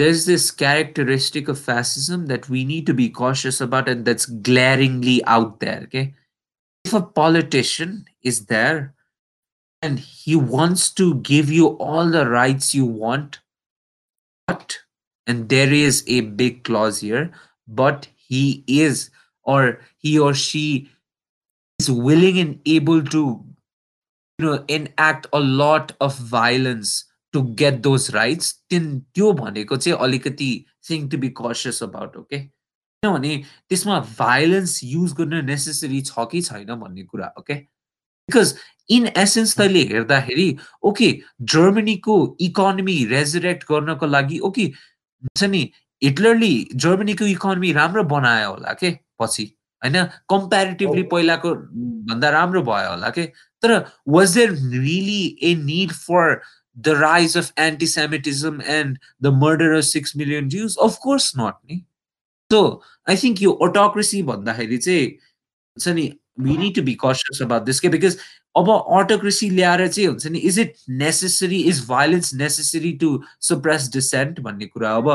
there's 0.00 0.24
this 0.26 0.50
characteristic 0.50 1.48
of 1.52 1.58
fascism 1.64 2.22
that 2.26 2.48
we 2.48 2.64
need 2.68 2.86
to 2.86 2.94
be 3.00 3.08
cautious 3.18 3.60
about 3.66 3.88
and 3.88 4.04
that's 4.04 4.26
glaringly 4.48 5.14
out 5.34 5.60
there 5.60 5.82
okay 5.84 6.14
if 6.88 6.94
a 6.98 7.02
politician 7.18 7.92
is 8.22 8.46
there 8.46 8.80
and 9.88 10.00
he 10.00 10.34
wants 10.54 10.90
to 11.02 11.06
give 11.28 11.52
you 11.58 11.68
all 11.88 12.10
the 12.16 12.24
rights 12.28 12.74
you 12.74 12.88
want 13.04 13.38
but 14.48 14.78
and 15.27 15.49
there 15.49 15.71
is 15.71 16.03
a 16.07 16.21
big 16.21 16.63
clause 16.63 16.99
here, 16.99 17.31
but 17.67 18.07
he 18.15 18.63
is 18.67 19.09
or 19.45 19.79
he 19.97 20.17
or 20.19 20.33
she 20.33 20.89
is 21.79 21.91
willing 21.91 22.39
and 22.39 22.59
able 22.65 23.03
to 23.03 23.43
you 24.39 24.45
know 24.45 24.63
enact 24.67 25.27
a 25.33 25.39
lot 25.39 25.93
of 26.01 26.17
violence 26.17 27.05
to 27.33 27.43
get 27.55 27.83
those 27.83 28.13
rights 28.13 28.53
then 28.69 28.89
त्यो 29.13 29.31
भनेको 29.33 29.77
चाहिँ 29.77 29.97
अलिकति 29.99 30.49
thing 30.89 31.07
to 31.09 31.17
be 31.17 31.29
cautious 31.37 31.81
about 31.83 32.15
okay 32.17 32.39
किनभने 32.39 33.35
त्यसमा 33.69 33.99
violence 34.19 34.79
use 34.83 35.13
गर्न 35.19 35.45
necessary 35.45 36.01
छ 36.01 36.27
कि 36.31 36.41
छैन 36.41 36.75
भन्ने 36.75 37.03
कुरा 37.03 37.33
ओके 37.39 37.53
बिकज 37.53 38.53
इन 38.95 39.07
एसेन्स 39.17 39.57
तैँले 39.57 39.81
हेर्दाखेरि 39.93 40.49
ओके 40.89 41.11
जर्मनीको 41.53 42.15
इकोनोमी 42.49 43.03
रेजुरेक्ट 43.15 43.63
गर्नको 43.71 44.05
लागि 44.05 44.39
ओके 44.49 44.71
हुन्छ 45.23 45.43
नि? 45.43 45.71
हिटलरले 46.01 46.51
जर्मनीको 46.75 47.25
इकोनोमी 47.25 47.71
राम्रो 47.73 48.03
बनायो 48.13 48.49
होला 48.49 48.73
के 48.73 48.91
पछि? 49.21 49.45
होइन? 49.81 50.03
कम्पेरिटिभली 50.29 51.03
पहिलाको 51.13 51.53
भन्दा 52.11 52.29
राम्रो 52.29 52.61
भयो 52.61 52.89
होला 52.89 53.09
के? 53.09 53.25
तर 53.63 53.73
was 54.07 54.37
there 54.37 54.51
really 54.51 55.37
a 55.43 55.55
need 55.63 55.91
for 55.91 56.41
the 56.77 56.89
rise 56.99 57.37
of 57.37 57.51
antisemitism 57.59 58.61
and 58.61 58.97
the 59.21 59.33
murder 59.43 59.73
of 59.77 59.83
six 59.83 60.15
million 60.17 60.49
Jews 60.49 60.77
of course 60.83 61.31
not 61.37 61.53
नि 61.71 61.83
so 62.51 62.61
I 63.09 63.17
think 63.17 63.41
yo 63.41 63.51
autocracy 63.67 64.21
भन्दाखेरि 64.23 64.77
चाहिँ 64.77 65.05
हुन्छ 65.05 65.87
नि 65.87 66.11
we 66.39 66.57
need 66.57 66.75
to 66.75 66.81
be 66.81 66.97
cautious 67.05 67.41
about 67.41 67.63
this 67.63 67.79
के 67.79 67.89
because 67.89 68.17
अब 68.57 68.69
autocracy 68.99 69.49
ल्याएर 69.49 69.87
चाहिँ 69.87 70.07
हुन्छ 70.07 70.27
नि 70.27 70.39
is 70.49 70.59
it 70.59 70.73
necessary 71.01 71.59
is 71.69 71.85
violence 71.89 72.33
necessary 72.35 72.91
to 73.03 73.09
suppress 73.49 73.89
dissent 73.93 74.39
भन्ने 74.47 74.65
कुरा? 74.65 74.95
अब 74.95 75.09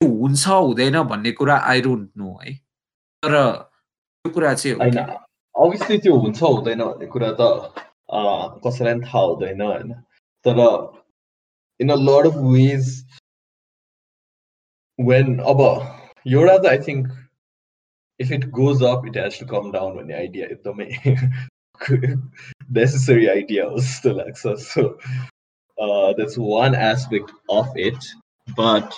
हुन्छ 0.00 0.46
हुँदैन 0.48 1.02
भन्ने 1.08 1.32
कुरा 1.40 1.56
आई 1.72 1.80
डोन्ट 1.82 2.10
नो 2.18 2.38
है। 2.42 2.54
तर 3.22 3.34
त्यो 4.24 4.32
कुरा 4.34 4.54
चाहिँ 4.54 4.76
होइन 4.76 4.98
अभियसली 4.98 5.98
त्यो 5.98 6.16
हुन्छ 6.18 6.42
हुँदैन 6.42 6.84
भन्ने 6.84 7.06
कुरा 7.16 7.30
त 7.40 7.42
कसैलाई 8.64 8.94
पनि 8.94 9.06
थाहा 9.06 9.22
हुँदैन 9.24 9.60
होइन। 9.62 9.92
तर 10.44 10.58
इन 11.80 11.90
अ 11.90 11.96
लड 11.98 12.26
अफ 12.26 12.36
वेज 12.52 12.86
वेन 14.98 15.38
अब 15.52 15.60
एउटा 16.26 16.56
त 16.58 16.66
I 16.66 16.78
think 16.88 17.08
if 18.20 18.32
it 18.32 18.48
goes 18.58 18.82
up 18.84 19.06
it 19.06 19.16
has 19.16 19.40
to 19.40 19.46
come 19.46 19.70
down 19.72 19.96
भन्ने 19.96 20.14
आइडिया 20.14 20.46
एकदमै 20.46 20.86
necessary 22.69 23.29
idea 23.29 23.69
was 23.69 23.87
still 23.87 24.21
access. 24.21 24.67
So 24.67 24.97
uh, 25.77 26.13
that's 26.17 26.37
one 26.37 26.75
aspect 26.75 27.31
of 27.49 27.67
it. 27.75 27.97
But 28.55 28.93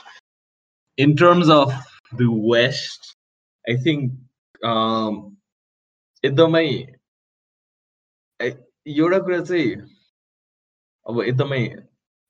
in 0.98 1.16
terms 1.16 1.50
of 1.50 1.74
the 2.14 2.32
West, 2.32 3.16
I 3.68 3.76
think 3.78 4.12
um, 4.64 5.38
एकदमै 6.24 6.68
एउटा 8.42 9.18
कुरा 9.26 9.40
चाहिँ 9.50 9.76
अब 11.06 11.22
एकदमै 11.24 11.62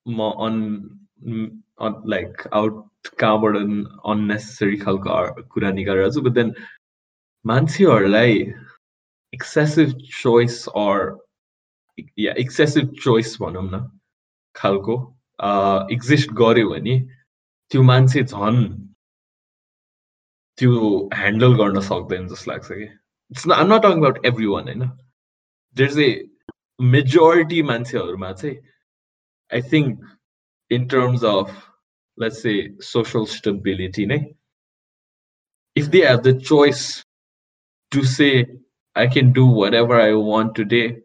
म 0.07 0.29
अन 0.45 2.03
like 2.13 2.47
out 2.59 3.07
कहाँबाट 3.19 3.55
अननेसेसरी 4.11 4.77
खालको 4.83 5.43
कुरा 5.53 5.71
निकालेर 5.79 6.11
छु 6.17 6.21
बट 6.27 6.33
देन 6.39 6.53
मान्छेहरूलाई 7.45 8.43
excessive 9.33 9.93
choice 10.13 10.67
or 10.75 11.19
yeah 12.17 12.33
excessive 12.37 12.89
choice 12.97 13.35
भनौँ 13.37 13.63
न 13.65 13.81
खालको 14.55 14.95
एक्जिस्ट 15.91 16.31
गर्यो 16.33 16.69
भने 16.69 16.99
त्यो 17.71 17.81
मान्छे 17.83 18.23
झन् 18.25 18.61
त्यो 20.57 20.73
ह्यान्डल 21.13 21.55
गर्न 21.55 21.79
सक्दैन 21.81 22.27
जस्तो 22.27 22.51
लाग्छ 22.51 22.67
कि 22.69 22.85
इट्स 23.31 23.49
आम 23.53 23.73
नट 23.73 23.81
टकिङ 23.81 23.99
अबाउट 23.99 24.25
एभ्री 24.25 24.45
वान 24.45 24.63
होइन 24.65 24.87
देयर 25.75 25.99
ए 25.99 26.09
मेजोरिटी 26.91 27.61
मान्छेहरूमा 27.63 28.31
चाहिँ 28.33 28.55
I 29.51 29.61
think 29.71 30.05
in 30.71 30.87
terms 30.87 31.23
of 31.25 31.51
let's 32.17 32.45
a 32.45 32.55
social 32.83 33.25
stability 33.31 34.05
नै 34.05 34.19
if 35.75 35.85
they 35.87 36.05
have 36.07 36.21
the 36.21 36.37
choice 36.43 36.83
to 37.91 38.03
say 38.11 38.29
I 38.95 39.07
can 39.07 39.33
do 39.33 39.45
whatever 39.45 39.99
I 39.99 40.13
want 40.13 40.55
today, 40.55 40.97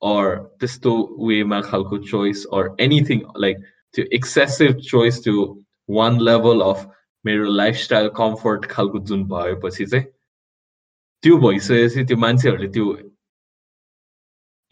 or 0.00 0.50
this 0.60 0.78
to 0.78 1.14
way 1.18 1.42
my 1.42 1.62
khalko 1.62 2.04
choice, 2.04 2.44
or 2.50 2.74
anything 2.78 3.24
like 3.34 3.58
to 3.94 4.06
excessive 4.14 4.82
choice 4.82 5.20
to 5.20 5.64
one 5.86 6.18
level 6.18 6.62
of 6.62 6.86
मेरो 7.26 7.46
lifestyle 7.60 8.08
comfort 8.16 8.66
खालको 8.70 8.98
जुन 9.10 9.24
भएपछि 9.24 9.86
चाहिँ 9.86 10.04
त्यो 11.22 11.36
भइसकेपछि 11.38 12.04
त्यो 12.04 12.16
मान्छेहरूले 12.16 12.68
त्यो 12.68 12.92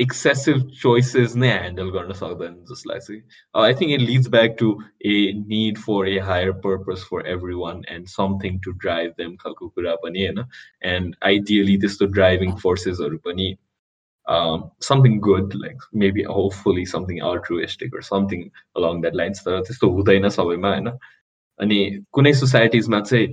excessive 0.01 0.63
choices 0.79 1.35
नै 1.37 1.49
ह्यान्डल 1.49 1.91
गर्न 1.91 2.13
सक्दैन 2.13 2.55
जस्तो 2.69 2.91
लाग्छ 2.91 3.07
कि 3.09 3.19
आई 3.55 3.75
think 3.75 3.93
it 3.93 4.01
leads 4.03 4.29
back 4.29 4.57
to 4.59 4.71
A 5.07 5.19
need 5.49 5.79
for 5.79 6.09
a 6.09 6.19
higher 6.25 6.51
purpose 6.65 7.05
for 7.11 7.27
every 7.29 7.55
one 7.57 7.83
and 7.89 8.09
something 8.09 8.59
to 8.61 8.73
drive 8.79 9.13
them 9.19 9.37
खालको 9.37 9.69
कुरा 9.69 9.95
पनि 10.05 10.27
होइन 10.27 10.45
एन्ड 10.87 11.15
आइडियली 11.25 11.77
त्यस्तो 11.79 12.07
ड्राइभिङ 12.13 12.57
फोर्सेसहरू 12.57 13.19
पनि 13.25 13.49
something 14.83 15.19
good 15.21 15.55
like 15.57 15.83
maybe 15.97 16.23
hopefully 16.31 16.87
something 16.87 17.21
अल्ट्रुएस्टिक 17.25 18.01
something 18.05 18.43
along 18.77 19.01
that 19.01 19.15
lines 19.15 19.45
तर 19.45 19.61
त्यस्तो 19.63 19.91
हुँदैन 19.91 20.29
सबैमा 20.31 20.69
होइन 20.69 20.91
अनि 21.61 21.79
कुनै 22.13 22.33
सोसाइटिजमा 22.35 23.01
चाहिँ 23.03 23.29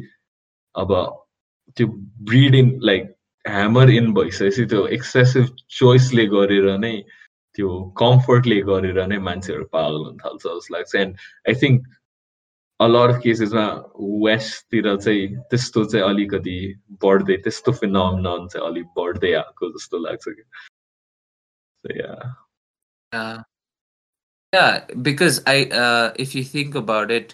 अब 0.76 0.94
त्यो 1.78 1.88
breed 2.24 2.56
in 2.56 2.80
like 2.84 3.14
hammer 3.46 3.90
in 3.92 4.12
भइसकेपछि 4.14 4.66
त्यो 4.74 4.86
एक्सेसिभ 4.98 5.56
चोइसले 5.80 6.26
गरेर 6.36 6.70
नै 6.86 6.94
त्यो 7.58 7.70
कम्फर्टले 8.02 8.60
गरेर 8.72 9.02
नै 9.14 9.18
मान्छेहरू 9.30 9.66
पागल 9.78 10.04
हुन 10.06 10.18
थाल्छ 10.26 10.44
जस्तो 10.44 10.76
लाग्छ 10.76 10.96
and 11.06 11.26
I 11.50 11.62
think 11.64 11.88
a lot 12.80 13.16
of 13.16 13.22
केसेसमा 13.24 13.66
वेस्टतिर 14.26 14.96
चाहिँ 14.98 15.26
त्यस्तो 15.50 15.86
चाहिँ 15.86 16.06
अलिकति 16.06 16.60
बढ्दै 17.06 17.38
त्यस्तो 17.48 17.72
फिनोमिनन 17.82 18.48
चाहिँ 18.54 18.68
अलिक 18.68 18.94
बढ्दै 19.00 19.34
आएको 19.42 19.72
जस्तो 19.78 20.06
लाग्छ 20.10 20.28
कि 20.30 20.44
yeah 21.84 22.34
Yeah, 23.12 23.44
yeah, 24.54 24.86
because 25.02 25.42
I, 25.46 25.66
uh, 25.66 26.14
if 26.16 26.36
you 26.36 26.44
think 26.44 26.76
about 26.76 27.12
it, 27.12 27.34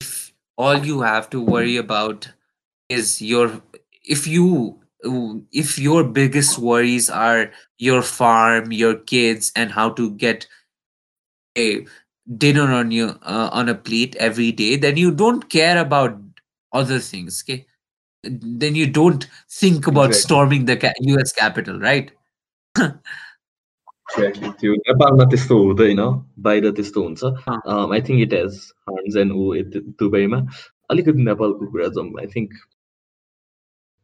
if 0.00 0.32
all 0.58 0.78
you 0.78 1.00
have 1.00 1.28
to 1.30 1.40
worry 1.40 1.76
about 1.76 2.28
is 2.90 3.20
your, 3.20 3.60
if 4.04 4.26
you, 4.26 4.78
if 5.52 5.78
your 5.78 6.04
biggest 6.04 6.58
worries 6.58 7.10
are 7.10 7.50
your 7.78 8.02
farm, 8.02 8.72
your 8.72 8.94
kids, 9.12 9.50
and 9.56 9.70
how 9.72 9.90
to 9.90 10.10
get 10.12 10.46
a 11.56 11.86
dinner 12.38 12.66
on 12.72 12.90
your 12.92 13.10
uh, 13.22 13.48
on 13.52 13.68
a 13.68 13.74
plate 13.74 14.16
every 14.16 14.52
day, 14.52 14.76
then 14.76 14.96
you 14.96 15.10
don't 15.10 15.48
care 15.50 15.78
about 15.78 16.18
other 16.72 16.98
things. 16.98 17.42
Okay, 17.44 17.66
then 18.24 18.74
you 18.74 18.86
don't 18.86 19.26
think 19.50 19.86
about 19.86 20.10
Exactly. 20.10 20.22
storming 20.22 20.64
the 20.66 20.76
ca- 20.76 20.94
U.S. 21.14 21.32
Capitol, 21.32 21.80
right? 21.80 22.12
Exactly 24.12 24.48
त्यो 24.60 24.72
नेपालमा 24.86 25.24
त्यस्तो 25.32 25.56
हुँदैन 25.58 26.00
बाहिर 26.46 26.70
त्यस्तो 26.78 27.02
हुन्छ 27.02 27.22
अँ। 27.24 27.92
आई 27.94 28.00
think 28.08 28.20
it 28.22 28.32
has 28.34 28.56
harms 28.88 29.16
end 29.22 29.32
ऊ 29.32 29.54
यति 29.54 29.80
दुबईमा 30.00 30.38
अलिकति 30.90 31.22
नेपालको 31.28 31.66
कुरा 31.72 31.86
जाउँ 31.96 32.08
I 32.20 32.26
think 32.34 32.50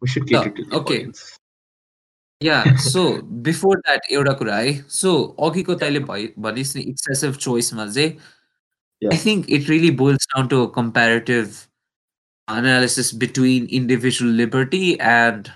we 0.02 0.08
should 0.08 0.28
cater 0.28 0.50
to 0.50 0.64
the 0.64 0.76
okay. 0.76 1.02
audience. 1.02 1.26
या 2.40 2.62
सो 2.80 3.02
बिफोर 3.44 3.76
द्याट 3.76 4.10
एउटा 4.12 4.32
कुरा 4.40 4.56
है 4.56 4.72
सो 4.96 5.12
अघिको 5.44 5.74
तैँले 5.74 6.00
भइ 6.10 6.26
भनिस् 6.38 6.76
नि 6.76 6.82
एक्सेसिभ 6.90 7.34
चोइसमा 7.36 7.86
चाहिँ 7.86 8.18
Yeah. 9.02 9.12
I 9.14 9.18
think 9.24 9.50
it 9.50 9.68
really 9.70 9.90
boils 9.98 10.26
down 10.26 10.46
to 10.48 10.66
comparative 10.76 11.50
analysis 12.48 13.14
between 13.14 13.66
individual 13.78 14.32
liberty 14.34 14.80
end 15.08 15.48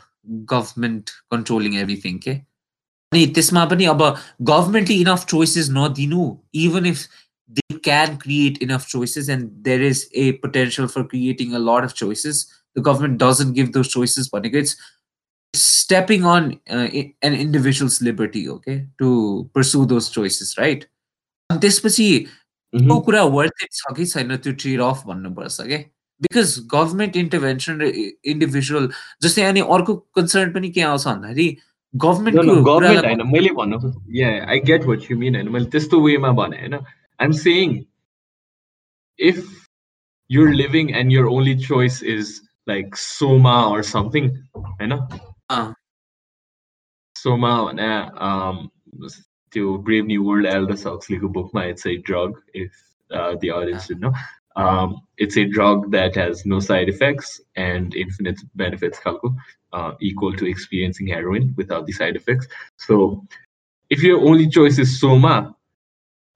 government 0.53 1.11
controlling 1.31 1.75
everything 1.79 2.19
के 2.27 2.31
अनि 2.31 3.27
त्यसमा 3.38 3.65
पनि 3.73 3.85
अब 3.95 4.05
गभर्मेन्टले 4.51 4.97
इनफ 4.97 5.25
चोइसेस 5.33 5.71
नदिनु 5.79 6.29
even 6.67 6.87
if 6.87 7.03
they 7.51 7.79
can 7.88 8.17
create 8.19 8.62
enough 8.62 8.87
choices 8.88 9.29
and 9.37 9.51
there 9.69 9.83
is 9.87 10.09
a 10.17 10.31
potential 10.45 10.88
for 10.95 11.03
creating 11.15 11.55
a 11.55 11.65
lot 11.65 11.91
of 11.91 11.99
choices 12.03 12.47
the 12.77 12.83
government 12.88 13.19
doesn't 13.23 13.55
give 13.55 13.71
those 13.79 13.88
choices 13.95 14.31
भनेको 14.35 14.59
it's 14.59 14.77
stepping 15.55 16.23
on 16.35 16.45
uh, 16.75 16.88
i- 16.99 17.09
an 17.29 17.35
individual's 17.41 17.97
liberty 18.07 18.41
okay 18.53 18.77
to 19.01 19.09
pursue 19.57 19.81
those 19.88 20.07
choices 20.15 20.53
right 20.59 20.87
अनि 21.51 21.61
त्यसपछि 21.65 22.07
Mhm. 22.73 22.87
त्यो 22.88 23.01
कुरा 23.09 23.23
worth 23.35 23.62
it 23.65 23.73
छ 23.79 23.93
कि 23.97 24.07
छैन 24.12 24.37
त्यो 24.45 24.53
trade 24.62 24.81
off 24.81 25.03
भन्नुपर्छ 25.07 25.61
क्या 25.73 25.79
because 26.21 26.55
government 26.75 27.17
intervention 27.23 27.81
raw 27.83 27.91
individual 28.33 28.88
जस्तै 29.27 29.43
अनि 29.49 29.61
अर्को 29.77 29.97
कन्सर्न 30.19 30.53
पनि 30.53 30.71
के 30.79 30.81
आउँछ 30.93 31.07
भन्दाखेरि 31.09 31.49
No, 31.51 31.99
no, 31.99 32.01
गभर्मेन्टको 32.05 32.55
government 32.55 32.67
कुरालाई 32.69 33.15
होइन 33.15 33.27
मैले 33.33 33.51
भन्नु 33.59 33.93
yeah 34.21 34.47
I 34.55 34.59
get 34.71 34.87
what 34.93 35.05
you 35.11 35.17
mean 35.25 35.35
होइन 35.41 35.49
मैले 35.59 35.67
त्यस्तो 35.75 36.01
वेमा 36.07 36.31
भने 36.41 36.61
होइन 36.62 36.79
I'm 37.19 37.35
saying 37.43 37.75
if 39.19 39.43
you're 40.31 40.55
living 40.62 40.95
and 40.95 41.12
your 41.12 41.27
only 41.29 41.55
choice 41.69 42.01
is 42.17 42.33
like 42.68 42.96
Soma 42.96 43.70
or 43.70 43.82
something, 43.82 44.44
you 44.80 44.88
know? 44.88 45.08
Uh. 45.50 45.74
Soma 47.16 47.74
na 47.74 48.12
um 48.18 48.72
to 49.52 49.80
Brave 49.80 50.06
New 50.06 50.24
World 50.24 50.46
Aldous 50.46 50.84
Huxley 50.84 51.18
book 51.18 51.50
it's 51.56 51.86
a 51.86 51.98
drug 51.98 52.40
if 52.54 52.72
uh, 53.12 53.36
the 53.42 53.50
audience 53.50 53.88
didn't 53.88 54.02
know. 54.02 54.14
Um, 54.56 55.02
it's 55.18 55.38
a 55.38 55.46
drug 55.46 55.92
that 55.92 56.16
has 56.16 56.46
no 56.46 56.60
side 56.60 56.90
effects 56.90 57.40
and 57.56 57.94
infinite 57.96 58.40
benefits 58.56 59.00
uh, 59.74 59.92
equal 60.02 60.34
to 60.34 60.46
experiencing 60.46 61.08
heroin 61.08 61.54
without 61.58 61.86
the 61.86 61.94
side 61.94 62.16
effects. 62.16 62.48
So 62.78 63.24
if 63.90 64.02
your 64.02 64.20
only 64.20 64.50
choice 64.50 64.80
is 64.80 65.00
Soma 65.00 65.56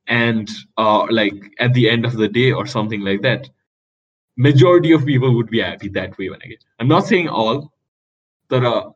and 0.08 0.50
uh, 0.78 1.08
like 1.10 1.34
at 1.60 1.74
the 1.74 1.90
end 1.90 2.06
of 2.06 2.14
the 2.14 2.28
day 2.28 2.52
or 2.52 2.66
something 2.68 3.02
like 3.02 3.22
that, 3.24 3.50
majority 4.37 4.93
of 4.93 5.07
people 5.07 5.35
would 5.35 5.51
be 5.51 5.61
happy 5.61 5.89
that 5.89 6.17
way 6.19 6.29
when 6.31 6.41
i 6.43 6.47
get 6.47 6.65
i'm 6.79 6.89
not 6.89 7.07
saying 7.07 7.29
all 7.29 7.73
but 8.49 8.65
uh, 8.65 8.91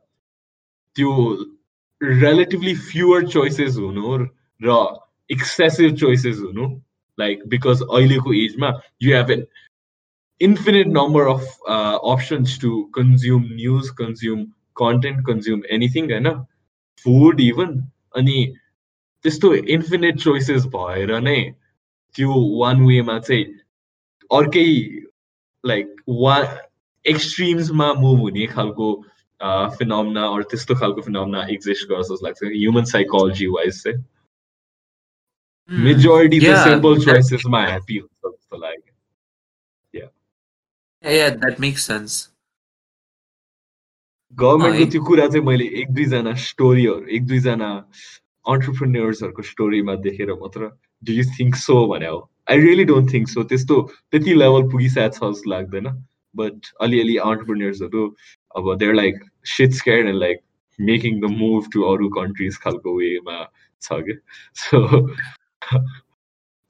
त्यो 0.95 1.11
relatively 2.01 2.75
fewer 2.75 3.21
choices 3.23 3.77
हुनु 3.77 4.27
र 4.67 4.77
excessive 5.29 5.97
choices 5.97 6.39
हुनु 6.45 6.69
like 7.17 7.43
because 7.49 7.81
अहिलेको 7.81 8.33
asthma 8.45 8.71
you 8.99 9.13
have 9.13 9.29
an 9.29 9.45
infinite 10.39 10.87
number 10.87 11.27
of 11.27 11.41
uh, 11.67 11.97
options 12.13 12.57
to 12.57 12.89
consume 12.93 13.55
news 13.55 13.91
consume 13.91 14.53
content 14.75 15.23
consume 15.25 15.63
anything 15.69 16.09
होइन 16.09 16.31
food 17.05 17.39
even 17.39 17.77
अनि 18.15 18.37
त्यस्तो 19.23 19.53
infinite 19.77 20.17
choices 20.25 20.65
भएर 20.75 21.19
नै 21.29 21.39
त्यो 22.15 22.33
one 22.63 22.85
वेमा 22.87 23.19
चाहिँ 23.19 23.45
अर्कै 24.39 24.67
लाइक 25.64 25.94
वा 26.22 26.36
एक्सट्रिम्समा 27.04 27.92
मुभ 28.04 28.18
हुने 28.20 28.46
खालको 28.56 28.88
फिनोमना 29.78 30.26
अर 30.34 30.42
त्यस्तो 30.50 30.74
खालको 30.82 31.00
फिनोमना 31.08 31.46
एक्जिस्ट 31.54 31.88
गर्छ 31.88 32.06
जस्तो 32.10 32.24
लाग्छ 32.26 32.42
ह्युमन 32.44 32.84
साइकोलोजी 32.92 33.46
वाइज 33.56 33.82
चाहिँ 33.82 33.98
मेजोरिटी 35.84 36.40
सिम्पल 36.40 37.04
चोइसेसमा 37.04 37.60
ह्याप्पी 37.66 37.96
हुन्छ 37.98 38.32
जस्तो 38.32 38.56
लाग्यो 38.56 38.94
yeah, 41.04 41.16
yeah, 41.16 41.30
that 41.42 41.58
makes 41.60 41.82
sense. 41.86 42.14
गभर्मेन्टको। 44.34 44.90
त्यो 44.92 45.02
कुरा 45.08 45.26
चाहिँ 45.28 45.44
मैले 45.46 45.64
एक 45.80 45.88
दुईजना 45.94 46.32
स्टोरीहरू 46.44 47.06
एक 47.16 47.26
दुईजना 47.26 47.68
अन्टरप्रिन्यर्सहरूको 48.52 49.42
स्टोरीमा 49.50 49.94
देखेर 50.06 50.32
मात्र 50.40 50.70
डु 51.02 51.12
यु 51.12 51.24
थिङ्क 51.38 51.54
सो 51.56 51.76
भने 51.92 52.06
हो। 52.06 52.18
I 52.48 52.60
really 52.60 52.84
don't 52.90 53.12
think 53.12 53.28
so 53.28 53.42
त्यस्तो 53.52 53.80
त्यति 54.12 54.34
लेभल 54.34 54.68
पुगिसकेको 54.72 55.14
छ 55.18 55.32
जस्तो 55.32 55.50
लाग्दैन 55.50 55.90
बट 56.34 56.72
अलिअलि 56.86 57.16
अन्टरप्रिन्यर्सहरू 57.26 58.06
अब 58.56 58.74
there 58.78 58.94
like 58.94 59.22
sit 59.56 59.78
scare 59.80 60.06
and 60.06 60.18
like 60.18 60.40
making 60.78 61.20
the 61.20 61.30
move 61.36 61.68
to 61.72 61.82
अरू 61.92 62.08
कन्ट्रिज 62.16 62.58
खालको 62.64 62.96
वेमा 62.98 63.42
छ 63.82 64.00
क्या 64.08 64.18
सो 64.62 64.82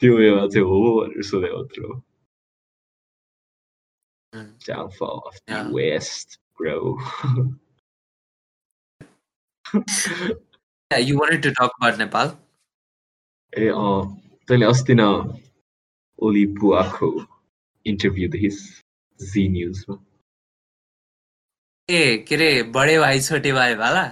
त्यो 0.02 0.16
वेमा 0.16 0.46
चाहिँ 0.46 0.66
हो 0.66 0.82
भनेर 1.00 1.22
सोधे 1.30 1.52
मात्र 1.52 1.82
हो 1.84 2.02
downfall 4.66 5.22
of 5.26 5.34
the 5.46 5.54
Yeah. 5.54 5.70
West, 5.70 6.38
bro. 6.58 6.98
Yeah, 10.90 10.98
you 10.98 11.18
wanted 11.18 11.42
to 11.42 11.52
talk 11.52 11.72
about 11.78 11.98
Nepal? 11.98 12.28
ए 13.52 13.68
अँ 13.68 14.16
तैँले 14.48 14.66
अस्ति 14.66 14.94
न 14.94 15.04
ओली 16.18 16.46
बुवाको 16.46 17.08
इन्टरभ्यू 17.86 18.28
देखिस् 18.28 18.60
जी 19.20 19.48
न्युजमा 19.48 19.96
ए 21.90 22.16
के 22.28 22.34
अरे 22.34 22.62
बडे 22.76 22.98
भाइ 22.98 23.20
छोटे 23.20 23.52
भाइ 23.52 23.74
वाला 23.74 24.04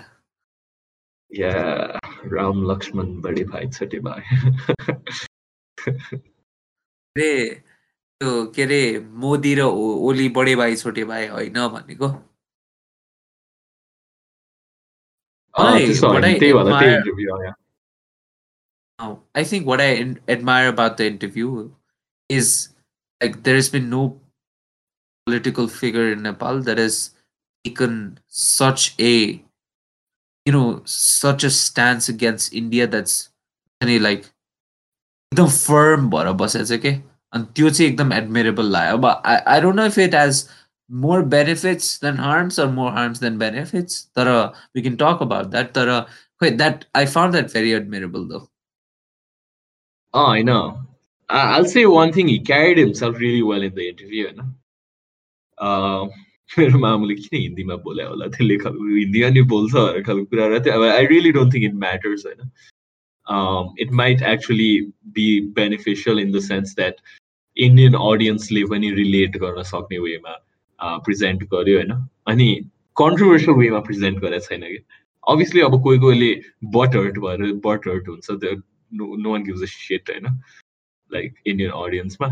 या 1.31 1.51
राम 2.35 2.63
लक्ष्मण 2.71 3.21
बडे 3.21 3.45
भाइ 3.45 3.69
छोटे 3.71 3.99
भाइ। 4.01 4.21
अरे 7.17 7.33
त्यो 7.55 8.53
के 8.53 8.63
अरे 8.63 8.83
मोदी 9.25 9.55
र 9.55 9.61
ओली 10.09 10.29
बडे 10.29 10.55
भाइ 10.57 10.77
छोटे 10.77 11.05
भाइ 11.05 11.27
होइन 11.27 11.67
भनेको? 11.69 12.09
I 15.55 15.81
इन्टरभ्यू 15.81 17.35
आयो। 17.37 17.53
Oh, 18.99 19.13
think 19.51 19.67
what 19.67 19.81
I 19.81 19.91
in- 20.03 20.19
admire 20.29 20.69
about 20.73 20.97
the 20.99 21.07
interview 21.11 21.49
is 22.30 22.70
like 23.22 23.44
there 23.44 23.56
has 23.56 23.70
been 23.70 23.90
no 23.90 24.20
political 25.26 25.68
figure 25.68 26.12
in 26.12 26.22
Nepal 26.24 26.62
that 26.62 26.78
has 26.78 27.12
taken 27.66 28.20
such 28.28 28.96
a 29.00 29.14
you 30.46 30.52
know 30.52 30.82
such 30.86 31.44
a 31.44 31.50
stance 31.50 32.10
against 32.10 32.54
India 32.54 32.88
that's 32.88 33.30
any 33.82 34.00
like 34.00 34.30
एकदम 35.34 35.50
firm 35.56 36.10
भएर 36.12 36.32
बसेको 36.42 36.66
छ 36.70 36.80
के 36.86 36.92
अनि 37.34 37.46
त्यो 37.56 37.70
चाहिँ 37.70 37.92
एकदम 37.92 38.14
admirable 38.20 38.70
लाग्यो 38.76 38.98
अब 38.98 39.06
I, 39.26 39.42
I 39.56 39.60
don't 39.60 39.76
know 39.76 39.86
if 39.86 39.98
it 40.06 40.14
has 40.14 40.50
more 40.90 41.22
benefits 41.34 41.90
than 42.00 42.16
harms 42.18 42.58
or 42.58 42.68
more 42.78 42.92
harms 42.92 43.20
than 43.20 43.38
benefits 43.38 44.00
तर 44.18 44.32
we 44.76 44.82
can 44.82 44.98
talk 44.98 45.22
about 45.22 45.52
that 45.52 45.74
तर 45.74 45.92
wait 46.42 46.58
that 46.58 46.86
I 46.96 47.06
found 47.06 47.34
that 47.34 47.52
very 47.52 47.76
admirable 47.76 48.28
though 48.28 48.46
अँ 50.16 50.26
होइन 50.28 50.50
I- 50.50 50.86
I'll 51.30 51.66
say 51.66 51.86
one 51.86 52.12
thing 52.12 52.28
he 52.28 52.40
carried 52.40 52.78
himself 52.78 53.20
really 53.20 53.44
well 53.44 53.62
in 53.62 53.76
the 53.76 53.90
interview 53.90 54.26
होइन 54.28 54.56
Uh, 55.58 56.08
मेरो 56.58 56.80
मामुले 56.80 57.16
किन 57.16 57.40
हिन्दीमा 57.40 57.76
बोल्या 57.86 58.08
होला 58.08 58.28
त्यसले 58.28 58.58
खालको 58.58 58.86
हिन्दीमा 58.90 59.30
नि 59.30 59.42
बोल्छ 59.54 59.74
खालको 60.06 60.26
कुरा 60.26 60.46
र 60.48 60.60
अब 60.76 60.84
आई 60.84 61.06
really 61.06 61.32
don't 61.32 61.54
think 61.54 61.66
it 61.66 61.74
matters 61.82 62.26
होइन 62.26 63.76
it 63.80 63.92
might 64.02 64.22
actually 64.30 64.70
be 65.18 65.26
beneficial 65.58 66.20
in 66.20 66.32
the 66.32 66.40
sense 66.46 66.76
that 66.76 67.02
Indian 67.58 67.94
अडियन्सले 68.02 68.64
पनि 68.72 68.92
रिलेट 68.94 69.38
गर्न 69.38 69.64
सक्ने 69.72 70.00
वेमा 70.00 70.38
प्रेजेन्ट 71.06 71.44
गर्यो 71.54 71.78
होइन 71.78 71.92
अनि 72.34 72.50
कन्ट्रोभर्सियल 72.98 73.58
वेमा 73.58 73.80
प्रेजेन्ट 73.90 74.20
गरेको 74.20 74.46
छैन 74.48 74.66
कि 74.72 74.80
अभियसली 75.24 75.62
अब 75.62 75.82
कोही 75.84 76.00
कोहीले 76.00 76.32
बट 76.78 76.96
हर्ट 76.96 77.20
भएर 77.28 77.46
बट 77.68 77.88
हर्ट 77.88 78.10
हुन्छ 78.10 78.40
त्यो 78.46 78.56
no 78.94 79.32
one 79.32 79.44
gives 79.44 79.62
a 79.62 79.72
set 79.76 80.10
होइन 80.10 80.42
like 81.12 81.36
Indian 81.46 81.72
अडियन्समा 81.84 82.32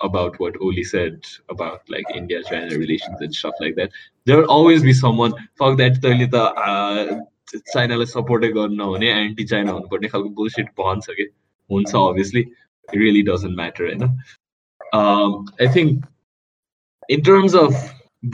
about 0.00 0.38
what 0.40 0.54
Oli 0.66 0.82
said 0.82 1.26
about 1.50 1.90
like 1.94 2.06
India 2.14 2.42
China 2.42 2.76
relations 2.78 3.20
and 3.20 3.34
stuff 3.34 3.54
like 3.60 3.74
that. 3.76 3.90
There 4.26 4.38
will 4.38 4.50
always 4.50 4.82
be 4.82 4.94
someone 4.94 5.34
fuck 5.58 5.76
that 5.78 6.00
तैँले 6.04 6.28
त 6.34 7.26
चाइनालाई 7.52 8.06
सपोर्टै 8.06 8.48
गर्न 8.52 8.74
नहुने 8.76 9.10
anti 9.12 9.44
China 9.52 9.72
हुनुपर्ने 9.72 10.08
खालको 10.08 10.28
bullshit 10.40 10.68
भन्छ 10.80 11.16
कि 11.18 11.26
हुन्छ 11.70 11.94
अभियसली 11.96 12.42
रियली 12.88 13.22
डजन्ट 13.28 13.56
म्याटर 13.56 13.84
होइन 13.84 14.02
I 14.94 15.68
think 15.76 16.06
in 17.16 17.22
terms 17.30 17.54
of 17.62 17.72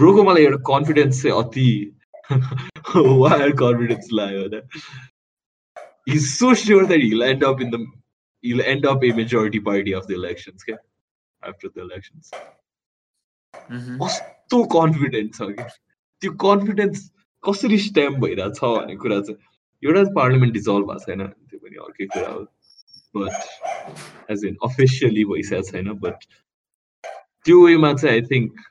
ब्रोको 0.03 0.25
मलाई 0.31 0.45
एउटा 0.45 0.63
कन्फिडेन्स 0.73 1.23
चाहिँ 1.23 1.37
अति 1.43 1.69
वायर 3.25 3.53
कन्फिडेन्स 3.65 4.09
लाग्यो 4.21 4.49
होइन 4.49 4.63
he's 6.07 6.27
so 6.39 6.49
sure 6.55 6.87
that 6.87 7.01
he'll 7.01 7.25
end 7.29 7.45
up 7.47 7.61
in 7.61 7.71
the 7.71 7.79
he'll 8.45 8.63
end 8.63 8.87
up 8.87 9.03
a 9.05 9.13
majority 9.13 9.61
party 9.61 9.93
of 9.93 10.07
the 10.07 10.15
elections 10.15 10.63
okay? 10.63 10.79
after 11.43 11.69
the 11.69 11.81
elections 11.81 12.31
कस्तो 14.03 14.63
confident 14.73 15.35
छ 15.35 15.47
कि 15.59 15.65
त्यो 16.23 16.33
कन्फिडेन्स 16.43 17.11
कसरी 17.45 17.79
स्ट्याम्प 17.85 18.19
भइरहेको 18.25 18.55
छ 18.59 18.71
भन्ने 18.75 18.97
कुरा 19.05 19.21
चाहिँ 19.21 19.39
एउटा 19.83 20.03
पार्लियामेन्ट 20.19 20.55
डिजल्भ 20.55 20.87
भएको 20.91 21.05
छैन 21.07 21.27
त्यो 21.27 21.59
पनि 21.63 21.77
अर्कै 21.87 22.07
कुरा 22.15 22.29
हो 22.29 22.43
बट 23.17 24.31
एज 24.35 24.45
इन 24.51 24.57
अफिसियली 24.69 25.25
भइसकेको 25.33 25.71
छैन 25.71 25.93
बट 26.05 26.25
त्यो 27.47 27.67
वेमा 27.67 27.93
चाहिँ 27.95 28.15
आई 28.15 28.27
थिङ्क 28.31 28.63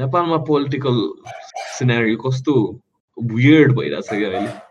नेपालमा 0.00 0.36
पोलिटिकल 0.48 0.98
सिनेरी 1.78 2.16
कस्तो 2.26 2.56
वियर्ड 3.18 3.76
भइरहेछ 3.76 4.08
क्या 4.08 4.28
अहिले 4.30 4.63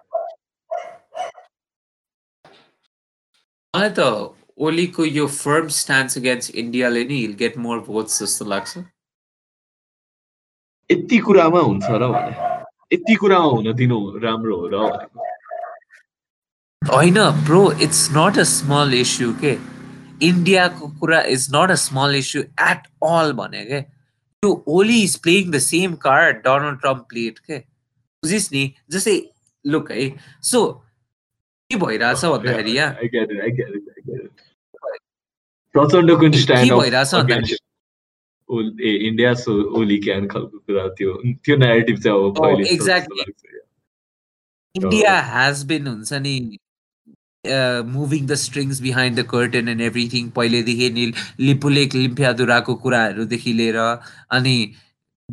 मलाई 3.75 3.91
त 3.91 4.03
ओलीको 4.64 5.05
यो 5.05 5.27
फर्म 5.29 5.68
स्ट्यान्ड्स 5.77 6.18
अगेन्स्ट 6.18 6.55
इन्डियाले 6.62 7.01
नि 7.07 7.16
हिल 7.20 7.33
गेट 7.39 7.57
मोर 7.62 7.79
भोट्स 7.87 8.22
जस्तो 8.22 8.45
लाग्छ 8.51 8.83
यति 10.91 11.18
कुरामा 11.29 11.61
हुन्छ 11.61 11.89
र 11.93 12.11
भने 12.12 12.53
यति 12.93 13.14
कुरामा 13.22 13.49
हुन 13.55 13.72
दिनु 13.81 13.99
राम्रो 14.25 14.59
हो 14.59 14.68
र 14.75 14.83
होइन 16.83 17.18
bro 17.43 17.62
it's 17.83 18.05
not 18.12 18.39
a 18.39 18.47
small 18.53 18.95
issue 18.95 19.33
के 19.43 19.57
इन्डियाको 20.22 20.89
कुरा 21.01 21.20
is 21.35 21.49
not 21.55 21.70
a 21.70 21.81
small 21.83 22.16
issue 22.16 22.43
at 22.68 22.89
all 23.11 23.33
भने 23.43 23.64
के 23.64 23.79
यो 24.43 24.55
Oli 24.77 25.03
is 25.03 25.16
playing 25.22 25.51
the 25.51 25.64
same 25.66 25.95
card 26.07 26.43
Donald 26.45 26.81
Trump 26.81 27.07
played 27.11 27.39
के 27.41 27.59
बुझिस् 27.59 28.53
नि 28.53 28.64
जस्तै 28.91 29.20
लुक 29.64 29.91
है 29.93 30.11
सो 30.45 30.64
के 31.71 31.77
भइरहेछ 31.85 32.25
भन्दाखेरि 32.25 32.73
यहाँ? 32.77 32.93
प्रचण्डको 35.75 36.17
के 36.21 36.29
भइरहेछ 36.81 37.15
भन्दाखेरि? 37.15 37.57
ए 38.89 38.91
इन्डिया 39.09 39.33
सो 39.35 39.53
ओली 39.79 39.99
क्यान 40.05 40.27
खालको 40.29 40.59
कुरा 40.59 40.87
त्यो 40.99 41.12
त्यो 41.45 41.57
नेगेटिभ 41.57 41.99
चाहिँ 42.03 42.25
अब 42.25 42.35
पहिले 42.39 42.69
एक्ज्याक्टली 42.73 43.23
इन्डिया 44.75 45.15
हेज 45.33 45.62
बिन 45.71 45.87
हुन्छ 45.87 46.12
नि 46.27 46.35
moving 47.95 48.27
the 48.27 48.35
strings 48.43 48.81
behind 48.81 49.19
the 49.19 49.23
curtain 49.31 49.69
and 49.69 49.81
everything 49.89 50.31
पहिलेदेखि 50.37 50.91
नि 50.91 51.05
लिपुलेक 51.41 51.95
लिम्फ्यादुराको 51.95 52.75
कुराहरूदेखि 52.85 53.53
लिएर 53.53 53.77
अनि 54.39 54.57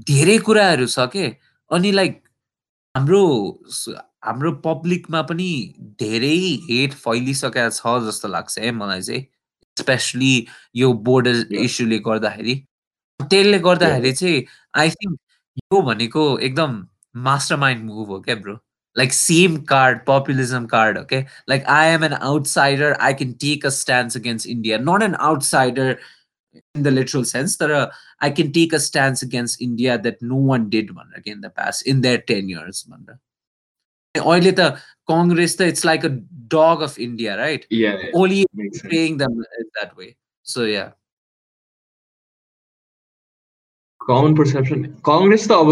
धेरै 0.10 0.38
कुराहरू 0.48 0.86
छ 0.86 1.08
के? 1.14 1.26
अनि 1.72 1.92
लाइक 1.92 2.22
हाम्रो 2.96 3.24
हाम्रो 4.24 4.51
पब्लिकमा 4.65 5.22
पनि 5.30 5.49
धेरै 6.01 6.36
हेट 6.69 6.93
फैलिसकेको 7.05 7.69
छ 7.78 7.93
जस्तो 8.07 8.28
लाग्छ 8.28 8.57
है 8.59 8.72
मलाई 8.80 9.01
चाहिँ 9.01 9.26
स्पेसली 9.78 10.34
यो 10.76 10.91
बोर्डर 11.07 11.55
इस्युले 11.65 11.99
गर्दाखेरि। 12.07 12.55
त्यसले 13.19 13.59
गर्दाखेरि 13.67 14.11
चाहिँ 14.13 14.43
आई 14.82 14.89
थिङ्क 14.89 15.17
यो 15.74 15.82
भनेको 15.88 16.26
एकदम 16.49 16.76
मास्टर 17.30 17.55
माइन्ड 17.63 17.84
मुभ 17.86 18.07
हो 18.07 18.19
क्या 18.28 18.36
bro 18.43 18.57
like 18.95 19.13
same 19.13 19.57
card 19.72 19.99
populism 20.07 20.65
card 20.76 20.97
हो 20.97 21.03
क्या 21.05 21.19
like 21.49 21.65
I 21.78 21.93
am 21.93 22.03
an 22.03 22.13
outsider 22.13 22.93
I 23.09 23.13
can 23.22 23.32
take 23.45 23.65
a 23.65 23.69
stand 23.80 24.17
against 24.17 24.47
India 24.47 24.78
not 24.82 25.03
an 25.03 25.15
outsider 25.30 25.97
in 26.55 26.84
the 26.84 26.88
literal 26.88 27.24
sense 27.34 27.57
तर 27.59 27.72
I 27.74 28.32
can 28.32 28.51
take 28.59 28.76
a 28.76 28.78
stand 28.88 29.24
against 29.24 29.61
India 29.61 29.97
that 29.97 30.24
no 30.24 30.45
one 30.47 30.69
did 30.69 30.91
भनेर 30.93 31.22
कि 31.22 31.32
in 31.32 31.41
the 31.41 31.51
past 31.57 31.84
in 31.88 32.01
their 32.01 32.24
ten 32.28 32.49
years 32.49 32.86
भनेर 32.89 33.17
Oily 34.14 34.51
the 34.51 34.79
congress 35.09 35.61
it's 35.61 35.85
like 35.85 36.05
a 36.05 36.09
dog 36.55 36.83
of 36.83 36.99
india 36.99 37.37
right 37.39 37.66
yeah 37.70 37.97
only 38.14 38.45
playing 38.85 39.16
them 39.18 39.35
that 39.81 39.97
way 39.97 40.16
so 40.43 40.64
yeah 40.64 40.93
common 44.01 44.35
perception 44.39 44.83
Congress 45.07 45.47
त 45.49 45.53
अब 45.53 45.68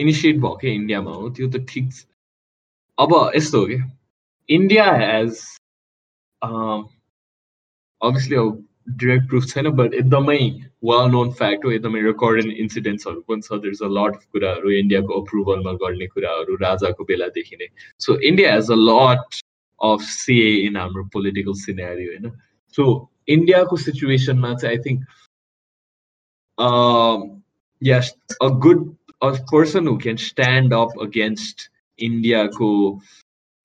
initiate 0.00 0.36
भयो 0.40 0.56
क्या 0.62 0.72
इन्डियामा 0.78 1.12
हो 1.20 1.28
त्यो 1.36 1.46
त 1.52 1.60
ठिक 1.68 1.86
अब 2.98 3.14
यस्तो 3.36 3.60
हो 3.60 3.66
कि 3.66 3.78
इन्डिया 4.48 4.84
हेज 5.02 5.38
अभियसली 8.02 8.36
अब 8.36 8.64
डिरेक्ट 9.02 9.28
प्रुफ 9.28 9.46
छैन 9.48 9.68
बट 9.80 9.94
एकदमै 9.94 10.38
वेल 10.90 11.10
नोन 11.12 11.30
फ्याक्ट 11.40 11.64
हो 11.64 11.70
एकदमै 11.78 12.02
रेकर्डेड 12.06 12.52
इन्सिडेन्ट्सहरू 12.64 13.20
पनि 13.32 13.46
छ 13.48 13.60
देयर 13.66 13.84
अ 13.84 13.92
लट 13.98 14.16
अफ 14.16 14.24
कुराहरू 14.32 14.70
इन्डियाको 14.78 15.20
अप्रुभलमा 15.20 15.72
गर्ने 15.84 16.10
कुराहरू 16.16 16.56
राजाको 16.64 17.08
बेलादेखि 17.12 17.62
नै 17.62 17.70
सो 18.06 18.18
India 18.32 18.54
has 18.54 18.70
a 18.72 18.80
lot 18.82 19.40
of 19.80 20.10
से 20.10 20.40
इन 20.66 20.76
हाम्रो 20.76 21.04
पोलिटिकल 21.16 21.58
सिनेरी 21.64 22.06
होइन 22.06 22.30
सो 22.78 22.88
इन्डियाको 23.36 23.76
सिचुएसनमा 23.86 24.54
चाहिँ 24.54 24.76
I 24.76 24.84
think 24.86 25.06
yes, 27.82 28.12
a 28.40 28.50
good 28.50 28.96
a 29.22 29.36
person 29.44 29.84
who 29.84 29.98
can 29.98 30.18
stand 30.18 30.72
up 30.72 30.90
against 31.00 31.70
India 31.98 32.48
ko 32.48 33.00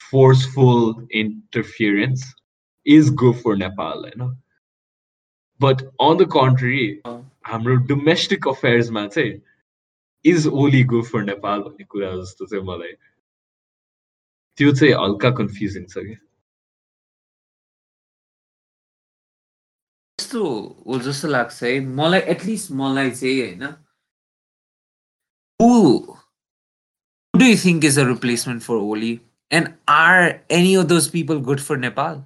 forceful 0.02 1.06
interference 1.12 2.24
is 2.86 3.10
good 3.10 3.36
for 3.38 3.56
Nepal, 3.56 4.06
you 4.06 4.18
know. 4.18 4.34
But 5.61 5.83
on 5.83 6.17
the 6.17 6.29
country 6.33 7.03
हाम्रो 7.47 7.75
domestic 7.75 8.49
अफेयर्समा 8.49 9.07
चाहिँ 9.09 9.41
is 10.25 10.47
Oli 10.47 10.83
good 10.85 11.05
for 11.05 11.23
Nepal 11.25 11.61
भन्ने 11.61 11.85
कुरा 11.85 12.11
जस्तो 12.17 12.47
चाहिँ 12.47 12.65
मलाई 12.65 12.93
त्यो 14.59 14.73
चाहिँ 14.73 14.95
हल्का 14.95 15.31
कन्फ्युजिङ 15.31 15.85
छ 15.85 15.99
कि। 15.99 16.17
यस्तो 20.19 20.45
हो 20.87 20.99
जस्तो 20.99 21.29
लाग्छ 21.29 21.63
है। 21.65 21.79
मलाई 21.81 22.21
एटलिस्ट 22.21 22.71
मलाई 22.71 23.11
चाहिँ 23.11 23.41
होइन। 23.41 23.67
Do 27.35 27.45
you 27.45 27.57
think 27.65 27.85
is 27.85 27.99
a 27.99 28.05
replacement 28.09 28.63
for 28.63 28.75
Oli 28.75 29.21
and 29.53 29.69
are 29.89 30.45
any 30.51 30.75
of 30.75 30.85
those 30.87 31.11
people 31.11 31.41
good 31.45 31.61
for 31.61 31.77
Nepal 31.77 32.21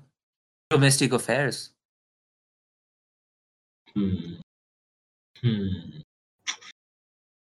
domestic 0.70 1.14
affairs 1.14 1.71
Hmm. 3.94 4.34
Hmm. 5.40 6.02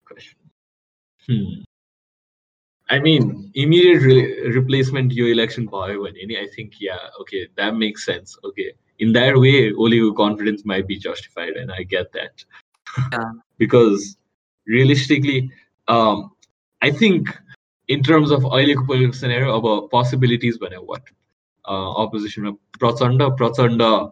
Question. 0.06 0.38
Hmm. 1.28 1.64
I 2.90 3.00
mean, 3.00 3.52
immediate 3.56 4.02
re- 4.02 4.48
replacement 4.50 5.14
your 5.14 5.30
election 5.30 5.68
power 5.68 5.96
any 6.22 6.38
I 6.38 6.48
think, 6.56 6.74
yeah, 6.80 7.00
okay, 7.22 7.48
that 7.56 7.76
makes 7.76 8.06
sense. 8.06 8.38
Okay, 8.44 8.74
in 9.00 9.14
that 9.14 9.38
way, 9.38 9.72
only 9.74 9.98
your 9.98 10.14
confidence 10.14 10.66
might 10.66 10.88
be 10.88 10.98
justified, 10.98 11.54
and 11.54 11.72
I 11.72 11.84
get 11.84 12.12
that. 12.14 12.44
Yeah. 13.14 13.32
because 13.58 14.18
realistically, 14.68 15.50
um, 15.88 16.32
I 16.82 16.92
think 16.92 17.30
in 17.88 18.04
terms 18.04 18.32
of 18.32 18.42
Oligo 18.44 19.16
scenario 19.16 19.56
about 19.58 19.90
possibilities, 19.92 20.60
when 20.60 20.74
I 20.74 20.78
what 20.78 21.04
uh, 21.68 21.92
opposition, 22.04 22.48
uh, 22.48 22.52
Prachanda, 22.80 23.38
Prachanda 23.38 24.12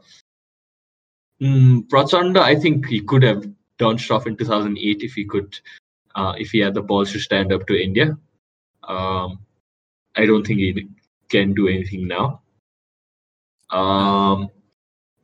Prachanda 1.41 1.89
Prachanda 1.91 2.39
I 2.39 2.55
think 2.57 2.87
he 2.87 3.01
could 3.12 3.25
have 3.25 3.43
done 3.79 3.99
stuff 3.99 4.27
in 4.27 4.37
2008 4.37 5.03
if 5.03 5.15
he 5.15 5.25
could 5.25 5.59
uh, 6.15 6.35
if 6.39 6.51
he 6.51 6.61
had 6.61 6.75
the 6.75 6.83
balls 6.83 7.12
to 7.12 7.19
stand 7.19 7.53
up 7.53 7.67
to 7.67 7.81
India. 7.83 8.17
Um, 8.83 9.39
I 10.15 10.27
don't 10.27 10.47
think 10.47 10.61
he 10.61 10.89
can 11.31 11.55
do 11.55 11.69
anything 11.69 12.07
now. 12.09 12.27
Um, 13.71 14.51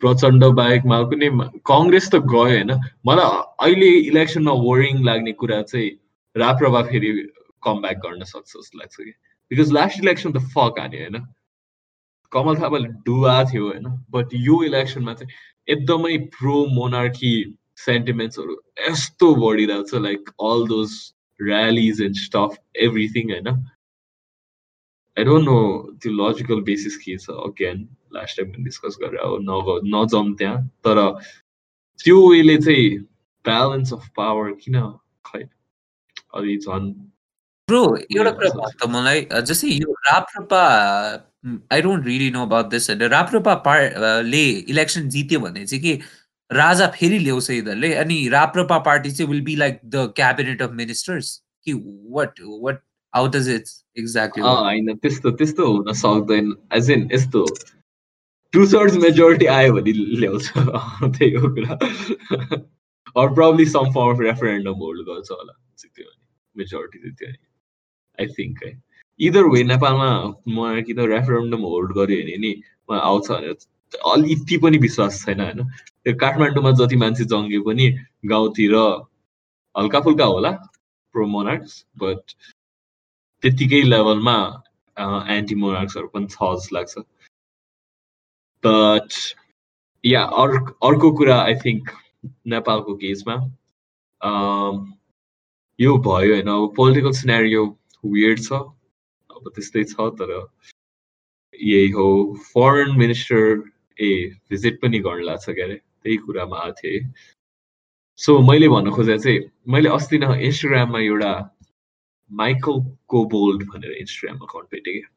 प्रचण्ड 0.03 0.45
बाहेकमा 0.59 0.99
कुनै 1.09 1.29
Congress 1.71 2.07
त 2.13 2.19
गयो 2.29 2.45
होइन 2.45 2.71
मलाई 3.07 3.41
अहिले 3.65 3.89
इलेक्सनमा 4.11 4.53
worrying 4.61 5.03
लाग्ने 5.09 5.33
कुरा 5.43 5.59
चाहिँ 5.73 5.91
राप्रपा 6.37 6.81
फेरि 6.93 7.11
कम 7.67 7.83
ब्याक 7.83 7.99
गर्न 8.05 8.25
सक्छ 8.31 8.49
जस्तो 8.53 8.79
लाग्छ 8.79 8.97
कि 8.97 9.13
बिकज 9.51 9.73
लास्ट 9.79 10.01
इलेक्सन 10.05 10.33
त 10.33 10.43
फक 10.55 10.81
हान्यो 10.83 11.03
होइन 11.03 11.21
कमल 12.33 12.57
थापाले 12.63 12.89
डुवा 13.09 13.37
थियो 13.53 13.67
होइन 13.67 13.93
बट 14.17 14.35
यो 14.47 14.63
इलेक्सनमा 14.71 15.15
चाहिँ 15.21 15.37
एकदमै 15.68 16.18
प्रो 16.34 16.66
मोनार्की 16.74 17.36
सेन्टिमेन्ट्सहरू 17.86 18.58
यस्तो 18.88 19.28
बढिरहेको 19.36 19.88
छ 19.90 20.02
like 20.02 20.30
all 20.50 20.68
those 20.68 20.92
rallies 21.40 22.02
and 22.02 22.16
stuff 22.18 22.58
everything 22.88 23.32
होइन? 23.32 23.48
आई 25.18 25.24
डोन्ट 25.24 25.46
नो 25.46 25.58
त्यो 26.02 26.12
लजिकल 26.20 26.62
बेसिस 26.70 26.98
के 26.98 27.18
छ 27.18 27.40
अगेन 27.48 27.88
लास्ट 28.14 28.38
टाइम 28.38 28.52
पनि 28.52 28.64
डिस्कस 28.64 28.98
गरेर 29.02 29.20
अब 29.26 29.38
नग 29.50 29.74
नजाउँ 29.96 30.34
त्यहाँ 30.36 30.62
तर 30.88 31.02
त्यो 32.00 32.18
वेले 32.30 32.58
चाहिँ 32.58 32.90
ब्यालेन्स 33.46 33.94
अफ 33.94 34.08
पावर 34.18 34.52
किन 34.62 34.80
खै 35.26 35.44
अलि 36.40 36.58
झन् 36.58 36.92
ब्रो 37.68 37.84
एउटा 37.98 38.32
कुरा 38.32 38.50
भयो 38.56 38.72
त 38.80 38.90
मलाई 38.90 39.22
जस्तै 39.50 39.70
यो 39.76 39.94
Raprapa 40.08 40.64
I 41.46 41.82
don't 41.82 42.06
really 42.06 42.30
know 42.32 42.46
about 42.46 42.70
this 42.70 42.90
Raprapa 43.12 43.54
पार्टले 43.66 44.44
election 44.70 45.10
जित्यो 45.10 45.40
भने 45.40 45.66
चाहिँ 45.66 45.82
कि 45.84 46.00
राजा 46.52 46.88
फेरि 46.90 47.20
ल्याउँछ 47.20 47.50
यिनीहरूले 47.50 47.94
अनि 47.96 48.28
राप्रपा 48.30 48.78
पार्टी 48.82 49.12
चाहिँ 49.12 49.30
will 49.32 49.42
be 49.42 49.56
like 49.56 49.80
the 49.86 50.12
cabinet 50.16 50.62
of 50.62 50.72
ministers 50.74 51.38
कि 51.66 51.74
what 52.10 52.40
what 52.62 52.82
how 53.14 53.28
does 53.30 53.50
it 53.50 53.70
exactly 54.00 54.44
होइन 54.44 54.96
त्यस्तो 54.98 55.32
त्यस्तो 55.34 55.72
हुन 55.72 55.94
सक्दैन 55.96 56.54
एज 56.74 56.92
इन 56.92 57.10
यस्तो 57.14 57.46
टु 58.54 58.66
थर्ड्स 58.68 58.96
मेजोरिटी 58.98 59.46
आयो 59.50 59.74
भने 59.74 59.92
ल्याउँछ 59.92 60.52
त्यही 60.56 61.34
हो 61.34 61.50
कुरा 61.50 61.78
or 63.16 63.34
probably 63.34 63.66
some 63.68 63.92
form 63.92 64.10
of 64.10 64.22
referendum 64.22 64.74
hold 64.80 65.08
गर्छ 65.08 65.32
होला 65.32 65.54
जित्यो 65.78 66.06
भने 66.06 66.24
मेजोरिटी 66.56 67.00
जित्यो 67.00 67.28
भने 67.28 67.44
आई 68.18 68.34
थिङ्क 68.34 68.64
है 68.64 68.72
इदर 69.20 69.44
वे 69.54 69.64
नेपालमा 69.64 70.10
मलाई 70.56 70.82
कि 70.88 70.94
त 70.94 71.00
रेफरेन्डम 71.14 71.62
होल्ड 71.72 71.92
गऱ्यो 71.98 72.18
भने 72.24 72.38
नि 72.44 72.52
आउँछ 72.92 73.32
भनेर 73.32 73.56
अलि 74.12 74.32
यति 74.34 74.58
पनि 74.64 74.78
विश्वास 74.86 75.24
छैन 75.26 75.40
होइन? 75.42 75.60
त्यो 76.04 76.14
काठमाडौँमा 76.24 76.72
जति 76.80 76.96
मान्छे 77.04 77.26
जङ्गे 77.34 77.60
पनि 77.68 77.86
गाउँतिर 78.32 78.76
हल्का 79.76 80.00
फुल्का 80.08 80.26
होला 80.34 80.52
प्रो 81.16 81.26
मोनार्क्स 81.36 81.74
बट 82.04 82.22
त्यतिकै 83.44 83.82
लेभलमा 83.94 84.38
एन्टी 85.38 85.56
मोनार्क्सहरू 85.64 86.08
पनि 86.14 86.28
छ 86.36 86.38
जस्तो 86.56 86.76
लाग्छ। 86.76 86.94
बट 88.64 89.10
या 90.04 90.22
अर्को 90.44 90.72
अर्को 90.88 91.12
कुरा 91.18 91.38
आई 91.42 91.56
थिङ्क 91.66 91.92
नेपालको 92.54 92.96
केसमा 93.04 93.36
यो 95.80 95.98
भयो 96.08 96.34
होइन? 96.34 96.50
अब 96.50 96.74
पोलिटिकल 96.78 97.12
सिनेरियो 97.22 97.66
वियर्ड 98.04 98.40
छ। 98.44 98.66
त्यस्तै 99.50 99.84
छ 99.94 100.10
तर 100.20 100.32
यही 101.54 101.90
हो 101.92 102.08
फरेन 102.54 102.96
मिनिस्टर 102.98 103.64
ए 104.00 104.12
भिजिट 104.52 104.82
पनि 104.82 105.00
गर्न 105.08 105.24
लाग्छ 105.24 105.50
के 105.50 105.62
अरे 105.62 105.76
त्यही 105.76 106.18
कुरामा 106.26 106.60
आएको 106.60 106.80
थिएँ 106.82 107.02
सो 108.20 108.40
मैले 108.52 108.68
भन्न 108.70 108.92
खोजेँ 108.92 109.18
चाहिँ 109.18 109.40
मैले 109.74 109.90
अस्ति 109.98 110.18
न 110.24 110.34
इन्स्टाग्राममा 110.42 111.00
एउटा 111.02 111.34
माइकल 112.32 112.80
कोबोल्ड 113.08 113.68
भनेर 113.70 113.92
इन्स्टाग्राम 113.98 114.48
अकाउन्ट 114.48 114.70
भेटेँ 114.72 114.94
क्या 114.94 115.10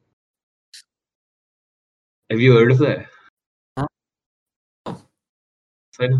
Have 2.29 2.41
you 2.41 2.53
heard 2.53 2.71
of 2.71 2.79
that? 2.79 3.05
छैन 5.93 6.11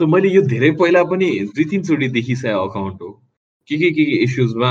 सो 0.00 0.06
मैले 0.06 0.28
यो 0.28 0.42
धेरै 0.52 0.70
पहिला 0.80 1.02
पनि 1.12 1.30
दुई 1.56 1.64
तिनचोटि 1.70 2.08
देखिसकेँ 2.16 2.52
अकाउन्ट 2.52 3.02
हो 3.02 3.10
के 3.68 3.78
के 3.78 3.90
के 3.90 4.04
के 4.04 4.22
इस्युजमा 4.24 4.70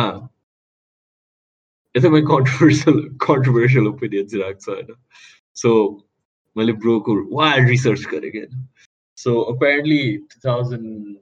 एकदमै 1.95 2.21
कन्ट्रोभर्सियल 2.33 3.03
कन्ट्रोभर्सियल 3.27 3.89
ओपिनियन्स 3.93 4.35
राख्छ 4.45 4.69
होइन 4.69 4.95
सो 5.62 5.75
मैले 6.57 6.73
ब्रोको 6.87 7.21
वा 7.37 7.55
रिसर्च 7.69 8.07
गरेँ 8.14 8.31
क्या 8.39 8.47
so 9.19 9.39
apparently 9.53 10.03
two 10.33 10.49
thousand 10.49 11.14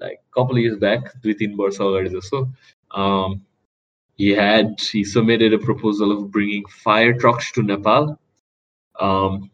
like 0.00 0.18
couple 0.38 0.58
years 0.64 0.78
back 0.86 1.12
दुई 1.22 1.32
तिन 1.44 1.54
वर्ष 1.62 1.80
अगाडि 1.90 2.10
जस्तो 2.18 2.44
Um, 2.90 3.42
he 4.18 4.30
had 4.30 4.80
he 4.80 5.04
submitted 5.04 5.52
a 5.52 5.58
proposal 5.58 6.12
of 6.12 6.30
bringing 6.30 6.64
fire 6.66 7.12
trucks 7.12 7.52
to 7.52 7.62
Nepal. 7.62 8.18
Um, 8.96 9.50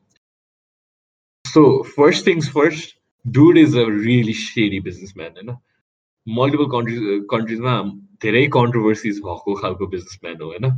so 1.44 1.82
first 1.82 2.24
things 2.24 2.48
first, 2.48 2.94
dude 3.30 3.58
is 3.58 3.74
a 3.74 3.86
really 3.86 4.32
shady 4.32 4.80
businessman. 4.80 5.34
You 5.36 5.42
know? 5.44 5.60
Multiple 6.26 6.70
countries 6.70 7.00
uh, 7.00 7.24
countries 7.26 7.60
ma 7.60 7.90
धेरै 8.22 8.46
controversies 8.56 9.20
भएको 9.26 9.54
खालको 9.62 9.86
businessman 9.94 10.42
हो 10.42 10.48
होइन 10.50 10.70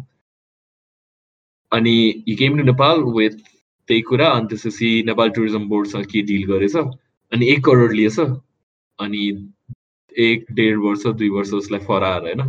अनि 1.72 1.96
हि 2.28 2.34
केम 2.42 2.58
to 2.58 2.64
Nepal 2.64 3.02
with 3.16 3.38
त्यही 3.88 4.00
कुरा 4.10 4.28
अनि 4.36 4.46
त्यसपछि 4.50 4.90
नेपाल 5.06 5.30
टुरिज्म 5.38 5.68
बोर्डसँग 5.68 6.06
के 6.12 6.22
डिल 6.30 6.46
गरेछ 6.52 6.76
अनि 6.76 7.48
एक 7.54 7.64
करोड 7.64 7.92
लिएछ 8.00 8.18
अनि 8.98 9.24
एक 10.28 10.46
डेढ 10.60 10.76
वर्ष 10.84 11.06
दुई 11.22 11.28
वर्ष 11.38 11.52
उसलाई 11.62 11.84
फराएर 11.90 12.22
होइन 12.30 12.46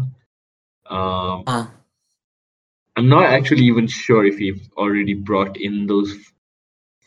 I'm 2.95 3.09
not 3.09 3.25
actually 3.25 3.65
even 3.65 3.87
sure 3.87 4.25
if 4.25 4.39
he 4.39 4.53
already 4.75 5.13
brought 5.13 5.57
in 5.57 5.85
those 5.85 6.13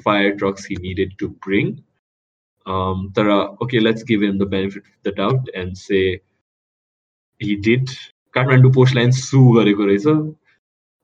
fire 0.04 0.36
trucks 0.36 0.64
he 0.64 0.76
needed 0.76 1.18
to 1.18 1.28
bring. 1.28 1.82
Um, 2.66 3.12
Tara, 3.14 3.56
okay, 3.60 3.80
let's 3.80 4.04
give 4.04 4.22
him 4.22 4.38
the 4.38 4.46
benefit 4.46 4.84
of 4.84 5.02
the 5.02 5.12
doubt 5.12 5.48
and 5.52 5.76
say 5.76 6.20
हिडिड 7.41 7.85
Kathmandu 8.33 8.71
पोस्टलाई 8.73 9.11
सु 9.19 9.39
गरेको 9.57 9.85
रहेछ। 9.85 10.07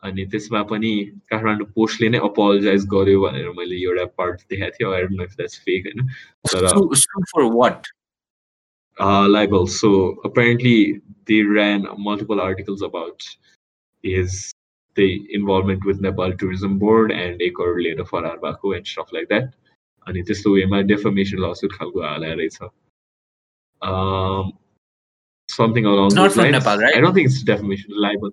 अनि 0.04 0.26
त्यसमा 0.26 0.62
पनि 0.70 0.92
काठमाडौँ 1.32 1.66
पोस्टले 1.76 2.08
नै 2.10 2.20
अपोलोजाइज 2.28 2.86
गर्यो 2.94 3.22
भनेर 3.24 3.50
मैले 3.58 3.76
एउटा 3.82 4.06
पार्ट 4.20 4.40
देखाएको 4.50 4.78
थिएँ 4.78 4.94
I 4.94 5.02
don't 5.04 5.18
know 5.18 5.24
if 5.24 5.60
fake 5.66 5.86
होइन 5.88 6.08
तर 6.52 6.64
for 7.34 7.44
what 7.56 7.88
like 9.36 9.54
also 9.60 9.92
apparently 10.26 10.78
they 11.30 11.38
ran 11.54 11.86
multiple 12.08 12.40
articles 12.42 12.84
about 12.84 13.24
his 14.04 14.40
त्यही 14.98 15.14
involvement 15.36 15.86
with 15.86 16.02
Nepal 16.02 16.34
tourism 16.42 16.80
board 16.80 17.12
and 17.12 17.42
एक 17.42 17.56
करोड 17.58 17.80
लिएर 17.82 18.04
फरार 18.12 18.38
भएको 18.46 18.74
एन्ड 18.76 18.88
स्टफ 18.88 19.14
लाइक 19.14 19.28
द्याट 19.28 19.52
अनि 20.08 20.24
त्यस्तो 20.24 20.56
वेमा 20.56 20.82
डेफर्मेसन 20.94 21.38
लसुट 21.46 21.72
खालको 21.74 22.02
हालेर 22.08 22.36
रहेछ 22.38 22.58
something 25.54 25.86
along 25.86 26.08
it's 26.08 26.16
not 26.16 26.32
from 26.32 26.44
lines. 26.44 26.64
Nepal, 26.64 26.78
right? 26.78 26.96
I 26.96 27.02
don't 27.02 27.14
think 27.14 27.28
it's 27.28 27.44
defamation 27.44 27.92
libel. 27.96 28.32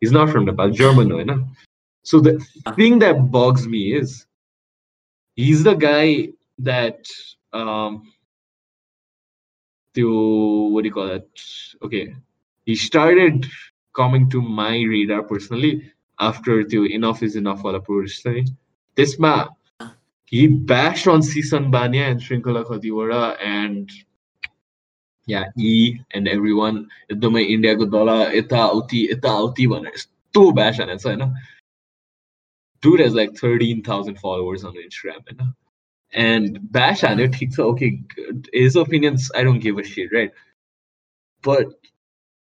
He's 0.00 0.12
not 0.12 0.30
from 0.30 0.46
Nepal, 0.46 0.70
German, 0.70 1.08
no, 1.08 1.22
no. 1.22 1.46
So 2.02 2.20
the 2.20 2.44
uh. 2.66 2.72
thing 2.74 2.98
that 3.00 3.30
bugs 3.30 3.66
me 3.66 3.94
is 3.94 4.26
he's 5.36 5.62
the 5.62 5.74
guy 5.74 6.28
that 6.58 7.04
um, 7.52 8.12
to 9.94 10.68
what 10.72 10.82
do 10.82 10.88
you 10.88 10.94
call 10.94 11.08
that? 11.08 11.28
Okay, 11.82 12.14
he 12.64 12.76
started 12.76 13.46
coming 13.94 14.30
to 14.30 14.40
my 14.40 14.82
radar 14.82 15.22
personally 15.22 15.92
after 16.20 16.64
the 16.64 16.94
enough 16.94 17.22
is 17.22 17.36
enough 17.36 17.62
wala 17.62 17.80
protest 17.80 18.26
This 18.94 19.18
ma 19.18 19.48
he 20.26 20.46
bashed 20.46 21.08
on 21.08 21.22
Sisan 21.22 21.72
Bania 21.72 22.08
and 22.08 22.20
Shrinkhala 22.20 22.64
Khatiwada 22.64 23.36
and 23.42 23.90
yeah, 25.29 25.45
E 25.57 25.99
and 26.13 26.27
everyone 26.27 26.85
एकदमै 27.11 27.43
इन्डियाको 27.57 27.85
दल 27.97 28.09
यताउति 28.37 29.07
यताउति 29.11 29.67
भनेर 29.73 29.93
यस्तो 29.99 30.51
ब्यास 30.61 30.79
हानेको 30.79 31.03
छ 31.03 31.05
होइन 31.11 31.35
dude 32.81 32.99
has 32.99 33.15
like 33.15 33.35
13,000 33.35 34.19
followers 34.19 34.63
on 34.63 34.75
Instagram 34.87 35.21
होइन 35.29 35.53
and 36.15 36.59
bash 36.71 37.03
on 37.03 37.19
it, 37.19 37.35
he's 37.35 37.59
okay. 37.59 38.01
His 38.53 38.75
opinions, 38.77 39.29
I 39.35 39.43
don't 39.43 39.59
give 39.59 39.77
a 39.77 39.83
shit, 39.83 40.13
right? 40.13 40.31
But 41.41 41.67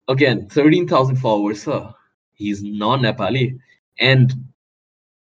again, 0.08 0.48
13,000 0.48 1.16
followers, 1.16 1.62
sir. 1.64 1.92
He's 2.34 2.62
non 2.62 3.02
Nepali. 3.02 3.58
And 3.98 4.32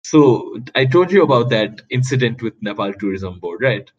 so 0.02 0.58
I 0.74 0.86
told 0.86 1.12
you 1.12 1.22
about 1.22 1.50
that 1.50 1.82
incident 1.90 2.42
with 2.42 2.60
Nepal 2.60 2.92
Tourism 2.94 3.38
Board, 3.38 3.62
right? 3.62 3.90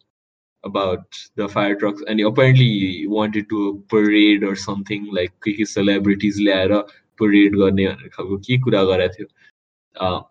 About 0.64 1.04
the 1.36 1.46
fire 1.46 1.74
trucks. 1.76 2.02
And 2.08 2.18
he 2.18 2.24
apparently 2.24 3.06
wanted 3.06 3.48
to 3.50 3.68
a 3.68 3.74
parade 3.90 4.42
or 4.42 4.56
something 4.56 5.08
like 5.12 5.32
celebrities 5.66 6.40
ल्याएर 6.40 6.72
parade 7.20 7.56
गर्ने 7.62 7.86
खालको 8.14 8.36
के 8.46 8.58
कुरा 8.64 8.82
गरेको 8.90 9.14
थियो 9.16 9.26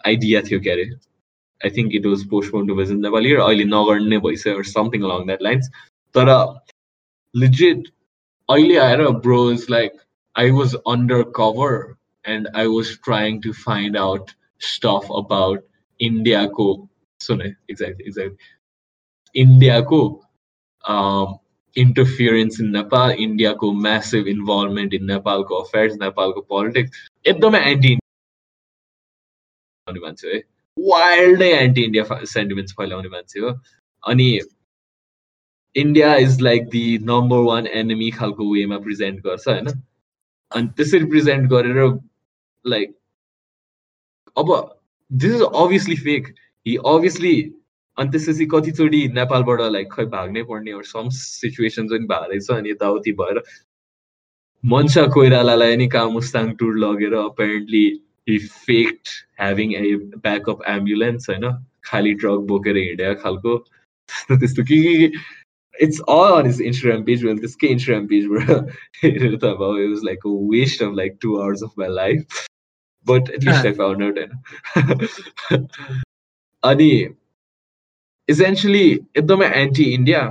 idea 0.06 0.42
थियो 0.50 0.60
क्या 0.60 0.74
अरे 0.74 0.90
I 1.66 1.70
think 1.70 1.94
it 1.94 2.06
was 2.06 2.26
postponed 2.26 2.68
to 2.68 2.76
visit 2.76 2.98
Nepal 2.98 3.28
or 3.34 3.40
अहिले 3.48 3.66
नगर्ने 3.66 4.18
भइसक्यो 4.26 4.56
or 4.56 4.64
something 4.64 5.04
along 5.04 5.28
that 5.28 5.42
lines 5.42 5.70
तर 6.16 6.28
legit 7.36 7.92
अहिले 8.50 8.78
आएर 8.88 9.22
bro 9.22 9.50
is 9.50 9.70
like 9.70 9.94
I 10.36 10.50
was 10.52 10.76
undercover 10.86 11.98
and 12.26 12.50
I 12.54 12.68
was 12.68 12.98
trying 12.98 13.42
to 13.44 13.54
find 13.54 13.96
out 13.96 14.34
stuff 14.58 15.10
about 15.10 15.64
India 16.00 16.50
ko 16.50 16.90
सुने 17.22 17.56
exactly 17.70 18.06
exactly 18.08 18.38
इन्डियाको 19.39 20.01
इन्टरफियरेन्स 21.77 22.61
इन 22.61 22.71
नेपाल 22.73 23.11
इन्डियाको 23.21 23.73
massive 23.81 24.29
involvement 24.29 24.95
इन 24.95 25.05
नेपालको 25.05 25.61
अफेयर्स 25.63 25.97
नेपालको 26.03 26.41
पोलिटिक्स 26.49 27.09
एकदमै 27.27 27.61
एन्टी 27.71 27.97
मान्छे 29.87 30.33
है 30.35 30.43
वाइल्डै 30.77 31.51
एन्टी 31.57 31.85
इन्डिया 31.85 32.23
सेन्टिमेन्ट्स 32.27 32.75
फैलाउने 32.79 33.09
मान्छे 33.09 33.41
हो 33.41 33.53
अनि 34.03 34.29
India 35.75 36.15
is 36.17 36.41
like 36.41 36.69
the 36.69 36.83
number 37.03 37.45
one 37.45 37.67
enemy 37.75 38.11
खालको 38.11 38.53
वेमा 38.53 38.79
प्रेजेन्ट 38.79 39.21
गर्छ 39.25 39.49
होइन 39.49 39.69
अनि 40.53 40.69
त्यसरी 40.77 41.05
प्रेजेन्ट 41.07 41.51
गरेर 41.51 41.85
लाइक 42.65 42.97
अब 44.37 44.53
this 45.11 45.35
is 45.35 45.43
obviously 45.43 45.97
fake 46.01 46.35
he 46.67 46.77
obviously 46.87 47.35
अनि 47.99 48.11
त्यसपछि 48.11 48.47
कतिचोटि 48.47 49.07
नेपालबाट 49.13 49.61
लाइक 49.77 49.93
खै 49.93 50.05
भाग्नै 50.11 50.43
पर्ने 50.51 50.83
सम 50.89 51.09
सिचुएसन 51.15 51.89
पनि 51.89 52.07
भएको 52.07 52.31
रहेछ 52.31 52.51
अनि 52.51 52.71
यताउति 52.71 53.13
भएर 53.23 53.43
मनसा 54.65 55.07
कोइरालालाई 55.15 55.77
नि 55.77 55.89
कामुस्ताङ 55.89 56.53
टुर 56.61 56.77
लगेर 56.79 57.15
apparently 57.15 57.85
he 58.29 58.39
faked 58.39 59.09
having 59.41 59.75
a 59.75 59.95
backup 60.19 60.63
ambulance 60.69 61.31
होइन? 61.31 61.51
खाली 61.85 62.15
ट्रक 62.15 62.41
बोकेर 62.49 62.77
हिँडेको 62.77 63.21
खालको। 63.23 63.57
त्यस्तो 64.41 64.63
के 64.63 64.81
के 64.83 65.07
it's 65.75 66.01
all 66.09 66.41
on 66.41 66.49
is 66.49 66.61
Instagram 66.63 67.05
page 67.05 67.25
मैले 67.25 67.41
त्यसकै 67.41 67.69
इन्स्टाग्राम 67.69 68.07
पेजबाट 68.07 68.51
हेरेर 69.03 69.37
त 69.37 69.45
अब 69.45 69.63
it 69.79 69.91
was 69.91 70.05
like 70.05 70.27
a 70.27 70.35
waste 70.55 70.83
of 70.83 70.95
like 70.97 71.19
two 71.21 71.37
hours 71.39 71.63
of 71.63 71.79
my 71.79 71.95
life 71.95 72.43
but 73.07 73.31
at least 73.31 73.67
I 73.67 73.73
found 73.73 74.03
out 74.03 74.19
होइन? 74.19 75.67
अनि 76.73 76.91
essentially, 78.29 78.87
एकदमै 79.17 79.47
anti 79.63 79.85
India 79.95 80.23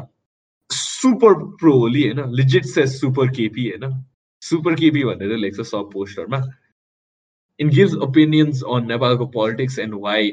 super 0.69 1.33
pro 1.59 1.73
Oli 1.83 2.03
होइन 2.03 2.35
legit 2.35 2.65
says 2.65 2.89
super 2.99 3.29
KP 3.37 3.69
होइन? 3.69 3.93
सुपर 4.41 4.75
केपी 4.75 5.03
भनेर 5.03 5.35
लेख्छ 5.37 5.61
सब 5.61 5.89
पोस्टरमा 5.93 6.41
इन 7.59 7.69
गिभ्स 7.69 7.95
ओपिनियन्स 8.07 8.61
अन 8.75 8.87
नेपालको 8.87 9.25
politics 9.37 9.79
and 9.79 9.93
why 10.01 10.31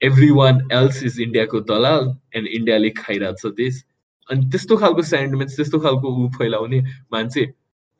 every 0.00 0.30
one 0.30 0.60
else 0.72 1.02
is 1.02 1.20
इन्डियाको 1.20 1.60
दलाल 1.72 2.08
एन्ड 2.34 2.48
इन्डियाले 2.48 2.90
खाइरहेको 3.02 3.48
छ 3.48 3.54
देश 3.56 3.84
अनि 4.28 4.50
त्यस्तो 4.50 4.76
खालको 4.76 5.02
सेन्टिमेन्ट्स 5.10 5.56
त्यस्तो 5.56 5.78
खालको 5.80 6.14
ऊ 6.24 6.28
फैलाउने 6.38 6.80
मान्छे 7.12 7.44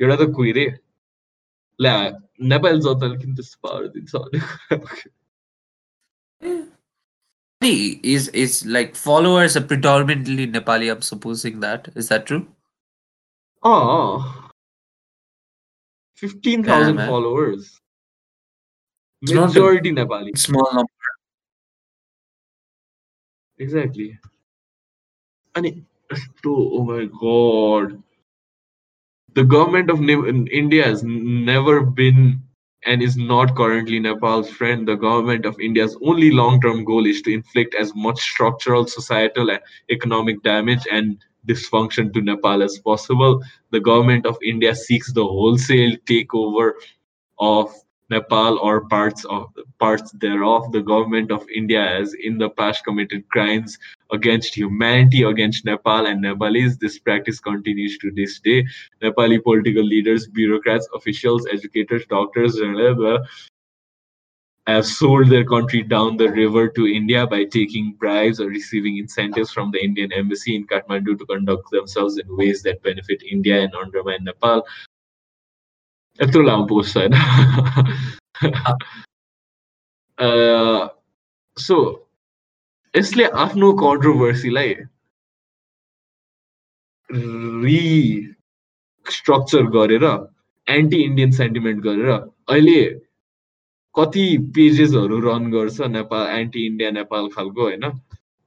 एउटा 0.01 0.17
त 0.17 0.31
कुहिरे 0.37 0.67
ल्या 1.81 1.95
नेपाली 2.55 2.81
जनताले 2.81 3.17
किन 3.19 3.35
त्यस्तो 3.35 3.69
पावर 3.69 3.87
दिन्छ 3.89 4.15
Is 7.61 8.29
is 8.29 8.65
like 8.65 8.95
followers 8.95 9.57
are 9.57 9.61
predominantly 9.63 10.47
Nepali? 10.47 10.91
I'm 10.91 11.03
supposing 11.03 11.61
that 11.61 11.89
is 11.95 12.09
that 12.09 12.27
true? 12.27 12.47
Oh, 13.63 14.51
fifteen 16.15 16.63
thousand 16.63 16.99
followers. 16.99 17.81
It's 19.23 19.33
Majority 19.33 19.91
Nepali. 19.91 20.39
Small 20.39 20.71
number. 20.73 20.93
Exactly. 23.59 24.19
And 25.57 25.85
oh 26.47 26.85
my 26.85 27.09
god 27.21 28.03
the 29.35 29.45
government 29.45 29.91
of 29.91 30.01
india 30.09 30.85
has 30.85 31.03
never 31.05 31.83
been 31.83 32.41
and 32.85 33.03
is 33.03 33.17
not 33.17 33.55
currently 33.57 33.99
nepal's 33.99 34.51
friend 34.51 34.87
the 34.87 34.95
government 34.95 35.45
of 35.45 35.59
india's 35.61 35.97
only 36.03 36.31
long-term 36.31 36.85
goal 36.85 37.07
is 37.07 37.23
to 37.23 37.33
inflict 37.33 37.75
as 37.75 37.93
much 37.95 38.21
structural 38.21 38.87
societal 38.87 39.51
and 39.51 39.61
economic 39.91 40.43
damage 40.43 40.87
and 40.91 41.25
dysfunction 41.47 42.13
to 42.13 42.21
nepal 42.21 42.63
as 42.63 42.79
possible 42.79 43.43
the 43.71 43.81
government 43.81 44.27
of 44.27 44.37
india 44.45 44.75
seeks 44.75 45.13
the 45.13 45.25
wholesale 45.25 45.97
takeover 46.07 46.73
of 47.39 47.73
Nepal 48.11 48.59
or 48.59 48.89
parts 48.89 49.25
of 49.27 49.53
parts 49.79 50.13
thereof. 50.13 50.73
The 50.73 50.81
government 50.81 51.31
of 51.31 51.47
India 51.55 51.87
has 51.87 52.15
in 52.15 52.39
the 52.39 52.49
past 52.49 52.85
committed 52.85 53.29
crimes 53.29 53.79
against 54.12 54.56
humanity 54.56 55.24
against 55.24 55.66
Nepal 55.66 56.06
and 56.06 56.22
Nepalese. 56.22 56.78
This 56.78 57.00
practice 57.00 57.40
continues 57.40 57.98
to 58.00 58.12
this 58.12 58.40
day. 58.40 58.66
Nepali 59.02 59.42
political 59.44 59.84
leaders, 59.84 60.28
bureaucrats, 60.28 60.88
officials, 60.94 61.48
educators, 61.52 62.06
doctors, 62.06 62.60
have 64.66 64.86
sold 64.86 65.28
their 65.30 65.44
country 65.44 65.84
down 65.84 66.16
the 66.16 66.30
river 66.30 66.70
to 66.70 66.88
India 66.88 67.28
by 67.28 67.44
taking 67.44 67.94
bribes 68.00 68.40
or 68.40 68.48
receiving 68.48 68.98
incentives 68.98 69.52
from 69.52 69.72
the 69.72 69.84
Indian 69.84 70.14
embassy 70.14 70.56
in 70.56 70.66
Kathmandu 70.66 71.18
to 71.20 71.26
conduct 71.26 71.70
themselves 71.72 72.18
in 72.18 72.38
ways 72.38 72.64
that 72.64 72.82
benefit 72.82 73.22
India 73.30 73.62
and 73.62 73.76
undermine 73.76 74.24
Nepal. 74.24 74.64
यत्रो 76.22 76.42
लामो 76.46 76.66
post 76.70 76.98
होइन 76.98 77.14
सो 81.58 81.78
यसले 82.95 83.25
आफ्नो 83.45 83.73
कन्ट्रोभर्सीलाई 83.81 84.75
restructure 89.07 89.67
गरेर 89.77 90.05
anti 90.67 91.03
Indian 91.05 91.31
sentiment 91.33 91.83
गरेर 91.83 92.09
अहिले 92.11 92.81
कति 93.95 94.27
पेजेसहरू 94.57 95.19
रन 95.21 95.51
गर्छ 95.51 95.81
नेपाल 95.93 96.27
एन्टी 96.39 96.67
इन्डिया 96.67 96.91
नेपाल 96.91 97.29
खालको 97.37 97.63
होइन? 97.63 97.85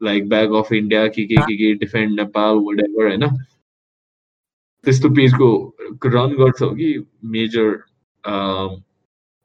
लाइक 0.01 0.27
ब्याग 0.29 0.53
अफ 0.55 0.71
इन्डिया 0.73 1.07
के 1.07 1.25
के 1.25 1.35
के 1.35 1.55
के 1.57 1.73
डिफेन्ड 1.85 2.19
नेपाल 2.19 2.53
वाट 2.65 2.79
एभर 2.85 3.07
होइन? 3.07 3.27
त्यस्तो 4.85 5.09
पेजको 5.15 5.49
रन 6.05 6.35
गर्छ 6.37 6.59
कि 6.77 6.89
मेजर 7.33 7.67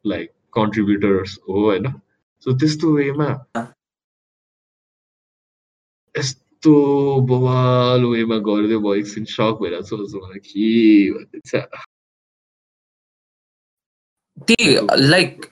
लाइक 0.05 0.31
कन्ट्रिब्युटर्स 0.55 1.39
हो 1.49 1.65
होइन? 1.65 1.93
सो 2.47 2.59
त्यस्तो 2.59 2.93
वेमा 2.97 3.29
यस्तो 6.17 6.73
बवाल 7.29 8.05
वेमा 8.07 8.39
गरिदियो 8.45 8.81
भयो 8.81 8.95
एकछिन 8.97 9.25
सक 9.31 9.59
भइरहेको 9.63 10.07
छ 10.07 10.15
मलाई 10.17 10.41
के 10.47 10.67
भनिन्छ 11.13 11.63
त्यही 14.39 14.75
लाइक 15.05 15.47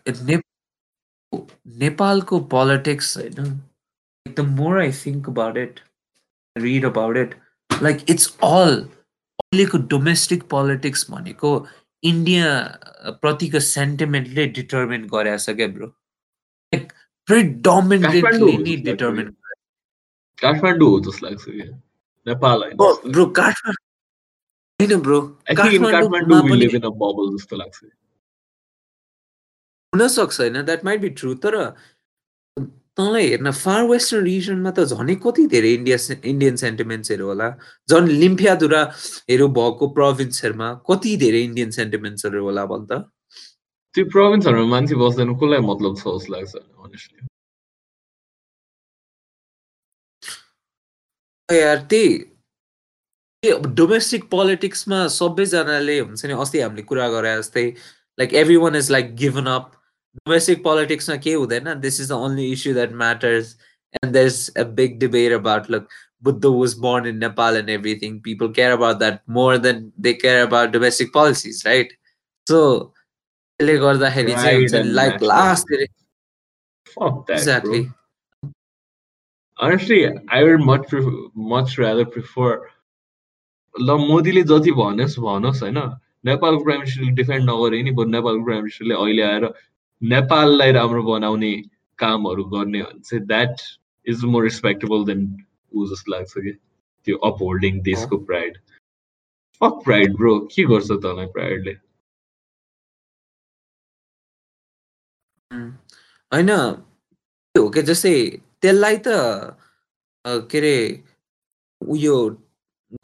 नेपालको 1.79 2.41
पोलिटिक्स 2.51 3.17
होइन 3.17 3.55
the 4.27 4.41
more 4.53 4.81
I 4.81 4.93
think 4.97 5.29
about 5.29 5.57
it 5.59 5.81
read 6.57 6.85
about 6.85 7.17
it 7.17 7.35
like 7.71 8.05
it's 8.11 8.29
all 8.45 8.77
अहिलेको 9.45 9.79
डोमेस्टिक 9.89 10.43
पोलिटिक्स 10.51 11.11
भनेको 11.11 11.55
इन्डिया 12.03 12.51
प्रतिको 13.23 13.61
सेन्टिमेन्टले 13.67 14.47
डिटर्मिन 14.59 15.07
गरेको 15.09 15.45
छ 15.45 15.57
क्या 15.57 15.69
ब्रो 15.69 15.87
लाइक 15.87 16.93
प्रिडोमिनेटली 17.29 18.57
नै 18.59 18.77
डिटर्मिन 18.83 19.35
काठमाडौँ 20.45 20.91
हो 20.91 21.01
जस्तो 21.01 21.27
लाग्छ 21.27 21.45
क्या 21.47 21.67
नेपाल 22.27 22.63
ब्रो 23.09 23.27
काठमाडौँ 23.33 23.81
होइन 24.81 25.01
ब्रो 25.01 25.21
काठमाडौँ 25.51 27.27
जस्तो 27.33 27.57
लाग्छ 27.57 27.85
हुनसक्छ 29.93 30.41
होइन 30.41 30.63
द्याट 30.63 30.85
माइट 30.85 31.01
बी 31.01 31.09
ट्रु 31.19 31.35
तर 31.43 31.57
तँलाई 32.97 33.27
हेर्न 33.27 33.51
फार 33.53 33.83
वेस्टर्न 33.85 34.25
रिजनमा 34.25 34.71
त 34.71 34.85
झनै 34.89 35.15
कति 35.23 35.47
धेरै 35.47 35.73
इन्डिया 35.75 35.97
इन्डियन 36.25 36.57
सेन्टिमेन्ट्सहरू 36.57 37.27
होला 37.27 37.49
झन् 37.89 38.09
लिम्फियादुराहरू 38.15 39.49
भएको 39.57 39.89
प्रोभिन्सहरूमा 39.95 40.69
कति 40.87 41.17
धेरै 41.17 41.43
इन्डियन 41.43 41.71
सेन्टिमेन्ट्सहरू 41.73 42.45
होला 42.45 42.65
भन् 42.67 42.87
त 42.87 43.01
त्यो 43.95 44.05
प्रोभिन्सहरूमा 44.11 44.71
मान्छे 44.71 44.95
बस्दैन 44.97 45.35
कसलाई 45.37 45.67
मतलब 45.67 45.97
छ 45.97 46.15
जस्तो 46.15 46.35
लाग्छ 46.35 47.33
त्यही। 51.49 52.19
डोमेस्टिक 53.77 54.23
पोलिटिक्समा 54.31 55.07
सबैजनाले 55.15 55.99
हुन्छ 55.99 56.25
नि 56.27 56.33
अस्ति 56.43 56.61
हामीले 56.61 56.83
कुरा 56.83 57.09
गरे 57.09 57.37
जस्तै 57.39 57.65
like 58.19 58.35
every 58.43 58.57
one 58.57 58.77
is 58.77 58.91
like 58.91 59.15
given 59.17 59.47
up 59.55 59.71
domestic 60.17 60.63
पोलिटिक्समा 60.65 61.17
केही 61.17 61.35
हुँदैन। 61.35 61.81
This 61.81 62.01
is 62.01 62.09
the 62.11 62.13
only 62.13 62.47
issue 62.53 62.75
that 62.75 62.93
matters 63.03 63.47
and 63.95 64.13
they 64.13 64.25
is 64.27 64.37
big 64.59 64.99
debate 64.99 65.27
about 65.35 65.71
like 65.71 65.85
Buddha 66.23 66.45
was 66.45 66.75
born 66.79 67.07
in 67.07 67.17
Nepal 67.19 67.57
and 67.57 67.71
everything 67.71 68.11
people 68.21 68.53
care 68.53 68.71
about 68.73 68.97
that 68.99 69.17
more 69.39 69.59
than 69.67 69.77
they 70.01 70.13
care 70.13 70.47
about 70.47 70.69
domestic 70.77 71.13
policies 71.15 71.67
right 71.67 71.89
so 72.47 72.61
त्यसले 73.61 73.77
गर्दाखेरि 73.79 74.33
honestly 79.59 79.99
i 80.29 80.43
would 80.43 80.61
much 80.61 80.93
much 81.53 81.79
rather 81.79 82.05
prefer 82.05 82.51
ल 83.75 83.97
मोदीले 84.01 84.43
जति 84.51 84.71
भन्योस् 84.81 85.19
भनोस् 85.21 85.63
होइन? 85.63 85.79
नेपालको 86.27 86.65
prime 86.65 86.81
मिनिस्टरले 86.81 87.11
defend 87.21 87.51
नगरे 87.51 87.83
नि 87.83 87.91
बरु 87.99 88.09
नेपालको 88.11 88.45
प्राइम 88.45 88.63
मिनिस्टरले 88.63 88.95
अहिले 88.95 89.23
आएर 89.23 89.45
नेपाललाई 90.03 90.73
राम्रो 90.79 91.03
बनाउने 91.03 91.53
कामहरू 91.99 92.45
गर्ने 92.55 92.83
भने 92.83 93.01
चाहिँ 93.09 93.25
that 93.27 93.57
is 94.07 94.25
more 94.35 94.43
respectable 94.45 95.05
than 95.11 95.21
ऊ 95.75 95.87
जस्तो 95.93 96.13
लाग्छ 96.13 96.33
कि? 96.39 96.53
त्यो 97.07 97.17
अपहोल्डिङ 97.31 97.81
देशको 97.91 98.17
प्राइड 98.31 98.59
फक 99.61 99.83
प्राइड 99.85 100.17
ब्रो 100.17 100.39
के 100.55 100.65
गर्छ 100.73 100.91
तँलाई 101.07 101.27
प्राइडले 101.37 101.75
होइन 106.33 106.51
हो 107.55 107.69
क्या 107.71 107.83
जस्तै 107.91 108.15
त्यसलाई 108.65 108.97
त 109.07 109.09
के 110.53 110.59
अरे 110.59 110.77
उयो 111.81 112.17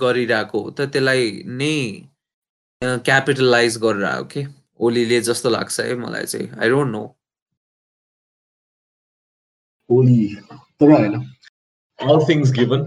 गरिरहेको 0.01 0.61
हो 0.61 0.71
त 0.71 0.89
त्यसलाई 0.95 1.27
नै 1.61 1.75
क्यापिटलाइज 3.09 3.77
गरेर 3.83 4.05
आयो 4.11 4.25
कि 4.35 4.45
ओलीले 4.81 5.21
जस्तो 5.29 5.51
लाग्छ 5.51 5.81
है 5.81 5.95
मलाई 6.05 6.31
चाहिँ 6.33 6.49
आई 6.59 6.69
डोन्ट 6.75 6.93
नो 6.93 7.03
ओली 9.91 10.23
तर 10.81 10.91
होइन 10.93 11.21
all 11.99 12.21
things 12.25 12.51
given 12.51 12.85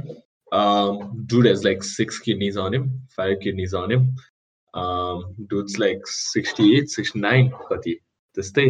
um 0.51 1.25
dude 1.27 1.45
has 1.45 1.63
like 1.63 1.83
six 1.83 2.19
kidneys 2.19 2.57
on 2.57 2.73
him 2.73 2.87
five 3.17 3.35
kidneys 3.43 3.75
on 3.81 3.91
him 3.91 4.07
um 4.73 5.21
dude's 5.51 5.77
like 5.77 6.09
68 6.13 6.95
69 6.95 7.51
kati 7.69 7.93
त्यस्तै 8.37 8.67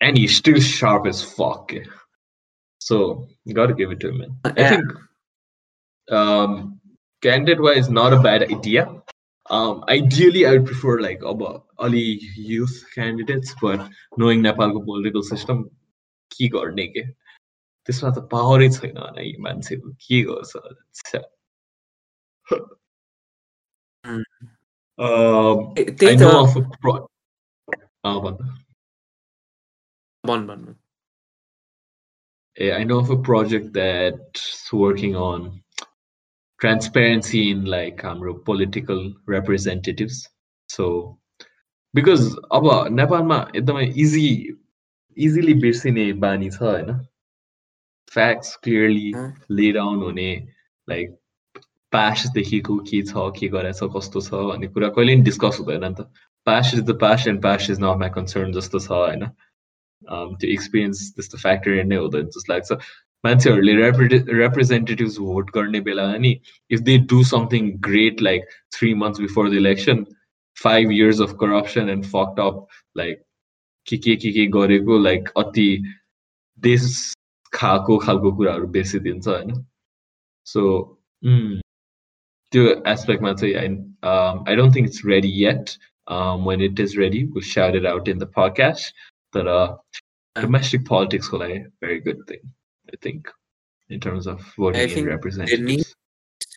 and 0.00 0.18
he's 0.18 0.36
still 0.36 0.60
sharp 0.60 1.06
as 1.06 1.22
fuck 1.22 1.72
so 2.78 3.26
gotta 3.54 3.74
give 3.74 3.90
it 3.90 4.00
to 4.00 4.10
him 4.10 4.18
man 4.18 4.36
i 4.44 4.68
think 4.68 4.92
um 6.10 6.78
candidate 7.22 7.60
wise 7.60 7.88
not 7.88 8.12
a 8.12 8.20
bad 8.20 8.42
idea 8.42 8.90
um, 9.48 9.84
ideally, 9.88 10.44
I 10.44 10.52
would 10.52 10.66
prefer 10.66 11.00
like 11.00 11.22
about 11.22 11.66
early 11.80 12.20
youth 12.36 12.84
candidates, 12.94 13.54
but 13.60 13.88
knowing 14.16 14.42
Nepal's 14.42 14.84
political 14.84 15.22
system, 15.22 15.70
के 16.32 16.48
गर्ने 16.50 16.86
के 16.94 17.02
त्यसमा 17.86 18.10
त 18.14 18.18
पावरै 18.30 18.68
छैन 18.76 18.96
होइन 18.98 19.18
यी 19.22 19.34
मान्छेको 19.46 19.90
के 20.02 20.18
गर्छ 20.28 20.52
I 24.04 24.06
know 30.24 30.34
of 30.38 30.50
a 30.50 30.56
pro- 30.56 30.74
I 32.58 32.84
know 32.84 32.98
of 32.98 33.10
a 33.10 33.16
project 33.16 33.72
that's 33.74 34.72
working 34.72 35.14
on 35.14 35.62
transparency 36.60 37.50
in 37.50 37.64
like 37.64 38.04
um, 38.04 38.22
political 38.44 39.12
representatives. 39.26 40.28
So 40.68 41.18
because 41.94 42.24
अब 42.52 42.88
नेपालमा 42.92 43.38
एकदमै 43.56 43.84
इजी 44.04 44.28
इजिली 45.16 45.54
बिर्सिने 45.60 46.12
बानी 46.24 46.50
छ 46.50 46.62
होइन 46.62 46.92
फ्याक्ट्स 48.12 48.56
क्लियरली 48.64 49.12
ले 49.50 49.70
डाउन 49.72 50.02
हुने 50.02 50.30
लाइक 50.88 51.16
पास्टदेखिको 51.92 52.76
के 52.90 53.02
छ 53.02 53.30
के 53.38 53.48
गरेछ 53.48 53.80
कस्तो 53.96 54.20
छ 54.20 54.42
भन्ने 54.50 54.68
कुरा 54.76 54.88
कहिले 54.98 55.14
पनि 55.16 55.22
डिस्कस 55.28 55.60
हुँदैन 55.60 55.84
नि 55.84 55.94
त 56.00 56.08
past 56.46 56.74
is 56.74 56.82
the 56.90 56.98
past 57.00 57.28
and 57.28 57.42
past 57.42 57.70
is 57.70 57.80
not 57.80 57.98
my 58.04 58.10
concern 58.16 58.52
जस्तो 58.58 58.78
छ 58.78 58.90
होइन 58.92 59.28
त्यो 60.02 60.50
एक्सपिरियन्स 60.52 61.10
त्यस्तो 61.16 61.38
फ्याक्टर 61.42 61.84
नै 61.92 61.96
हुँदैन 62.04 62.26
जस्तो 62.36 62.52
लाग्छ 62.52 62.78
मान्छेहरूले 63.24 63.74
representatives 64.40 65.16
vote 65.28 65.52
गर्ने 65.54 65.80
बेला 65.88 66.06
नि 66.24 66.32
if 66.76 66.84
they 66.88 66.96
do 67.12 67.22
something 67.30 67.70
great 67.88 68.20
like 68.26 68.44
three 68.76 68.94
months 69.02 69.22
before 69.26 69.46
the 69.54 69.60
election 69.62 70.04
five 70.56 70.92
years 70.92 71.22
of 71.26 71.36
corruption 71.38 71.88
and 71.94 72.06
fucked 72.12 72.42
up 72.48 72.60
like 73.00 73.24
के 73.86 73.96
के 74.04 74.16
के 74.16 74.30
के 74.32 74.46
गरेको 74.54 74.98
लाइक 74.98 75.28
अति 75.38 75.68
देश 76.58 76.86
खाएको 77.52 77.96
खालको 78.04 78.32
कुराहरू 78.36 78.66
बेसिदिन्छ 78.76 79.28
होइन 79.28 79.52
सो 80.46 80.62
त्यो 82.52 82.64
एस्पेक्टमा 82.94 83.32
चाहिँ 83.32 83.54
आई 83.54 83.68
I 84.48 84.56
don't 84.56 84.74
think 84.76 84.88
it's 84.88 85.04
ready 85.06 85.28
yet 85.42 85.76
when 86.46 86.60
it 86.60 86.78
is 86.78 86.96
ready, 86.96 87.24
we'll 87.24 87.42
shout 87.42 87.74
it 87.74 87.86
out 87.86 88.08
in 88.08 88.18
the 88.18 88.26
podcast. 88.26 88.92
तर 89.35 89.47
uh, 89.47 89.75
uh, 90.35 90.41
domestic 90.41 90.85
politics 90.85 91.27
ko 91.27 91.41
a 91.43 91.65
very 91.81 91.99
good 91.99 92.25
thing 92.27 92.43
I 92.93 92.97
think 93.01 93.29
in 93.89 93.99
terms 93.99 94.27
of 94.27 94.41
voting 94.57 94.81
I 94.81 94.87
represents. 95.07 95.51
and. 95.51 95.59
There 95.59 95.65
needs 95.65 95.95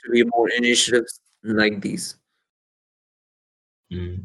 to 0.05 0.11
be 0.11 0.25
more 0.25 0.49
initiatives 0.51 1.21
like 1.43 1.81
these. 1.81 2.17
Mm. 3.93 4.25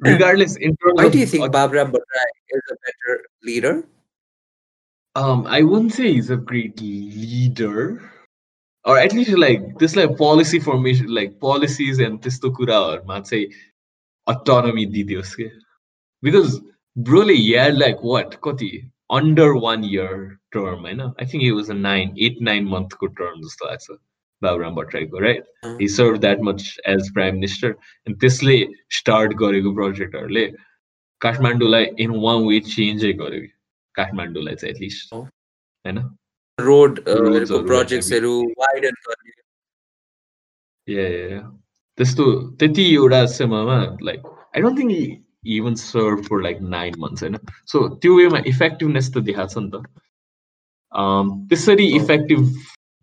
regardless 0.00 0.56
in 0.56 0.74
terms 0.76 0.94
why 0.94 1.06
of, 1.06 1.12
do 1.12 1.18
you 1.18 1.26
think 1.26 1.44
Baburam 1.52 1.92
Bhattarai 1.92 2.30
is 2.50 2.62
a 2.70 2.76
better 2.86 3.24
leader 3.42 3.84
um 5.14 5.46
I 5.46 5.62
wouldn't 5.62 5.92
say 5.92 6.12
he's 6.14 6.30
a 6.30 6.36
great 6.36 6.80
leader 6.80 8.10
or 8.90 8.96
like 9.38 9.78
this 9.78 9.96
like 9.96 10.16
policy 10.18 10.60
formation 10.60 11.14
like 11.14 11.34
policies 11.40 12.00
and 12.00 12.22
त्यस्तो 12.22 12.50
कुराहरूमा 12.56 13.18
चाहिँ 13.22 13.46
autonomy 14.26 14.86
दिदियोस् 14.94 15.34
के 15.34 15.48
because 16.22 16.60
ब्रोले 16.96 17.34
यार 17.34 17.72
like 17.72 17.96
what 18.04 18.34
कति 18.44 18.70
under 19.10 19.52
one 19.62 19.84
year 19.84 20.14
term 20.52 20.80
होइन 20.80 21.00
I 21.00 21.26
think 21.26 21.54
was 21.54 21.70
a 21.70 21.74
nine, 21.74 22.14
eight, 22.18 22.40
nine 22.40 22.64
month 22.64 22.72
monthको 22.72 23.06
term 23.18 23.40
जस्तो 23.42 23.68
लाग्छ 23.68 23.98
Baburam 24.42 24.74
भट्टराईको 24.74 25.18
right 25.18 25.44
he 25.80 25.88
serve 25.88 26.16
that 26.18 26.40
much 26.42 26.62
as 26.88 27.12
prime 27.14 27.34
minister 27.34 27.70
अनि 27.70 28.14
त्यसले 28.20 28.56
स्टार्ट 28.90 29.32
गरेको 29.42 29.74
प्रोजेक्टहरूले 29.74 30.46
काठमाडौँलाई 31.20 31.84
इन 31.98 32.10
वान 32.20 32.46
वे 32.46 32.60
चेन्जै 32.68 33.12
गर्यो 33.12 33.46
काठमाडौँलाई 33.94 34.54
चाहिँ 34.54 34.74
एटलिस्ट 34.74 35.14
होइन 35.14 35.98
रोड 36.60 37.00
प्रोजेक्ट्सहरू 37.06 38.34
वाइडन 38.58 39.00
गर्ने 39.06 39.38
त्यस्तो 41.98 42.24
त्यति 42.56 42.84
एउटा 42.94 43.24
समयमा 43.32 43.78
like 44.02 44.22
I 44.56 44.62
don't 44.62 44.78
think 44.78 45.24
even 45.48 45.74
serve 45.74 46.22
for 46.24 46.42
like 46.42 46.60
nine 46.70 46.94
months 46.98 47.22
होइन 47.22 47.38
सो 47.66 47.88
त्यो 47.96 48.16
वेमा 48.16 48.42
इफेक्टिभनेस 48.46 49.12
त 49.14 49.22
देखाएको 49.22 49.48
छ 49.50 49.58
नि 49.58 49.70
त 49.70 51.48
त्यसरी 51.48 51.86
इफेक्टिभ 51.96 52.46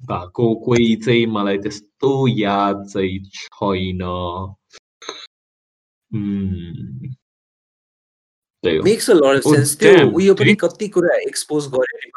भएको 0.01 0.53
कोही 0.55 0.95
चाहिँ 0.95 1.25
मलाई 1.27 1.57
त्यस्तो 1.57 2.11
याद 2.27 2.85
चाहिँ 2.89 3.19
छैन 3.29 4.03
मेक्स 8.83 9.09
अ 9.09 9.13
लट 9.13 9.43
सेन्स 9.43 9.77
त्यो 9.79 10.09
उयो 10.11 10.33
पनि 10.33 10.55
कति 10.55 10.87
कुरा 10.87 11.15
एक्सपोज 11.17 11.67
गरे 11.67 12.09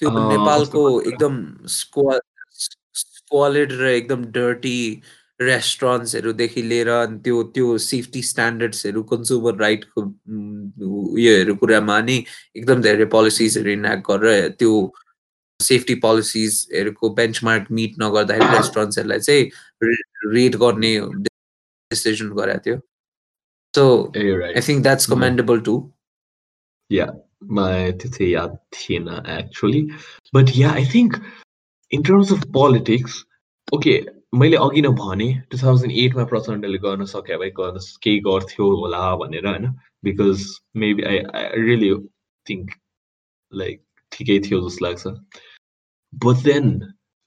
त्यो 0.00 0.10
नेपालको 0.10 0.84
एकदम 1.02 1.34
स्क्वालिड 2.96 3.72
र 3.72 3.88
एकदम 3.88 4.24
डर्टी 4.32 4.78
रेस्टुरेन्ट्सहरूदेखि 5.40 6.62
लिएर 6.62 6.88
त्यो 7.24 7.42
त्यो 7.54 7.76
सेफ्टी 7.78 8.22
स्ट्यान्डर्ड्सहरू 8.22 9.02
कन्ज्युमर 9.12 9.54
राइटको 9.56 10.02
उयोहरू 11.12 11.54
कुरामा 11.56 12.00
नि 12.00 12.16
एकदम 12.56 12.82
धेरै 12.82 13.04
पोलिसिजहरू 13.14 13.70
इनाक्ट 13.70 14.04
गरेर 14.10 14.48
त्यो 14.58 14.72
सेफ्टी 15.60 15.94
पोलिसिजहरूको 15.94 17.10
बेन्चमार्क 17.14 17.66
मिट 17.70 17.94
नगर्दाखेरि 18.02 18.56
रेस्टुरेन्ट्सहरूलाई 18.56 19.20
चाहिँ 19.20 19.50
रेड 20.34 20.56
गर्ने 20.56 20.92
डिसिजन 21.90 22.30
गराएको 22.34 22.62
थियो। 22.66 22.76
So 23.74 23.84
I 24.16 24.60
think 24.68 24.82
that's 24.82 25.10
commendable 25.10 25.60
to 25.60 25.74
yeah 26.90 27.06
my 27.50 27.92
Titiyat 27.92 28.58
Thina 28.72 29.22
actually. 29.26 29.90
But 30.32 30.54
yeah, 30.54 30.72
I 30.72 30.84
think 30.84 31.18
in 31.90 32.02
terms 32.02 32.30
of 32.30 32.50
politics, 32.52 33.24
okay, 33.72 33.98
मैले 34.34 34.56
अघि 34.62 34.80
नै 34.82 34.88
भने 34.98 35.26
टु 35.50 35.58
थाउजन्ड 35.58 35.92
एटमा 36.00 36.24
प्रचण्डले 36.32 36.78
गर्न 36.82 37.04
सके 37.12 37.36
भए 37.38 37.50
गर्न 37.56 37.78
केही 38.02 38.18
गर्थ्यो 38.26 38.66
होला 38.80 39.00
भनेर 39.22 39.46
होइन? 39.46 39.66
Because 40.04 40.44
maybe 40.82 41.02
I 41.02 41.18
I 41.38 41.62
really 41.62 41.90
think 42.46 42.70
like 43.52 43.82
ठिकै 44.12 44.38
थियो 44.46 44.60
जस्तो 44.68 44.84
लाग्छ। 44.86 45.06
But 46.24 46.44
then 46.44 46.70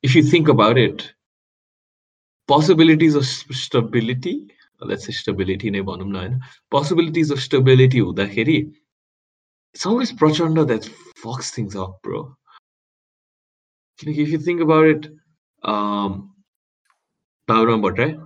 if 0.03 0.15
you 0.15 0.23
think 0.31 0.49
about 0.55 0.77
it 0.77 1.03
possibilities 2.47 3.17
of 3.17 3.57
stability 3.65 4.35
stability 5.17 5.69
नै 5.71 5.81
भनौँ 5.91 6.07
न 6.07 6.15
होइन? 6.15 6.39
पोसिबिलिटिज 6.71 7.31
अफ 7.31 7.39
स्टेबिलिटी 7.49 7.99
हुँदाखेरि 8.07 8.57
it's 9.73 9.85
always 9.85 10.11
Prachanda 10.11 10.67
that 10.67 10.89
fucks 11.17 11.49
things 11.51 11.75
up, 11.75 11.99
bro. 12.03 12.35
Like 14.05 14.17
if 14.17 14.29
you 14.29 14.37
think 14.37 14.61
about 14.61 14.85
it, 14.85 15.07
um, 15.63 16.33
Baburam 17.49 17.81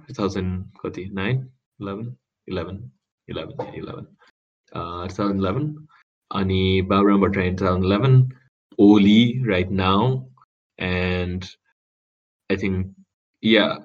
2009, 0.07 1.49
11, 1.79 2.17
11, 2.47 2.91
11, 3.27 3.55
11, 3.75 4.07
uh, 4.73 5.07
2011, 5.07 5.87
Ani 6.33 6.81
Baburam 6.83 7.21
Bhattarai 7.21 7.47
in 7.47 7.57
2011, 7.57 8.29
Oli 8.79 9.41
right 9.45 9.69
now, 9.71 10.27
and 10.77 11.49
I 12.49 12.55
think, 12.55 12.87
yeah, 13.41 13.77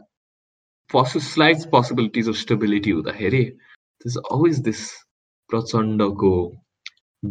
poss- 0.90 1.22
slight 1.22 1.58
possibilities 1.70 2.26
of 2.28 2.36
stability 2.36 2.92
with 2.92 3.04
the 3.06 3.12
Harry. 3.12 3.56
There's 4.00 4.16
always 4.16 4.62
this 4.62 4.94
Prachanda 5.50 6.16
go 6.16 6.56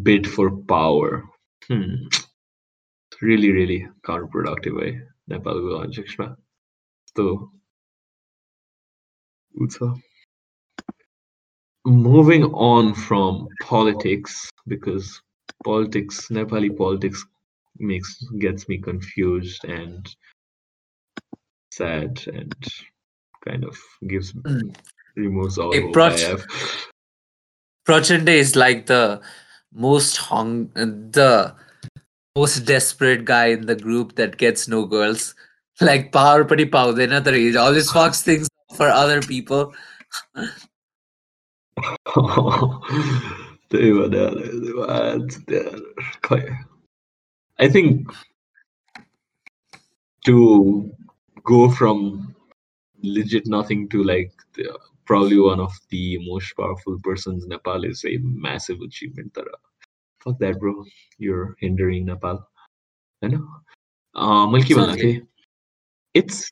bid 0.02 0.26
for 0.28 0.50
power. 0.50 1.24
Hmm. 1.68 2.06
Really, 3.22 3.50
really 3.52 3.88
counterproductive 4.06 4.82
है 4.82 4.90
नेपालको 5.30 5.78
कन्टेक्स्टमा 5.78 6.36
So, 7.16 7.26
moving 11.86 12.44
on 12.44 12.94
from 12.94 13.48
politics 13.62 14.50
because 14.66 15.20
politics 15.64 16.28
nepali 16.28 16.76
politics 16.76 17.24
makes 17.78 18.12
gets 18.38 18.68
me 18.68 18.78
confused 18.78 19.64
and 19.64 20.14
sad 21.70 22.22
and 22.32 22.54
kind 23.46 23.64
of 23.64 23.78
gives 24.08 24.32
Mm. 24.32 24.74
removes 25.16 25.58
all 25.58 25.72
Hey, 25.72 25.80
hope 25.82 25.94
Prach. 25.94 26.22
I 26.24 26.28
have. 26.28 26.46
Prachanda 27.88 28.28
is 28.44 28.56
like 28.56 28.86
the 28.86 29.20
most 29.73 30.17
hung 30.17 30.69
uh, 30.75 30.85
the 30.85 31.55
most 32.35 32.65
desperate 32.65 33.25
guy 33.25 33.47
in 33.47 33.65
the 33.65 33.75
group 33.75 34.15
that 34.15 34.37
gets 34.37 34.67
no 34.67 34.85
girls. 34.85 35.35
Like 35.79 36.11
power 36.11 36.43
pretty 36.45 36.65
power, 36.65 36.91
they're 36.91 37.07
not 37.07 37.23
the. 37.23 37.55
Always 37.55 37.89
fucks 37.89 38.21
things 38.21 38.47
for 38.75 38.87
other 38.87 39.19
people. 39.19 39.73
I 47.57 47.69
think 47.69 48.07
to 50.25 50.91
go 51.43 51.69
from 51.71 52.35
legit 53.01 53.47
nothing 53.47 53.89
to 53.89 54.03
like 54.03 54.31
the 54.53 54.77
probably 55.04 55.38
one 55.38 55.60
of 55.60 55.72
the 55.90 56.18
most 56.26 56.52
powerful 56.56 56.98
persons 57.02 57.44
in 57.44 57.50
Nepal 57.50 57.84
is 57.84 58.04
a 58.04 58.18
massive 58.22 58.80
achievement. 58.80 59.34
Tara. 59.34 59.56
Fuck 60.22 60.38
that, 60.40 60.58
bro. 60.58 60.84
You're 61.18 61.56
hindering 61.60 62.06
Nepal. 62.06 62.46
I 63.22 63.28
know. 63.28 63.46
Uh, 64.14 64.46
मैले 64.46 64.64
के 64.64 64.74
भन्नु 64.74 64.96
थिएँ? 64.96 65.26
It's 66.14 66.50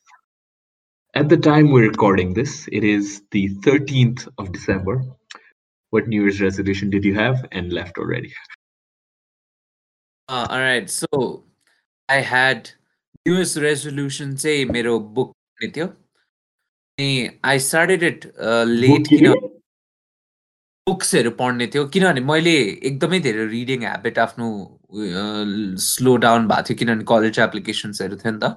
at 1.14 1.28
the 1.28 1.36
time 1.36 1.70
we're 1.70 1.88
recording 1.88 2.34
this, 2.34 2.68
it 2.72 2.84
is 2.84 3.22
the 3.30 3.48
13th 3.66 4.28
of 4.38 4.52
December. 4.52 5.02
What 5.90 6.08
New 6.08 6.22
Year's 6.22 6.40
resolution 6.40 6.90
did 6.90 7.04
you 7.04 7.14
have 7.14 7.46
and 7.52 7.72
left 7.72 7.98
already? 7.98 8.32
Uh, 10.28 10.46
all 10.50 10.58
right, 10.58 10.90
so 10.90 11.44
I 12.08 12.16
had 12.16 12.70
New 13.24 13.36
Year's 13.36 13.56
resolution 13.60 14.34
चाहिँ 14.34 14.66
मेरो 14.66 14.98
book 15.14 15.32
पढ्ने 15.62 15.70
थियो 15.74 15.86
अनि 15.86 15.94
I 16.98 17.58
started 17.58 18.02
it 18.02 18.26
uh, 18.38 18.64
late 18.64 19.08
किन 19.08 19.34
बुक्सहरू 20.86 21.30
पढ्ने 21.36 21.66
थियो 21.74 21.84
किनभने 21.92 22.20
मैले 22.30 22.50
एकदमै 22.88 23.18
धेरै 23.26 23.44
रिडिङ 23.52 23.84
ह्याबिट 23.84 24.18
आफ्नो 24.24 24.48
स्लो 25.84 26.16
डाउन 26.24 26.48
भएको 26.48 26.66
थियो 26.68 26.76
किनभने 26.80 27.04
कलेज 27.10 27.38
एप्लिकेसन्सहरू 27.44 28.16
थियो 28.22 28.32
नि 28.32 28.38
त 28.42 28.50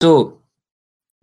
सो 0.00 0.12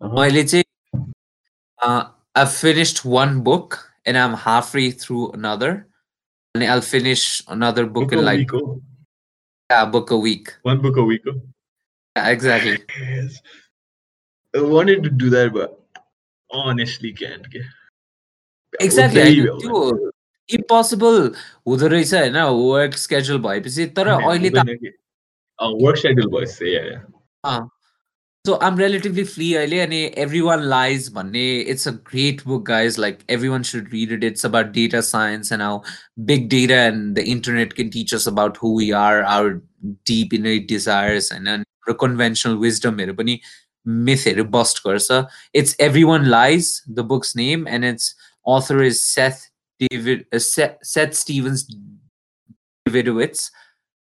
मैले 0.01 0.43
चाहिँ 0.43 1.93
आई 2.35 2.45
finished 2.45 2.99
one 3.05 3.39
book 3.47 3.77
and 4.07 4.17
I 4.17 4.29
M 4.29 4.35
half 4.43 4.75
way 4.75 4.91
through 5.05 5.25
another 5.39 5.71
अनि 6.55 6.65
आई 6.75 6.79
finish 6.89 7.25
another 7.55 7.85
book 7.85 8.03
Book 8.03 8.13
in 8.13 8.19
a 8.19 8.23
like 8.23 8.53
week, 8.53 8.67
oh. 9.69 9.85
Book 9.95 10.13
a 10.13 10.21
week 10.27 10.53
One 10.71 10.83
book 10.85 11.01
a 11.05 11.09
week. 11.13 11.31
oh. 11.33 11.39
Exactly 12.15 12.77
Yes. 13.15 13.41
I 14.53 14.61
wanted 14.75 15.03
to 15.03 15.09
do 15.23 15.29
that, 15.31 15.53
but 15.53 15.79
Honestly 16.52 17.12
can't 17.12 17.46
के 17.46 17.58
exactly 18.84 19.42
त्यो 19.42 20.10
impossible 20.48 21.30
हुँदो 21.68 21.86
रहेछ 21.86 22.14
होइन? 22.14 22.36
Work 22.36 22.94
schedule 22.96 23.38
भएपछि 23.42 23.86
तर 23.96 24.08
अहिले 24.08 24.50
त 24.50 24.92
work 25.58 25.96
schedule 25.98 26.28
सो 28.44 28.52
आम 28.66 28.78
रिलेटिभली 28.78 29.22
फ्री 29.24 29.52
अहिले 29.54 29.78
अनि 29.80 29.98
एभ्री 30.18 30.40
वान 30.40 30.62
लाइज 30.62 31.08
भन्ने 31.14 31.44
it's 31.60 31.88
a 31.88 31.90
great 31.90 32.42
book 32.46 32.64
guys 32.66 32.98
like 32.98 33.18
everyone 33.48 33.62
should 33.62 33.88
read 33.92 34.12
it 34.12 34.24
it's 34.24 34.46
about 34.46 34.72
data 34.72 35.00
science 35.08 35.52
and 35.52 35.62
our 35.62 35.90
big 36.30 36.48
data 36.48 36.82
and 36.84 37.14
the 37.14 37.24
internet 37.34 37.72
can 37.72 37.88
teach us 37.90 38.28
about 38.28 38.58
who 38.62 38.78
we 38.78 38.90
are 39.00 39.20
our 39.22 39.50
deep 40.10 40.34
in 40.34 40.42
desires 40.66 41.32
होइन 41.32 41.64
conventional 42.00 42.54
विजडमहरू 42.56 43.14
पनि 43.14 43.38
myth 43.84 44.26
it 44.26 44.50
bust 44.50 44.82
karsa. 44.84 45.28
It's 45.52 45.74
Everyone 45.78 46.28
Lies, 46.28 46.82
the 46.86 47.04
book's 47.04 47.34
name, 47.34 47.66
and 47.66 47.84
its 47.84 48.14
author 48.44 48.82
is 48.82 49.02
Seth 49.02 49.48
David 49.78 50.26
uh, 50.32 50.38
Seth, 50.38 50.78
Seth 50.82 51.14
Stephens 51.14 51.68
Davidowitz. 52.88 53.50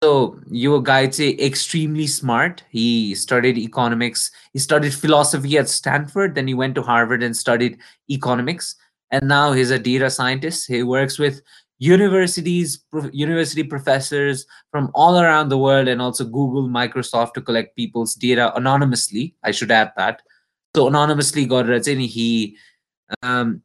So 0.04 0.40
you 0.50 0.72
your 0.72 0.82
guy 0.82 1.10
say 1.10 1.38
extremely 1.38 2.08
smart. 2.08 2.64
He 2.70 3.14
studied 3.14 3.58
economics. 3.58 4.32
He 4.52 4.60
studied 4.60 4.94
philosophy 4.94 5.58
at 5.58 5.70
Stanford. 5.70 6.34
Then 6.34 6.48
he 6.48 6.56
went 6.56 6.76
to 6.76 6.82
Harvard 6.82 7.22
and 7.22 7.38
studied 7.38 7.78
economics. 8.10 8.76
And 9.12 9.28
now 9.28 9.52
he's 9.52 9.72
a 9.72 9.78
data 9.78 10.10
scientist. 10.10 10.68
He 10.68 10.84
works 10.84 11.20
with 11.20 11.42
universities, 11.81 12.79
prof- 12.91 13.11
university 13.13 13.63
professors 13.63 14.47
from 14.71 14.91
all 14.95 15.21
around 15.21 15.49
the 15.49 15.59
world, 15.59 15.89
and 15.89 16.01
also 16.01 16.25
Google, 16.25 16.69
Microsoft 16.69 17.35
to 17.35 17.43
collect 17.43 17.77
people's 17.77 18.15
data 18.15 18.55
anonymously. 18.57 19.35
I 19.43 19.51
should 19.51 19.71
add 19.71 19.93
that. 19.97 20.23
So 20.75 20.89
anonymously, 20.89 21.47
got 21.47 21.67
he 21.87 22.57
um, 23.23 23.63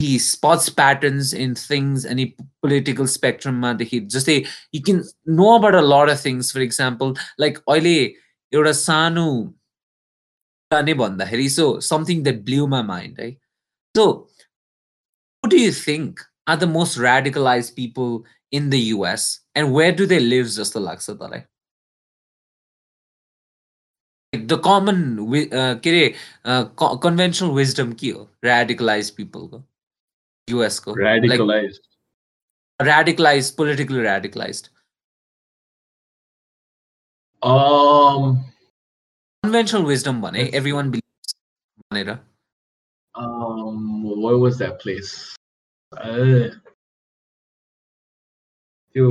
he 0.00 0.18
spots 0.18 0.68
patterns 0.70 1.34
in 1.34 1.54
things 1.54 2.06
any 2.06 2.34
political 2.62 3.06
spectrum 3.06 3.60
मा 3.60 3.72
देखि 3.78 4.00
जस्तै 4.14 4.36
you 4.72 4.82
can 4.82 5.04
know 5.26 5.54
about 5.56 5.74
a 5.74 5.82
lot 5.82 6.08
of 6.08 6.20
things 6.20 6.50
for 6.50 6.60
example 6.66 7.14
like 7.38 7.60
अहिले 7.68 7.96
एउटा 8.54 8.72
सानो 8.80 9.26
कुरा 10.72 10.80
नै 10.88 10.94
भन्दाखेरि 11.02 11.50
so 11.58 11.68
something 11.90 12.22
that 12.28 12.44
blew 12.48 12.66
my 12.66 12.82
mind 12.90 13.20
right 13.24 13.38
so 13.96 14.06
who 15.42 15.50
do 15.54 15.60
you 15.60 15.72
think 15.82 16.24
are 16.47 16.57
the 16.57 16.67
most 16.67 16.97
radicalized 16.97 17.75
people 17.75 18.25
in 18.51 18.69
the 18.69 18.79
US 18.95 19.41
and 19.55 19.73
where 19.73 19.91
do 19.91 20.05
they 20.05 20.19
live, 20.19 20.47
Just 20.47 20.73
Laksa 20.75 21.17
like 21.19 21.47
The 24.31 24.57
common 24.59 25.19
uh, 25.53 25.79
uh, 26.43 26.65
conventional 26.97 27.53
wisdom 27.53 27.95
kiyo, 27.95 28.27
radicalized 28.43 29.15
people 29.15 29.47
go. 29.47 29.63
US 30.49 30.79
ko. 30.79 30.93
Radicalized. 30.93 31.79
Like, 32.79 32.87
radicalized, 32.87 33.55
politically 33.55 33.99
radicalized. 33.99 34.69
Um 37.41 38.43
conventional 39.43 39.83
wisdom 39.83 40.21
one, 40.21 40.35
everyone 40.35 40.89
believes. 40.89 41.35
Um 43.13 44.03
what 44.03 44.39
was 44.39 44.57
that 44.57 44.79
place? 44.79 45.35
Uh, 45.94 46.48
त्यो 48.94 49.08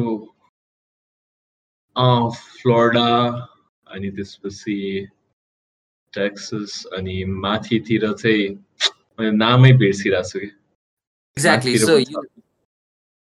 अँ 1.95 2.29
Florida 2.35 3.07
अनि 3.87 4.09
त्यसपछि 4.17 4.77
Texas 6.13 6.85
अनि 6.97 7.15
माथितिर 7.45 8.05
चाहिँ 8.21 8.47
मैले 9.19 9.31
नामै 9.37 9.71
बिर्सिरहेको 9.83 10.29
छु 10.29 10.39
कि 10.39 10.49
exactly 11.37 11.73
माथितिर 11.75 11.85
so 11.85 11.95
पनि 11.95 12.05
छ। 12.05 12.11
you, 12.15 12.23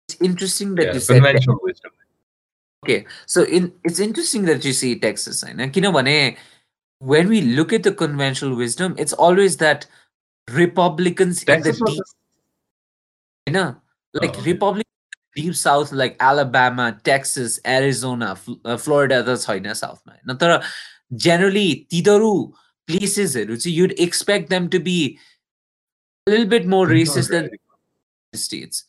it's 0.09 0.17
interesting 0.29 0.75
that 0.75 0.85
Yeah, 0.87 0.93
you 0.93 0.99
said 0.99 1.15
that. 1.15 1.21
conventional 1.21 1.59
wisdom. 1.69 1.91
okay 2.83 2.99
so 3.33 3.43
in 3.57 3.71
it's 3.83 3.99
interesting 3.99 4.43
that 4.49 4.65
you 4.65 4.73
say 4.81 4.89
texas 5.05 5.43
होइन 5.43 5.69
किनभने 5.77 6.17
when 7.13 7.27
we 7.35 7.39
look 7.59 7.73
at 7.77 7.83
the 7.87 7.93
conventional 8.01 8.55
wisdom 8.59 8.93
it's 9.05 9.13
always 9.27 9.57
that 9.63 9.87
republicans 10.47 11.41
in 11.41 11.47
the 11.47 11.55
Texas 11.55 11.81
was 11.81 11.95
deep 11.95 12.03
the- 12.03 12.13
होइन 13.46 13.58
like 14.14 14.44
republic 14.44 14.86
deep 15.36 15.52
south 15.54 15.92
like 15.94 16.16
Alabama 16.22 16.88
Texas 17.04 17.60
Arizona 17.68 18.32
Florida 18.36 19.20
त 19.22 19.36
छैन 19.38 19.72
साउथमा 19.74 20.12
होइन 20.12 20.36
तर 20.36 20.58
generally 21.18 21.68
तिनीहरू 21.90 22.32
प्लेसेसहरू 22.88 23.56
चाहिँ 23.56 23.76
you'd 23.76 23.92
expect 24.00 24.50
them 24.50 24.68
to 24.68 24.78
be 24.80 24.98
लिल 26.26 26.46
bit 26.48 26.66
more 26.66 26.88
racist 26.90 27.30
than 27.30 27.48
states 28.32 28.84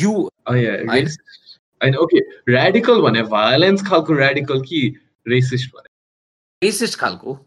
you 0.00 0.12
होइन 0.50 1.96
ओके 1.98 2.20
रेडिकल 2.50 3.00
भने 3.02 3.22
भायोलेन्स 3.30 3.86
खालको 3.86 4.14
रेडिकल 4.16 4.60
कि 4.62 4.82
रेसिस्ट 5.26 5.74
भने 5.74 6.66
रेसिस्ट 6.66 6.98
खालको 6.98 7.38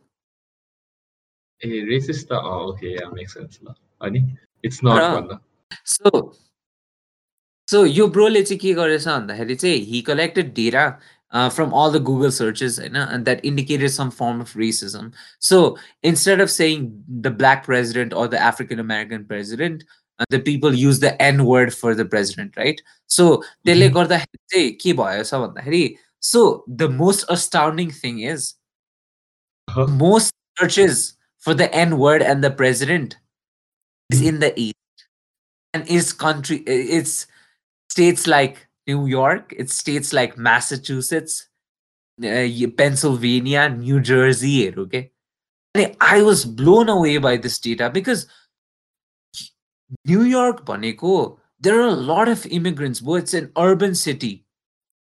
ए 1.61 1.82
रेसिस्ट 1.89 2.28
त 2.28 2.39
ओके 2.53 2.95
मेक 3.09 3.30
सेन्स 3.30 3.59
ल 3.63 3.73
अनि 4.01 4.23
इट्स 4.63 4.80
नट 4.84 5.11
भन्दा 5.11 5.39
so 5.84 6.32
so 7.68 7.84
यो 7.86 8.07
ब्रोले 8.16 8.43
चाहिँ 8.43 8.59
के 8.61 8.72
गरेछ 8.74 9.07
भन्दाखेरि 9.09 9.55
चाहिँ 9.55 9.80
he 9.91 10.01
collected 10.11 10.55
data 10.55 10.84
uh, 11.32 11.49
from 11.49 11.72
all 11.72 11.93
the 11.93 12.01
Google 12.01 12.32
searches 12.32 12.78
you 12.80 12.88
know, 12.88 13.07
and 13.09 13.24
that 13.24 13.45
indicated 13.45 13.91
some 13.97 14.11
form 14.11 14.41
of 14.41 14.53
racism. 14.55 15.12
So 15.38 15.78
instead 16.03 16.41
of 16.41 16.51
saying 16.51 16.88
the 17.26 17.30
black 17.30 17.62
president 17.64 18.12
or 18.12 18.26
the 18.26 18.41
African 18.47 18.80
American 18.80 19.24
president, 19.24 19.84
uh, 20.18 20.24
the 20.30 20.41
people 20.41 20.74
use 20.74 20.99
the 20.99 21.12
N 21.22 21.45
word 21.45 21.72
for 21.72 21.95
the 21.95 22.05
president, 22.05 22.57
right? 22.57 22.82
So 23.07 23.45
त्यसले 23.64 23.88
Mhm. 23.91 23.95
गर्दाखेरि 23.95 24.41
चाहिँ 24.55 24.72
के 24.80 24.93
भयो 25.03 25.22
छ 25.30 25.41
भन्दाखेरि 25.45 25.84
so 26.18 26.64
the 26.82 26.88
most 26.88 27.24
astounding 27.36 27.93
thing 28.01 28.18
is 28.32 28.55
Uh-huh. 29.68 29.86
most 29.86 30.34
searches 30.59 31.16
for 31.38 31.55
the 31.55 31.72
N 31.72 31.97
word 31.99 32.22
and 32.22 32.43
the 32.43 32.51
president 32.51 33.16
is 34.11 34.20
in 34.20 34.41
the 34.41 34.53
east 34.59 34.74
and 35.76 35.89
it's 35.89 36.13
country 36.13 36.57
it's 36.65 37.28
states 37.89 38.28
like 38.28 38.67
New 38.88 39.07
York, 39.07 39.53
it's 39.57 39.76
states 39.76 40.13
like 40.13 40.38
Massachusetts, 40.38 41.49
uh, 42.23 42.47
Pennsylvania, 42.78 43.69
New 43.69 43.99
Jersey, 43.99 44.73
okay? 44.78 45.11
And 45.73 45.95
I 45.99 46.21
was 46.21 46.45
blown 46.45 46.88
away 46.88 47.17
by 47.17 47.38
this 47.38 47.59
data 47.59 47.89
because 47.89 48.28
New 50.05 50.23
York 50.23 50.65
Baneko, 50.65 51.38
there 51.59 51.82
are 51.82 51.88
a 51.88 52.01
lot 52.13 52.30
of 52.30 52.45
immigrants, 52.45 53.01
but 53.01 53.15
it's 53.15 53.34
an 53.34 53.51
urban 53.57 53.95
city. 53.95 54.45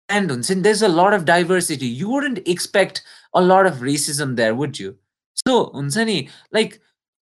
And 0.08 0.30
there's 0.30 0.82
a 0.82 0.88
lot 0.88 1.14
of 1.14 1.24
diversity. 1.24 1.86
You 1.86 2.08
wouldn't 2.08 2.46
expect 2.46 3.02
a 3.34 3.40
lot 3.40 3.66
of 3.66 3.76
racism 3.76 4.36
there, 4.36 4.54
would 4.54 4.78
you? 4.78 4.96
So, 5.46 5.70
Unsani, 5.70 6.30
like 6.52 6.80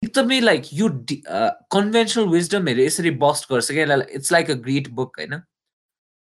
एकदमै 0.05 0.40
d- 0.88 1.22
uh, 1.30 1.51
conventional 1.74 2.26
wisdom 2.34 2.68
यसरी 2.68 3.11
bust 3.11 3.53
गर्छ 3.53 3.72
क्या? 3.72 3.94
It's 3.94 4.32
like 4.32 4.51
a 4.51 4.55
great 4.55 4.88
book 4.88 5.16
होइन? 5.18 5.42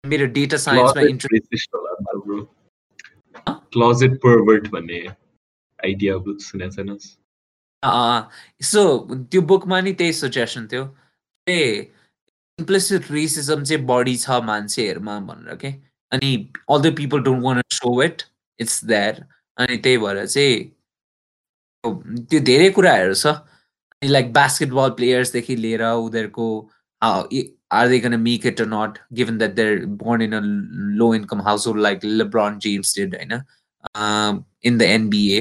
मेरो 0.05 0.25
डेटा 0.25 0.57
साइन्समा 0.57 1.01
interest 1.01 1.77
भन्ने 4.71 5.07
सुनेको 6.43 6.71
छैनस्? 6.71 7.17
सो 8.61 8.81
त्यो 9.15 9.41
बुकमा 9.41 9.81
नि 9.81 9.93
त्यही 9.93 10.13
सजेसन 10.13 10.67
थियो। 10.67 10.97
ए 11.47 11.91
इम्प्लिसिट 12.59 13.11
रेसिजम 13.11 13.63
चाहिँ 13.63 13.85
बढी 13.85 14.15
छ 14.17 14.29
मान्छेहरूमा 14.29 15.19
भनेर 15.19 15.55
के 15.55 15.67
अनि 16.11 16.53
all 16.71 16.81
the 16.81 16.95
people 16.97 17.19
don't 17.23 17.43
want 17.43 17.61
so 17.71 18.03
it 18.03 18.21
it's 18.59 18.85
that 18.85 19.19
अनि 19.57 19.77
त्यही 19.77 19.97
भएर 19.97 20.25
चाहिँ 20.25 20.55
त्यो 22.25 22.39
धेरै 22.39 22.69
कुराहरू 22.69 23.13
छ। 23.13 23.27
अनि 24.02 24.10
लाइक 24.10 24.32
बास्केटबल 24.32 24.90
प्लेयर्सदेखि 24.96 25.56
लिएर 25.56 25.82
उनीहरूको 25.82 26.48
are 27.02 27.88
they 27.88 27.98
gonna 28.00 28.20
make 28.20 28.46
it 28.46 28.60
not 28.68 28.98
given 29.12 29.38
that 29.38 29.54
there 29.54 29.84
born 29.98 30.22
in 30.22 30.32
a 30.32 30.40
low 30.98 31.14
income 31.14 31.40
house 31.42 31.66
hold 31.66 31.82
like 31.82 32.04
LeBron 32.04 32.58
James 32.58 32.94
did 32.98 33.14
होइन 33.14 33.32
इन 34.64 34.78
द 34.78 34.82
एनबिए 34.90 35.40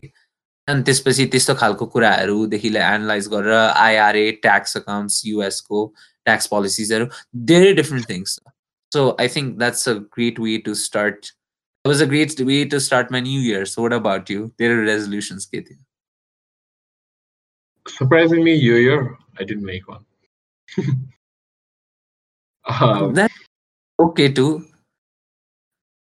अनि 0.67 0.83
त्यसपछि 0.83 1.25
त्यस्तो 1.27 1.53
खालको 1.55 1.85
कुराहरूदेखि 1.87 2.67
एनालाइज 2.69 3.27
गरेर 3.27 3.53
आइआरए 3.53 4.31
ट्याक्स 4.41 4.77
अकाउन्ट्स 4.77 5.21
युएसको 5.25 5.85
ट्याक्स 6.25 6.47
पोलिसिजहरू 6.47 7.07
धेरै 7.45 7.73
different 7.73 8.09
things 8.09 8.39
so 8.91 9.03
I 9.19 9.27
think 9.35 9.57
that's 9.57 9.89
a 9.89 9.93
great 10.15 10.39
way 10.39 10.57
to 10.65 10.73
start 10.79 11.33
was 11.85 12.01
a 12.01 12.05
great 12.05 12.41
way 12.43 12.63
to 12.65 12.79
start 12.81 13.11
my 13.11 13.21
new 13.21 13.41
year 13.43 13.65
so 13.67 13.81
what 13.81 13.93
about 13.93 14.31
you 14.31 14.47
तेरो 14.57 14.81
resolutions 14.83 15.45
के 15.45 15.61
थियो 15.61 15.83
Surprisingly, 17.89 18.53
yo 18.55 18.75
year, 18.75 19.17
I 19.39 19.43
didn't 19.43 19.65
make 19.65 19.87
one. 19.87 20.03
um, 22.65 23.13
That's 23.13 23.33
okay 23.99 24.29
too. 24.31 24.65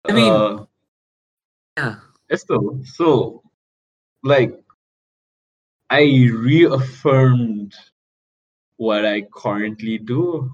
I 0.09 0.13
mean, 0.13 0.33
uh, 0.33 0.65
yeah. 1.77 1.97
Esto, 2.31 2.81
so 2.85 3.43
like 4.25 4.55
I 5.91 6.29
reaffirmed 6.33 7.75
what 8.79 9.05
I 9.07 9.23
currently 9.23 9.99
do. 9.99 10.51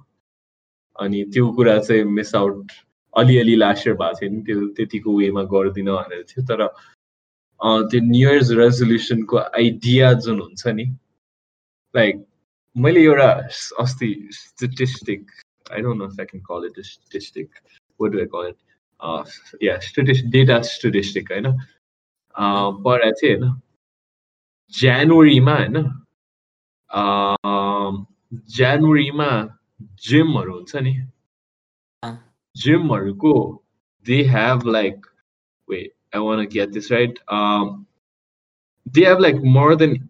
अनि 0.98 1.24
त्यो 1.32 1.46
कुरा 1.54 1.78
चाहिँ 1.78 2.04
miss 2.04 2.34
out 2.34 2.72
अलिअलि 3.14 3.54
last 3.56 3.86
year 3.86 3.94
भएको 3.96 4.18
थियो 4.20 4.30
नि 4.30 4.40
त्यो 4.46 4.66
त्यतिको 4.76 5.10
वेमा 5.18 5.42
गर्दिनँ 5.52 5.94
भनेर 5.96 6.22
थियो 6.30 6.42
तर 6.48 6.60
अँ, 6.62 7.82
त्यो 7.90 8.00
न्यु 8.02 8.28
इयर्स 8.30 8.50
रेजोल्युसनको 8.58 9.36
आइडिया 9.38 10.12
जुन 10.26 10.40
हुन्छ 10.40 10.66
नि 10.74 10.84
लाइक 11.96 12.24
मैले 12.76 13.02
एउटा 13.02 13.32
अस्ति 13.80 14.28
statistic 14.32 15.30
I 15.72 15.80
don't 15.80 15.98
know 15.98 16.04
if 16.04 16.20
I 16.20 16.26
can 16.26 16.42
call 16.42 16.66
it 16.66 16.84
statistic 16.84 17.50
what 18.00 18.12
do 18.12 18.22
I 18.22 18.26
call 18.26 18.42
it? 18.42 18.56
Uh, 19.00 19.24
yeah, 19.60 19.78
statistic, 19.80 20.30
data 20.30 20.62
statistic 20.64 21.30
होइन 21.30 21.46
uh, 21.46 22.70
पढाएको 22.84 23.12
थिएँ 23.12 23.36
होइन 23.36 23.60
जनवरीमा 24.72 25.54
होइन 25.54 25.76
um, 26.90 28.06
जनवरीमा 28.56 29.30
जिमहरू 30.02 30.54
हुन्छ 30.54 30.76
नि 30.76 30.94
अँ। 32.02 32.16
जिमहरूको 32.56 33.34
they 34.06 34.22
have 34.22 34.66
like 34.66 35.06
wait, 35.68 35.92
I 36.12 36.18
want 36.18 36.40
to 36.40 36.46
get 36.46 36.72
this 36.72 36.90
right. 36.90 37.18
Um, 37.28 37.86
they 38.86 39.04
have 39.04 39.20
like 39.20 39.42
more 39.42 39.76
than 39.76 40.06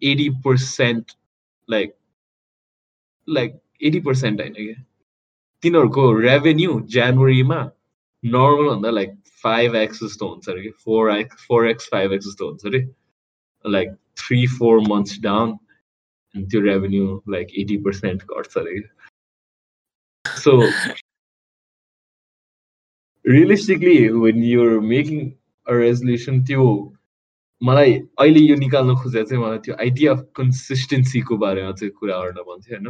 80% 1.69 1.69
like 1.69 1.93
like 3.27 3.55
80% 3.81 4.41
होइन 4.41 4.53
क्या 4.53 4.83
तिनीहरूको 5.63 6.11
रेभेन्यू 6.19 6.79
जनवरीमा 6.89 7.59
नर्मल 8.23 8.69
भन्दा 8.69 8.89
लाइक 8.89 9.17
फाइभ 9.43 9.75
एक्स 9.75 10.03
जस्तो 10.03 10.27
हुन्छ 10.27 10.49
अरे 10.49 10.61
कि 10.61 10.69
four 10.85 11.11
x 11.11 11.45
four 11.47 11.67
x 11.69 11.89
five 11.91 12.13
x 12.13 12.25
जस्तो 12.25 12.47
हुन्छ 12.49 12.65
अरे 12.65 12.79
like 13.65 13.95
three 14.17 14.45
four 14.47 14.79
months 14.87 15.19
down 15.21 15.51
अनि 16.35 16.45
त्यो 16.45 16.61
रेभेन्यू 16.61 17.21
लाइक 17.29 17.47
एटी 17.59 17.77
पर्सेन्ट 17.77 18.23
घट्छ 18.23 18.57
अरे 18.57 18.79
कि 18.79 18.87
so 20.25 20.59
realistically 23.25 23.97
when 24.09 24.43
you're 24.43 24.79
making 24.79 25.29
a 25.67 25.73
resolution 25.73 26.43
त्यो 26.43 26.65
मलाई 27.64 27.92
अहिले 28.20 28.40
यो 28.40 28.56
निकाल्न 28.56 28.94
खोजेर 29.02 29.24
चाहिँ 29.28 29.42
मलाई 29.42 29.58
त्यो 29.64 29.74
आइडिया 29.84 30.12
अफ 30.12 30.20
कन्सिस्टेन्सीको 30.36 31.36
बारेमा 31.44 31.72
चाहिँ 31.80 31.92
कुरा 31.98 32.18
गर्न 32.22 32.38
मन 32.48 32.60
थियो 32.64 32.76
होइन? 32.78 32.88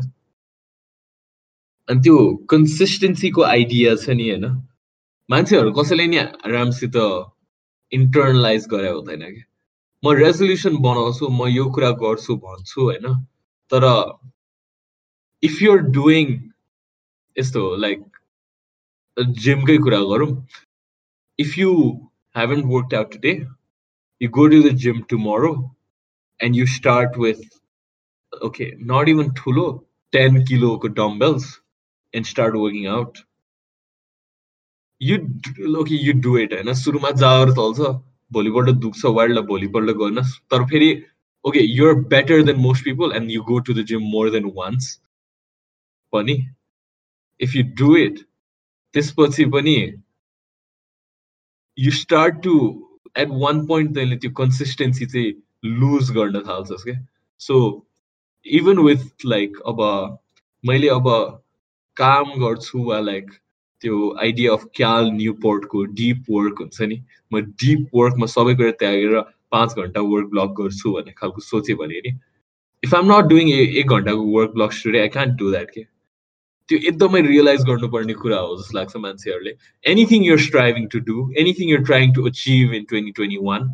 अनि 1.88 2.00
त्यो 2.04 2.16
कन्सिस्टेन्सीको 2.50 3.42
आइडिया 3.54 3.94
छ 4.04 4.16
नि 4.20 4.28
होइन? 4.30 4.46
मान्छेहरू 5.28 5.72
कसैले 5.78 6.06
नि 6.06 6.18
राम्रोसित 6.54 6.96
इन्टर्नलाइज 7.92 8.66
गरे 8.72 8.90
हुँदैन 8.90 9.22
कि? 9.34 9.42
म 10.02 10.12
रेजोल्युसन 10.24 10.76
बनाउँछु 10.86 11.28
म 11.28 11.46
यो 11.48 11.64
कुरा 11.74 11.90
गर्छु 12.02 12.36
भन्छु 12.46 12.80
होइन? 12.82 13.06
तर 13.72 13.84
इफ 15.42 15.62
युआर 15.62 15.78
डुइङ 15.96 16.26
यस्तो 17.36 17.62
लाइक 17.84 18.00
जिमकै 19.44 19.76
कुरा 19.84 19.98
गरौँ 20.10 20.30
if 21.38 21.58
you 21.58 21.70
haven't 22.36 22.62
work 22.72 22.94
out 22.94 23.12
today 23.12 23.32
you 24.21 24.29
go 24.29 24.47
to 24.49 24.61
the 24.63 24.73
gym 24.73 25.05
tomorrow 25.09 25.55
and 26.39 26.55
you 26.55 26.67
start 26.67 27.17
with 27.17 27.41
okay 28.49 28.73
not 28.93 29.09
even 29.09 29.31
thulo 29.41 29.65
10 30.13 30.45
kilo 30.45 30.77
dumbbells 31.01 31.47
and 32.13 32.25
start 32.25 32.55
working 32.55 32.87
out 32.87 33.23
you 34.99 35.17
d- 35.19 35.75
okay 35.83 35.99
you 36.07 36.13
do 36.27 36.37
it 36.43 36.53
होइन 36.53 36.73
सुरुमा 36.83 37.11
जावर 37.23 37.51
चल्छ 37.59 37.91
भोलिपल्ट 38.37 38.69
दुख्छ 38.85 39.05
wild 39.19 39.39
भोलिपल्ट 39.53 39.97
गर्नुहोस् 40.03 40.35
तर 40.51 40.65
फेरि 40.73 40.91
okay 41.45 41.61
you're 41.61 41.95
better 42.13 42.43
than 42.43 42.61
most 42.61 42.83
people 42.83 43.13
and 43.17 43.31
you 43.31 43.43
go 43.49 43.59
to 43.67 43.73
the 43.73 43.83
gym 43.91 44.03
more 44.15 44.29
than 44.35 44.53
once 44.55 44.87
पनि 46.13 46.35
if 47.39 47.55
you 47.55 47.63
do 47.83 47.95
it 48.05 48.19
त्यसपछि 48.93 49.45
पनि 49.55 49.77
you 51.77 51.91
start 51.91 52.43
to 52.47 52.55
at 53.16 53.28
one 53.28 53.66
point 53.66 53.94
तैँले 53.94 54.16
त्यो 54.16 54.30
consistency 54.40 55.06
चाहिँ 55.06 55.32
lose 55.80 56.10
गर्न 56.10 56.40
थाल्छस् 56.48 56.84
क्या 56.84 56.98
so 57.40 57.84
even 58.46 58.82
with 58.82 59.06
like 59.24 59.62
अब 59.66 59.80
मैले 60.64 60.88
अब 60.88 61.08
काम 61.96 62.32
गर्छु 62.40 62.84
वा 62.84 62.98
लाइक 63.00 63.30
त्यो 63.82 63.96
आइडिया 64.22 64.52
अफ 64.52 64.64
क्याल 64.74 65.10
न्यू 65.12 65.32
पोर्टको 65.42 65.84
डिप 65.98 66.24
वर्क 66.30 66.60
हुन्छ 66.60 66.80
नि 66.82 67.00
म 67.32 67.40
डिप 67.62 67.90
वर्कमा 67.94 68.26
सबै 68.26 68.54
कुरा 68.54 68.70
त्यागेर 68.82 69.18
पाँच 69.52 69.74
घन्टा 69.78 70.00
वर्क 70.12 70.28
ब्लक 70.30 70.54
गर्छु 70.60 70.92
भन्ने 70.92 71.12
खालको 71.18 71.40
सोचेँ 71.40 71.76
भने 71.76 72.00
नि 72.06 72.18
इफ 72.82 72.94
आम 72.94 73.12
नट 73.12 73.28
डुइङ 73.28 73.50
एक 73.58 73.96
घन्टाको 73.96 74.24
work 74.36 74.50
block 74.54 74.70
today 74.84 75.00
I 75.00 75.08
can't 75.16 75.38
do 75.38 75.50
that 75.50 75.70
के 75.70 75.86
त्यो 76.69 76.79
एकदमै 76.91 77.21
रियलाइज 77.27 77.65
गर्नुपर्ने 77.69 78.15
कुरा 78.23 78.39
हो 78.47 78.55
जस्तो 78.57 78.77
लाग्छ 78.77 79.03
मान्छेहरूले 79.05 79.53
anything 79.93 80.25
you're 80.25 80.41
striving 80.47 80.87
to 80.95 80.99
do 81.07 81.27
anything 81.43 81.69
you're 81.69 81.85
trying 81.91 82.13
to 82.13 82.25
achieve 82.31 82.73
in 82.79 82.85
twenty 82.91 83.11
twenty 83.19 83.39
one 83.49 83.69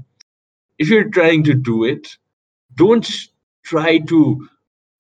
if 0.80 0.92
you're 0.92 1.10
trying 1.18 1.44
to 1.50 1.58
do 1.70 1.86
it 1.88 2.08
don't 2.78 3.12
try 3.66 4.00
to 4.14 4.24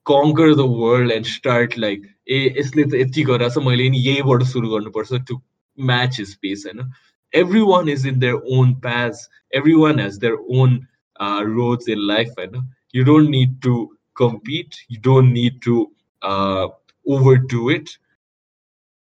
conquer 0.06 0.53
the 0.56 0.68
world 0.76 1.12
and 1.12 1.26
start 1.32 1.78
like 1.86 2.06
a 2.30 2.43
यसले 2.60 2.84
त 2.84 3.03
यति 3.03 3.24
गरेर 3.32 3.56
छ 3.58 3.66
मैले 3.70 3.89
नि 3.95 4.06
यहीबाट 4.10 4.47
सुरु 4.53 4.76
गर्नुपर्छ 4.76 5.26
टु 5.32 5.41
म्याच 5.78 6.20
हिज 6.20 6.36
पेस 6.45 6.70
होइन 6.70 6.88
everyone 7.34 7.89
is 7.89 8.06
in 8.06 8.20
their 8.20 8.39
own 8.47 8.76
paths 8.78 9.28
everyone 9.53 9.97
has 9.97 10.18
their 10.20 10.38
own 10.49 10.88
uh, 11.20 11.43
roads 11.45 11.88
in 11.88 11.99
life 12.08 12.32
and 12.38 12.56
you 12.93 13.03
don't 13.03 13.30
need 13.30 13.62
to 13.62 13.76
compete 14.16 14.78
you 14.88 14.99
don't 14.99 15.34
need 15.34 15.62
to 15.62 15.91
uh, 16.22 16.68
overdo 17.07 17.68
it 17.70 17.90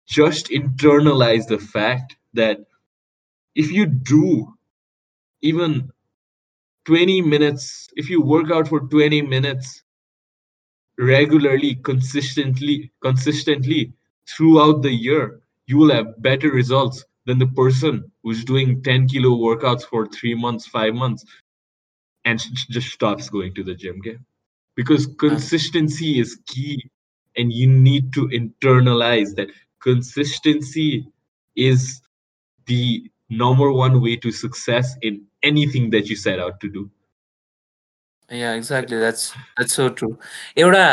just 0.07 0.47
internalize 0.49 1.47
the 1.47 1.57
fact 1.59 2.15
that 2.33 2.59
if 3.55 3.71
you 3.71 3.85
do 3.85 4.53
even 5.41 5.91
20 6.85 7.21
minutes 7.21 7.89
if 7.95 8.09
you 8.09 8.21
work 8.21 8.51
out 8.51 8.67
for 8.67 8.81
20 8.81 9.21
minutes 9.21 9.83
regularly 10.99 11.75
consistently 11.75 12.91
consistently 13.01 13.93
throughout 14.35 14.81
the 14.81 14.91
year 14.91 15.41
you 15.67 15.77
will 15.77 15.91
have 15.91 16.21
better 16.21 16.49
results 16.51 17.03
than 17.25 17.39
the 17.39 17.47
person 17.47 18.11
who's 18.23 18.43
doing 18.45 18.81
10 18.83 19.07
kilo 19.07 19.31
workouts 19.37 19.83
for 19.83 20.07
3 20.07 20.35
months 20.35 20.65
5 20.67 20.93
months 20.93 21.25
and 22.25 22.39
just 22.69 22.89
stops 22.89 23.29
going 23.29 23.53
to 23.55 23.63
the 23.63 23.75
gym 23.75 23.97
okay? 23.99 24.17
because 24.75 25.07
consistency 25.19 26.19
is 26.19 26.39
key 26.47 26.81
and 27.36 27.52
you 27.52 27.66
need 27.66 28.12
to 28.12 28.28
internalize 28.28 29.34
that 29.36 29.48
consistency 29.80 31.06
is 31.56 32.00
the 32.66 33.10
number 33.28 33.72
one 33.72 34.00
way 34.02 34.16
to 34.16 34.30
success 34.30 34.96
in 35.02 35.24
anything 35.42 35.90
that 35.90 36.08
you 36.08 36.16
set 36.16 36.38
out 36.38 36.60
to 36.60 36.68
do 36.68 36.90
yeah 38.30 38.54
exactly 38.54 38.98
that's 38.98 39.34
that's 39.56 39.74
so 39.74 39.88
true 39.88 40.16
एउटा 40.56 40.86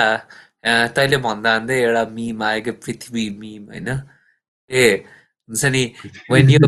तैँले 0.95 1.17
भन्दा 1.23 1.57
भन्दै 1.59 1.79
एउटा 1.81 2.03
meme 2.13 2.43
आयो 2.43 2.61
क्या 2.61 2.73
पृथ्वी 2.85 3.29
meme 3.39 3.65
होइन 3.71 3.89
ए 4.69 4.85
हुन्छ 5.49 5.65
नि 5.75 5.83
when 6.29 6.49
you 6.49 6.59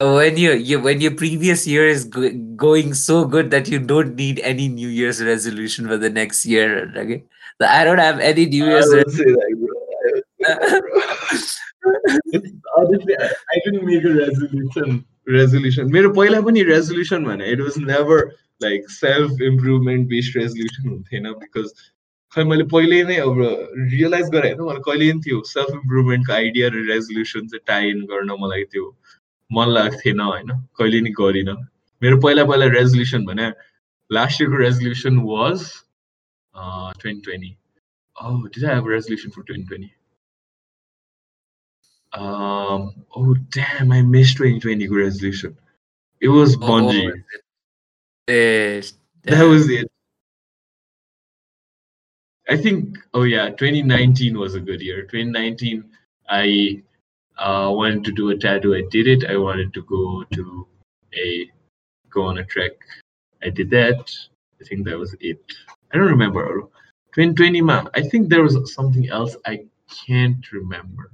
when 0.00 0.36
you, 0.36 0.52
you 0.52 0.80
when 0.80 1.00
your 1.00 1.14
previous 1.14 1.66
year 1.66 1.86
is 1.86 2.04
go, 2.04 2.30
going 2.56 2.94
so 2.94 3.24
good 3.24 3.50
that 3.50 3.68
you 3.68 3.78
don't 3.78 4.14
need 4.14 4.40
any 4.40 4.68
new 4.68 4.88
year's 4.88 5.22
resolution 5.22 5.88
for 5.88 5.96
the 5.96 6.10
next 6.10 6.46
year 6.46 6.92
okay 6.96 7.18
so 7.18 7.41
I 7.59 7.83
don't 7.83 7.99
have 7.99 8.19
any 8.19 8.45
new 8.45 8.65
year's 8.65 8.93
I 8.93 9.03
say 9.09 9.23
that, 9.23 9.49
bro. 9.59 9.73
Honestly 12.77 13.15
I, 13.19 13.27
I, 13.53 13.59
didn't 13.65 13.85
make 13.85 14.03
a 14.03 14.13
resolution 14.13 15.05
resolution 15.27 15.91
मेरो 15.91 16.13
पहिला 16.13 16.41
पनि 16.45 16.65
resolution 16.67 17.25
भने 17.25 17.47
it 17.47 17.59
was 17.59 17.77
never 17.77 18.33
like 18.61 18.89
self 18.89 19.41
improvement 19.41 20.09
based 20.09 20.35
resolution 20.35 20.89
हुन्थेन 20.89 21.33
because 21.39 21.73
खै 22.35 22.43
मैले 22.49 22.63
पहिल्यै 22.69 23.03
नै 23.07 23.15
अब 23.23 23.39
रियलाइज 23.93 24.29
गराएँ 24.35 24.53
होइन 24.53 24.67
मलाई 24.67 24.83
कहिले 24.85 25.09
पनि 25.11 25.21
थियो 25.25 25.41
सेल्फ 25.49 25.73
इम्प्रुभमेन्टको 25.79 26.33
आइडिया 26.33 26.69
र 26.75 26.79
रेजोल्युसन 26.87 27.47
चाहिँ 27.51 27.63
टाइन 27.71 27.99
गर्न 28.11 28.37
मलाई 28.43 28.63
त्यो 28.73 28.85
मन 29.51 29.73
लाग्थेन 29.77 30.23
होइन 30.27 30.49
कहिले 30.79 31.01
नि 31.07 31.11
गरिनँ 31.19 31.55
मेरो 32.01 32.17
पहिला 32.25 32.45
पहिला 32.51 32.69
रेजोल्युसन 32.77 33.25
भने 33.25 33.49
लास्ट 34.09 34.41
इयरको 34.41 34.61
resolution 34.63 35.19
was 35.27 35.67
uh, 36.55 36.93
2020. 36.93 37.57
Oh, 38.21 38.47
did 38.47 38.63
I 38.65 38.75
have 38.75 38.85
a 38.85 38.89
resolution 38.89 39.31
for 39.31 39.43
2020? 39.43 39.93
Um, 42.13 43.05
oh, 43.15 43.35
damn, 43.49 43.91
I 43.91 44.01
missed 44.01 44.37
2020 44.37 44.87
good 44.87 44.95
resolution. 44.95 45.57
It 46.21 46.27
was 46.27 46.55
bungee. 46.55 47.09
Oh, 47.09 48.81
that 49.23 49.43
was 49.43 49.69
it. 49.69 49.89
I 52.47 52.57
think, 52.57 52.97
oh 53.13 53.23
yeah, 53.23 53.49
2019 53.49 54.37
was 54.37 54.55
a 54.55 54.59
good 54.59 54.81
year. 54.81 55.03
2019, 55.03 55.85
I 56.29 56.83
uh, 57.37 57.71
wanted 57.73 58.03
to 58.05 58.11
do 58.11 58.29
a 58.29 58.37
tattoo. 58.37 58.75
I 58.75 58.83
did 58.91 59.07
it. 59.07 59.29
I 59.29 59.37
wanted 59.37 59.73
to 59.73 59.81
go 59.83 60.23
to 60.23 60.67
a 61.15 61.49
go 62.09 62.23
on 62.23 62.37
a 62.37 62.45
trek. 62.45 62.73
I 63.41 63.49
did 63.49 63.69
that. 63.71 64.11
I 64.61 64.65
think 64.65 64.85
that 64.85 64.97
was 64.97 65.15
it. 65.19 65.41
I 65.93 65.97
don't 65.97 66.09
remember. 66.09 66.63
2020 67.15 67.61
ma. 67.61 67.85
I 67.93 68.01
think 68.01 68.29
there 68.29 68.41
was 68.41 68.57
something 68.73 69.09
else 69.09 69.35
I 69.45 69.65
can't 70.05 70.51
remember. 70.51 71.11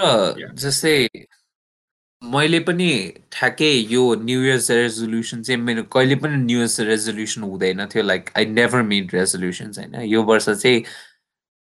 Uh. 0.00 0.34
जस्तै 0.54 0.96
मैले 2.22 2.58
पनि 2.66 2.90
ठ्याक्कै 3.32 3.70
यो 3.90 4.02
new 4.22 4.42
years 4.44 4.70
resolution 4.70 5.42
चाहिँ 5.42 5.60
मेरो 5.62 5.82
कहिले 5.94 6.16
पनि 6.24 6.36
new 6.44 6.58
years 6.58 6.80
resolution 6.90 7.42
हुँदैन 7.42 7.86
थियो 7.94 8.02
like 8.02 8.30
I 8.38 8.46
never 8.58 8.82
made 8.90 9.14
resolutions 9.14 9.78
होइन 9.78 9.94
यो 10.12 10.22
वर्ष 10.30 10.48
चाहिँ 10.50 10.84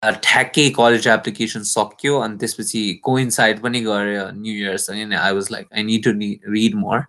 ठ्याक्कै 0.03 0.69
कलेज 0.81 1.09
एप्लिकेसन 1.17 1.63
सक्यो 1.73 2.19
अनि 2.27 2.37
त्यसपछि 2.41 2.83
कोइन्साइड 3.11 3.61
पनि 3.63 3.81
गऱ्यो 3.89 4.29
न्यु 4.43 4.55
इयर्स 4.55 4.91
अनि 4.91 5.15
I 5.23 5.33
was 5.41 5.51
like 5.53 5.69
I 5.73 5.83
need 5.93 6.05
to 6.05 6.13
read 6.53 6.75
more 6.85 7.01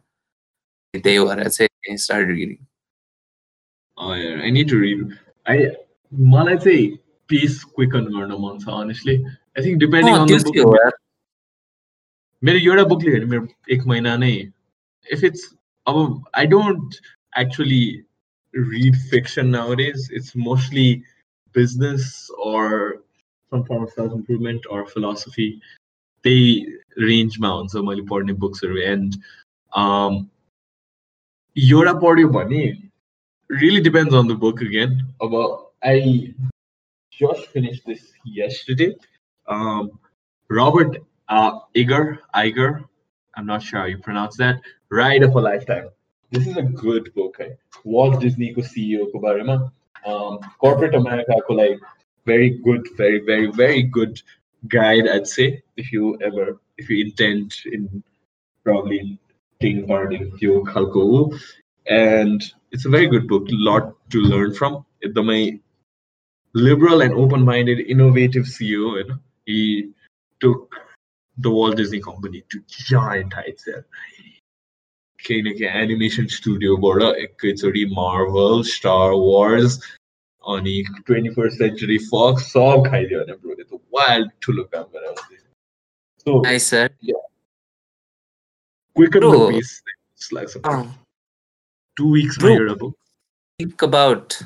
त्यही 0.93 1.19
भएर 1.19 1.47
चाहिँ 1.49 1.97
start 2.05 2.27
reading 2.29 2.55
I 3.98 4.50
need 4.58 4.70
to 4.70 4.78
rid 4.80 5.06
आई 5.46 5.66
मलाई 6.34 6.56
चाहिँ 6.66 6.86
पिस 7.30 7.62
क्विकन 7.64 8.04
गर्न 8.16 8.38
मन 8.44 8.58
छ 8.64 8.78
honestly 8.80 9.16
I 9.16 9.64
think 9.64 9.78
depending 9.86 10.14
on 10.14 10.26
the 10.26 10.42
book 10.44 11.00
मेरो 12.42 12.58
एउटा 12.60 12.84
बुकले 12.94 13.12
हेर्नु 13.12 13.30
मेरो 13.34 13.74
एक 13.74 13.84
महिना 13.94 14.16
नै 14.22 14.32
इफ 15.06 15.24
इट्स 15.24 15.50
अब 15.86 16.24
I 16.38 16.46
don't 16.54 17.00
actually 17.32 17.84
read 18.54 18.96
fiction 18.96 19.50
nowadays. 19.50 20.08
It's 20.12 20.34
mostly 20.34 21.04
business 21.54 22.30
or 22.42 23.02
some 23.52 23.64
form 23.64 23.84
of 23.84 23.92
self 23.92 24.12
improvement 24.12 24.64
or 24.68 24.86
philosophy, 24.86 25.60
they 26.24 26.66
range 26.96 27.40
bound. 27.40 27.70
So 27.70 27.82
मैले 27.82 28.02
पढ्ने 28.08 28.32
बुक्सहरू 28.34 28.86
and 28.86 29.16
um, 29.72 30.30
एउटा 31.56 31.92
पढ्यो 32.00 32.28
भने 32.28 32.64
really 33.49 33.81
depends 33.81 34.13
on 34.13 34.27
the 34.27 34.35
book 34.35 34.61
again. 34.61 35.07
Uh, 35.21 35.27
About 35.27 35.71
I 35.83 36.33
just 37.11 37.47
finished 37.47 37.83
this 37.85 38.11
yesterday. 38.25 38.95
Um, 39.47 39.99
Robert 40.49 40.97
uh, 41.29 41.59
Iger, 41.75 42.19
Iger, 42.35 42.83
I'm 43.35 43.45
not 43.45 43.61
sure 43.61 43.79
how 43.79 43.85
you 43.85 43.97
pronounce 43.97 44.37
that. 44.37 44.61
Ride 44.89 45.23
of 45.23 45.35
a 45.35 45.39
Lifetime. 45.39 45.89
This 46.31 46.47
is 46.47 46.57
a 46.57 46.63
good 46.63 47.13
book. 47.13 47.37
Hai. 47.39 47.57
Walt 47.83 48.19
Disney 48.19 48.53
ko 48.53 48.61
CEO 48.61 49.11
ko 49.11 49.71
um, 50.05 50.39
corporate 50.59 50.95
America 50.95 51.33
ko 51.47 51.53
like 51.53 51.79
very 52.25 52.49
good, 52.49 52.87
very 52.97 53.19
very 53.19 53.47
very 53.47 53.83
good 53.83 54.21
guide. 54.67 55.07
I'd 55.07 55.27
say 55.27 55.61
if 55.77 55.91
you 55.91 56.17
ever 56.21 56.59
if 56.77 56.89
you 56.89 57.05
intend 57.05 57.55
in 57.71 58.03
probably 58.63 59.19
ting 59.61 59.87
parting 59.87 60.31
you 60.39 60.65
halko 60.65 61.39
And 61.86 62.42
it's 62.70 62.86
a 62.86 62.88
very 62.88 63.06
good 63.06 63.28
book, 63.28 63.48
a 63.48 63.54
lot 63.54 63.94
to 64.10 64.20
learn 64.20 64.54
from. 64.54 64.84
The 65.02 65.22
my 65.22 65.58
liberal 66.54 67.02
and 67.02 67.12
open-minded, 67.14 67.80
innovative 67.80 68.44
CEO, 68.44 68.98
you 68.98 69.08
know, 69.08 69.18
he 69.46 69.90
took 70.40 70.74
the 71.38 71.50
Walt 71.50 71.76
Disney 71.76 72.00
Company 72.00 72.44
to 72.50 72.62
giant 72.68 73.32
heights 73.32 73.64
there. 73.64 73.84
किनकि 75.26 75.64
animation 75.80 76.26
स्टुडियोबाट 76.36 77.02
एकैचोटि 77.24 77.84
Marvel 77.98 78.62
star 78.70 79.10
wars 79.24 79.76
अनि 80.54 80.74
twenty 81.06 81.30
first 81.36 81.58
century 81.58 81.98
फक्स 82.06 82.46
सब 82.52 82.82
खाइदियो 82.88 83.20
भने 83.20 83.34
ब्रोले 83.44 83.64
त 83.64 83.78
wild 83.96 84.30
ठुलो 84.42 84.64
काम 84.74 84.84
गरेर 84.96 85.14
सो 86.24 86.42
nice 86.48 86.66
sir 86.72 86.88
two 91.96 92.10
weeks 92.10 92.38
bro, 92.38 92.58
my 92.58 92.74
book 92.74 92.96
think 93.58 93.82
about 93.82 94.40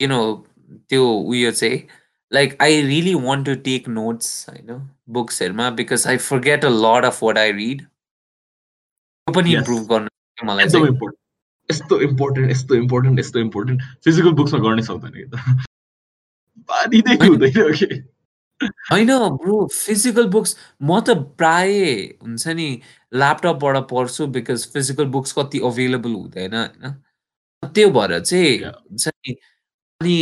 you 0.00 0.08
know 0.08 0.44
त्यो 0.90 1.04
उयो 1.34 1.50
चाहिँ 1.50 1.86
like 2.30 2.56
I 2.60 2.82
really 2.82 3.14
want 3.14 3.46
to 3.46 3.56
take 3.56 3.88
notes, 3.88 4.46
I 4.48 4.60
know, 4.60 4.82
books 5.06 5.40
because 5.76 6.04
I 6.06 6.18
forget 6.18 6.62
a 6.62 6.68
lot 6.68 7.04
of 7.04 7.22
what 7.22 7.38
I 7.38 7.48
read. 7.48 7.86
पनि 9.36 9.54
improve 9.54 9.88
गर्नु 9.88 10.44
मलाई 10.44 10.68
चाहिँ 10.68 10.86
यस्तो 11.70 12.00
important 12.00 12.50
यस्तो 12.50 12.74
important 12.74 13.18
यस्तो 13.20 13.38
इम्पोर्टेन्ट 13.38 13.82
फिजिकल 14.04 14.30
बुक्समा 14.38 14.60
गर्नै 14.60 14.82
सक्दैन 14.82 15.12
कि 15.16 15.24
त 15.24 15.66
बाँधिँदै 16.70 17.16
हुँदैन 17.26 17.72
कि 17.80 17.86
होइन 18.91 19.07
ब्रो 19.37 19.67
फिजिकल 19.73 20.27
बुक्स 20.27 20.55
म 20.81 20.99
त 20.99 21.09
प्राय 21.37 21.71
हुन्छ 22.23 22.47
नि 22.47 22.67
ल्यापटपबाट 23.13 23.77
पढ्छु 23.89 24.27
बिकज 24.27 24.67
फिजिकल 24.73 25.05
बुक्स 25.15 25.33
कति 25.37 25.59
अभाइलेबल 25.59 26.13
हुँदैन 26.13 26.55
होइन? 26.55 26.93
त्यो 27.63 27.89
भएर 27.89 28.19
चाहिँ 28.19 28.57
हुन्छ 28.63 29.07
नि 29.07 29.35
अनि 30.01 30.15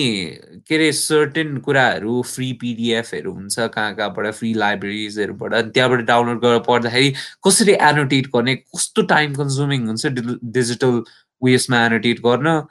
के 0.68 0.76
अरे 0.76 0.92
सर्टेन 0.92 1.58
कुराहरू 1.58 2.22
फ्री 2.22 2.52
पिडिएफहरू 2.54 3.32
हुन्छ 3.34 3.60
कहाँ 3.60 3.96
कहाँबाट 3.96 4.34
फ्री 4.34 4.54
लाइब्रेरिजहरूबाट 4.54 5.54
त्यहाँबाट 5.74 6.00
डाउनलोड 6.06 6.42
गरेर 6.42 6.60
पढ्दाखेरि 6.68 7.14
कसरी 7.48 7.74
एनोटेट 7.82 8.28
गर्ने 8.28 8.56
कस्तो 8.56 9.02
टाइम 9.02 9.34
कन्ज्युमिङ 9.36 9.88
हुन्छ 9.88 10.06
डिजिटल 10.08 11.04
उयसमा 11.42 11.86
एनोटेट 11.86 12.20
गर्न? 12.20 12.62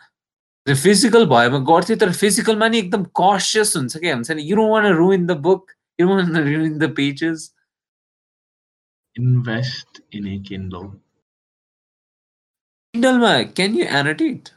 फिजिकल 0.70 1.26
भएमा 1.32 1.58
गर्थ्यो 1.72 1.96
तर 2.04 2.12
फिजिकलमा 2.22 2.68
नि 2.68 2.78
एकदम 2.80 3.04
कसियस 3.22 3.76
हुन्छ 3.76 3.98
क्या 3.98 4.14
हुन्छ 4.16 4.32
नि 4.32 4.44
यु 4.50 4.56
don't 4.56 4.72
one 4.72 4.86
ruin 5.02 5.26
the 5.28 5.38
book 5.48 5.72
you 6.02 6.08
one 6.10 6.38
ruin 6.38 6.78
the 6.80 6.94
pages 7.02 7.52
invest 9.16 10.00
in 10.12 10.26
a 10.28 10.40
Kindle. 10.40 10.88
Kindle, 12.94 13.46
can 13.60 13.76
you 13.76 13.86
annotate? 13.86 14.54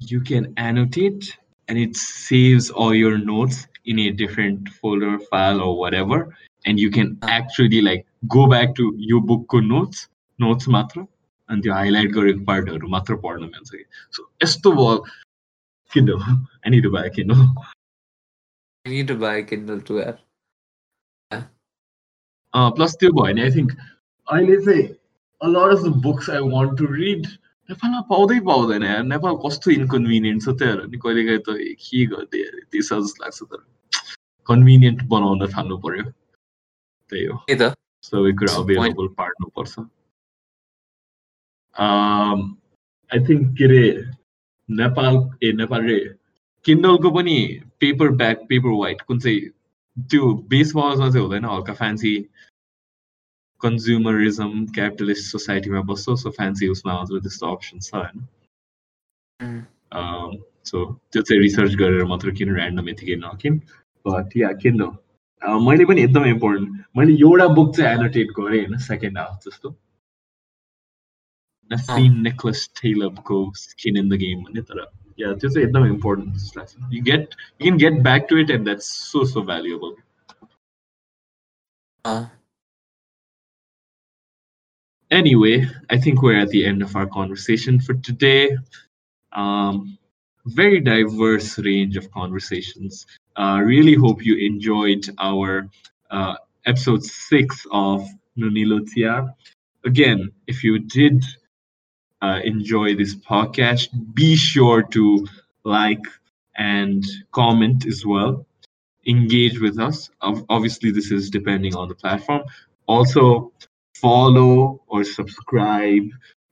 You 0.00 0.20
can 0.20 0.52
annotate 0.56 1.36
and 1.68 1.78
it 1.78 1.96
saves 1.96 2.68
all 2.70 2.94
your 2.94 3.16
notes 3.18 3.66
in 3.86 3.98
a 4.00 4.10
different 4.10 4.68
folder, 4.68 5.18
file, 5.30 5.60
or 5.60 5.78
whatever. 5.78 6.34
And 6.66 6.78
you 6.78 6.90
can 6.90 7.16
Ah. 7.22 7.32
actually 7.38 7.80
like 7.80 8.06
go 8.28 8.46
back 8.46 8.74
to 8.74 8.92
your 8.98 9.22
book 9.32 9.58
notes, 9.72 10.08
notes 10.38 10.66
matra, 10.66 11.08
अनि 11.51 11.61
त्यो 11.61 11.73
highlight 11.73 12.11
गरेको 12.17 12.45
पार्टहरू 12.45 12.87
मात्र 12.95 13.15
पढ्न 13.25 13.43
मिल्छ 13.43 13.69
कि? 13.71 13.83
So 14.15 14.29
यस्तो 14.43 14.71
भयो 14.79 14.95
Kindle 15.91 16.17
I 16.23 16.69
need 16.71 16.83
to 16.83 16.91
buy 16.91 17.09
Kindle 17.19 17.45
to 19.11 19.15
buy 19.25 19.43
Kindle 19.51 19.79
plus 22.77 22.95
त्यो 22.99 23.11
भयो 23.21 23.33
नि 23.35 23.41
आई 23.41 23.51
थिङ्क 23.55 23.71
अहिले 24.27 24.57
चाहिँ 24.65 24.87
a 25.41 25.47
lot 25.53 25.77
of 25.77 25.83
the 25.83 25.93
books 26.07 26.29
I 26.29 26.49
want 26.55 26.77
to 26.79 26.85
read 26.93 27.27
नेपालमा 27.69 28.01
पाउँदै 28.09 28.39
पाउँदैन 28.47 28.83
यार। 28.83 29.03
नेपाल 29.11 29.35
कस्तो 29.45 29.71
इन्कन्भिनियन्ट 29.71 30.43
छ 30.43 30.55
त्योहरू 30.59 30.87
नि 30.91 30.97
कहिलेकाहीँ 31.03 31.43
त 31.47 31.49
के 31.83 31.99
गर्दै 32.13 32.41
त्यसो 32.71 33.01
जस्तो 33.03 33.23
लाग्छ 33.23 33.39
तर 33.51 33.61
कन्भिनियन्ट 34.47 34.99
बनाउन 35.13 35.47
थाल्नु 35.55 35.77
पर्यो। 35.85 36.03
त्यही 37.11 37.25
हो। 37.25 37.35
सबै 38.09 38.31
कुरा 38.41 38.51
अभाइलेबल 38.61 39.07
पार्नुपर्छ। 39.19 39.73
आई 41.75 43.19
थिङ्क 43.27 43.55
के 43.57 43.65
अरे 43.65 43.83
नेपाल 44.69 45.15
ए 45.43 45.51
नेपाल 45.53 45.81
रे 45.85 45.99
किन्डलको 46.65 47.11
पनि 47.11 47.37
पेपर 47.79 48.09
ब्याक 48.21 48.45
पेपर 48.49 48.77
वाइट 48.79 49.01
कुन 49.07 49.19
चाहिँ 49.19 49.39
त्यो 49.97 50.33
बेस 50.49 50.71
पावरमा 50.75 51.09
चाहिँ 51.09 51.25
हुँदैन 51.25 51.45
हल्का 51.45 51.73
फ्यान्सी 51.73 52.13
कन्ज्युमरिजम 53.61 54.65
क्यापिटलिस्ट 54.75 55.31
सोसाइटीमा 55.31 55.81
बस्छ 55.89 56.15
सो 56.21 56.29
फ्यान्सी 56.37 56.67
उसमा 56.69 56.93
हजुर 57.01 57.21
त्यस्तो 57.21 57.51
अप्सन 57.55 57.79
छ 57.79 57.93
होइन. 57.93 58.17
सो 60.65 60.85
त्यो 61.11 61.21
चाहिँ 61.21 61.41
रिसर्च 61.41 61.75
गरेर 61.75 62.03
मात्र 62.11 62.31
किन 62.39 62.55
ऱ्यान्डम 62.55 62.89
यतिकै 62.89 63.15
नकिन। 63.23 63.53
बट 64.05 64.37
या 64.37 64.51
किन 64.63 64.81
मैले 65.67 65.85
पनि 65.85 66.01
एकदमै 66.01 66.29
इम्पोर्टेन्ट 66.29 66.97
मैले 66.97 67.13
एउटा 67.13 67.47
बुक 67.59 67.75
चाहिँ 67.75 67.97
एनोटेट 67.97 68.27
गरेँ 68.39 68.65
होइन 68.65 68.77
सेकेन्ड 68.87 69.17
हाफ 69.17 69.39
जस्तो। 69.47 69.69
नेस्सी 71.71 72.09
Nicholas 72.23 72.67
Taleb 72.79 73.19
skin 73.57 73.97
in 73.97 74.03
in 74.03 74.09
the 74.09 74.17
game 74.17 74.43
तर 74.61 74.79
या 74.79 74.87
Yeah, 75.19 75.33
just 75.43 75.57
एकदम 75.57 75.85
important 75.85 76.35
important. 76.35 76.93
You 76.93 77.01
get, 77.03 77.35
you 77.59 77.71
can 77.71 77.77
get 77.77 78.03
back 78.03 78.27
to 78.29 78.37
it, 78.37 78.49
and 78.49 78.65
that's 78.65 78.87
so 78.87 79.23
so 79.23 79.41
valuable. 79.41 79.95
Valuable 82.05 82.29
Anyway, 85.11 85.67
I 85.89 85.97
think 85.97 86.21
we're 86.21 86.39
at 86.39 86.49
the 86.49 86.65
end 86.65 86.81
of 86.81 86.95
our 86.95 87.05
conversation 87.05 87.79
for 87.81 87.95
today. 87.95 88.57
Um, 89.33 89.97
very 90.45 90.79
diverse 90.79 91.59
range 91.59 91.97
of 91.97 92.09
conversations. 92.11 93.05
Uh, 93.35 93.61
really 93.63 93.93
hope 93.93 94.25
you 94.25 94.37
enjoyed 94.37 95.09
our 95.19 95.67
uh, 96.11 96.35
episode 96.65 97.03
six 97.03 97.67
of 97.71 98.07
Nunilotia. 98.37 99.33
Again, 99.85 100.31
if 100.47 100.63
you 100.63 100.79
did 100.79 101.25
uh, 102.21 102.39
enjoy 102.43 102.95
this 102.95 103.15
podcast, 103.15 103.89
be 104.13 104.35
sure 104.35 104.83
to 104.83 105.27
like 105.63 106.03
and 106.57 107.03
comment 107.31 107.85
as 107.85 108.05
well. 108.05 108.45
Engage 109.07 109.59
with 109.59 109.79
us. 109.79 110.09
Obviously, 110.21 110.91
this 110.91 111.11
is 111.11 111.29
depending 111.29 111.75
on 111.75 111.87
the 111.87 111.95
platform. 111.95 112.43
Also, 112.87 113.51
follow 113.95 114.81
or 114.87 115.03
subscribe 115.03 116.03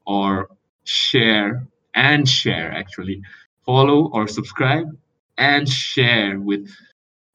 or 0.06 0.50
share 0.84 1.68
and 1.96 2.28
share 2.28 2.72
actually 2.72 3.22
follow 3.66 4.10
or 4.14 4.28
subscribe 4.28 4.88
and 5.38 5.68
share 5.70 6.40
with 6.40 6.70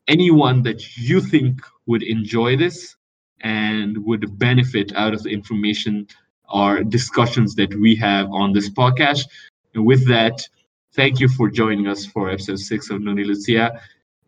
anyone 0.09 0.62
that 0.62 0.97
you 0.97 1.20
think 1.20 1.61
would 1.86 2.02
enjoy 2.02 2.56
this 2.56 2.97
and 3.40 4.05
would 4.05 4.39
benefit 4.39 4.93
out 4.97 5.15
of 5.15 5.23
the 5.23 5.31
information 5.31 6.06
our 6.48 6.84
discussions 6.84 7.54
that 7.56 7.74
we 7.74 7.94
have 7.96 8.30
on 8.30 8.52
this 8.52 8.68
podcast. 8.70 9.26
And 9.74 9.84
with 9.84 10.06
that, 10.08 10.46
thank 10.94 11.20
you 11.20 11.28
for 11.28 11.50
joining 11.50 11.86
us 11.86 12.06
for 12.06 12.30
episode 12.30 12.60
six 12.60 12.90
of 12.90 13.02
Noni 13.02 13.24
Lucia, 13.24 13.80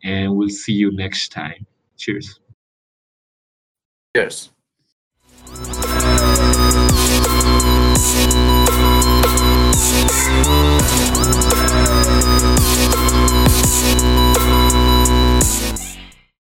and 0.03 0.35
we'll 0.35 0.49
see 0.49 0.73
you 0.73 0.91
next 0.91 1.31
time. 1.31 1.65
Cheers. 1.97 2.39
Cheers. 4.15 4.49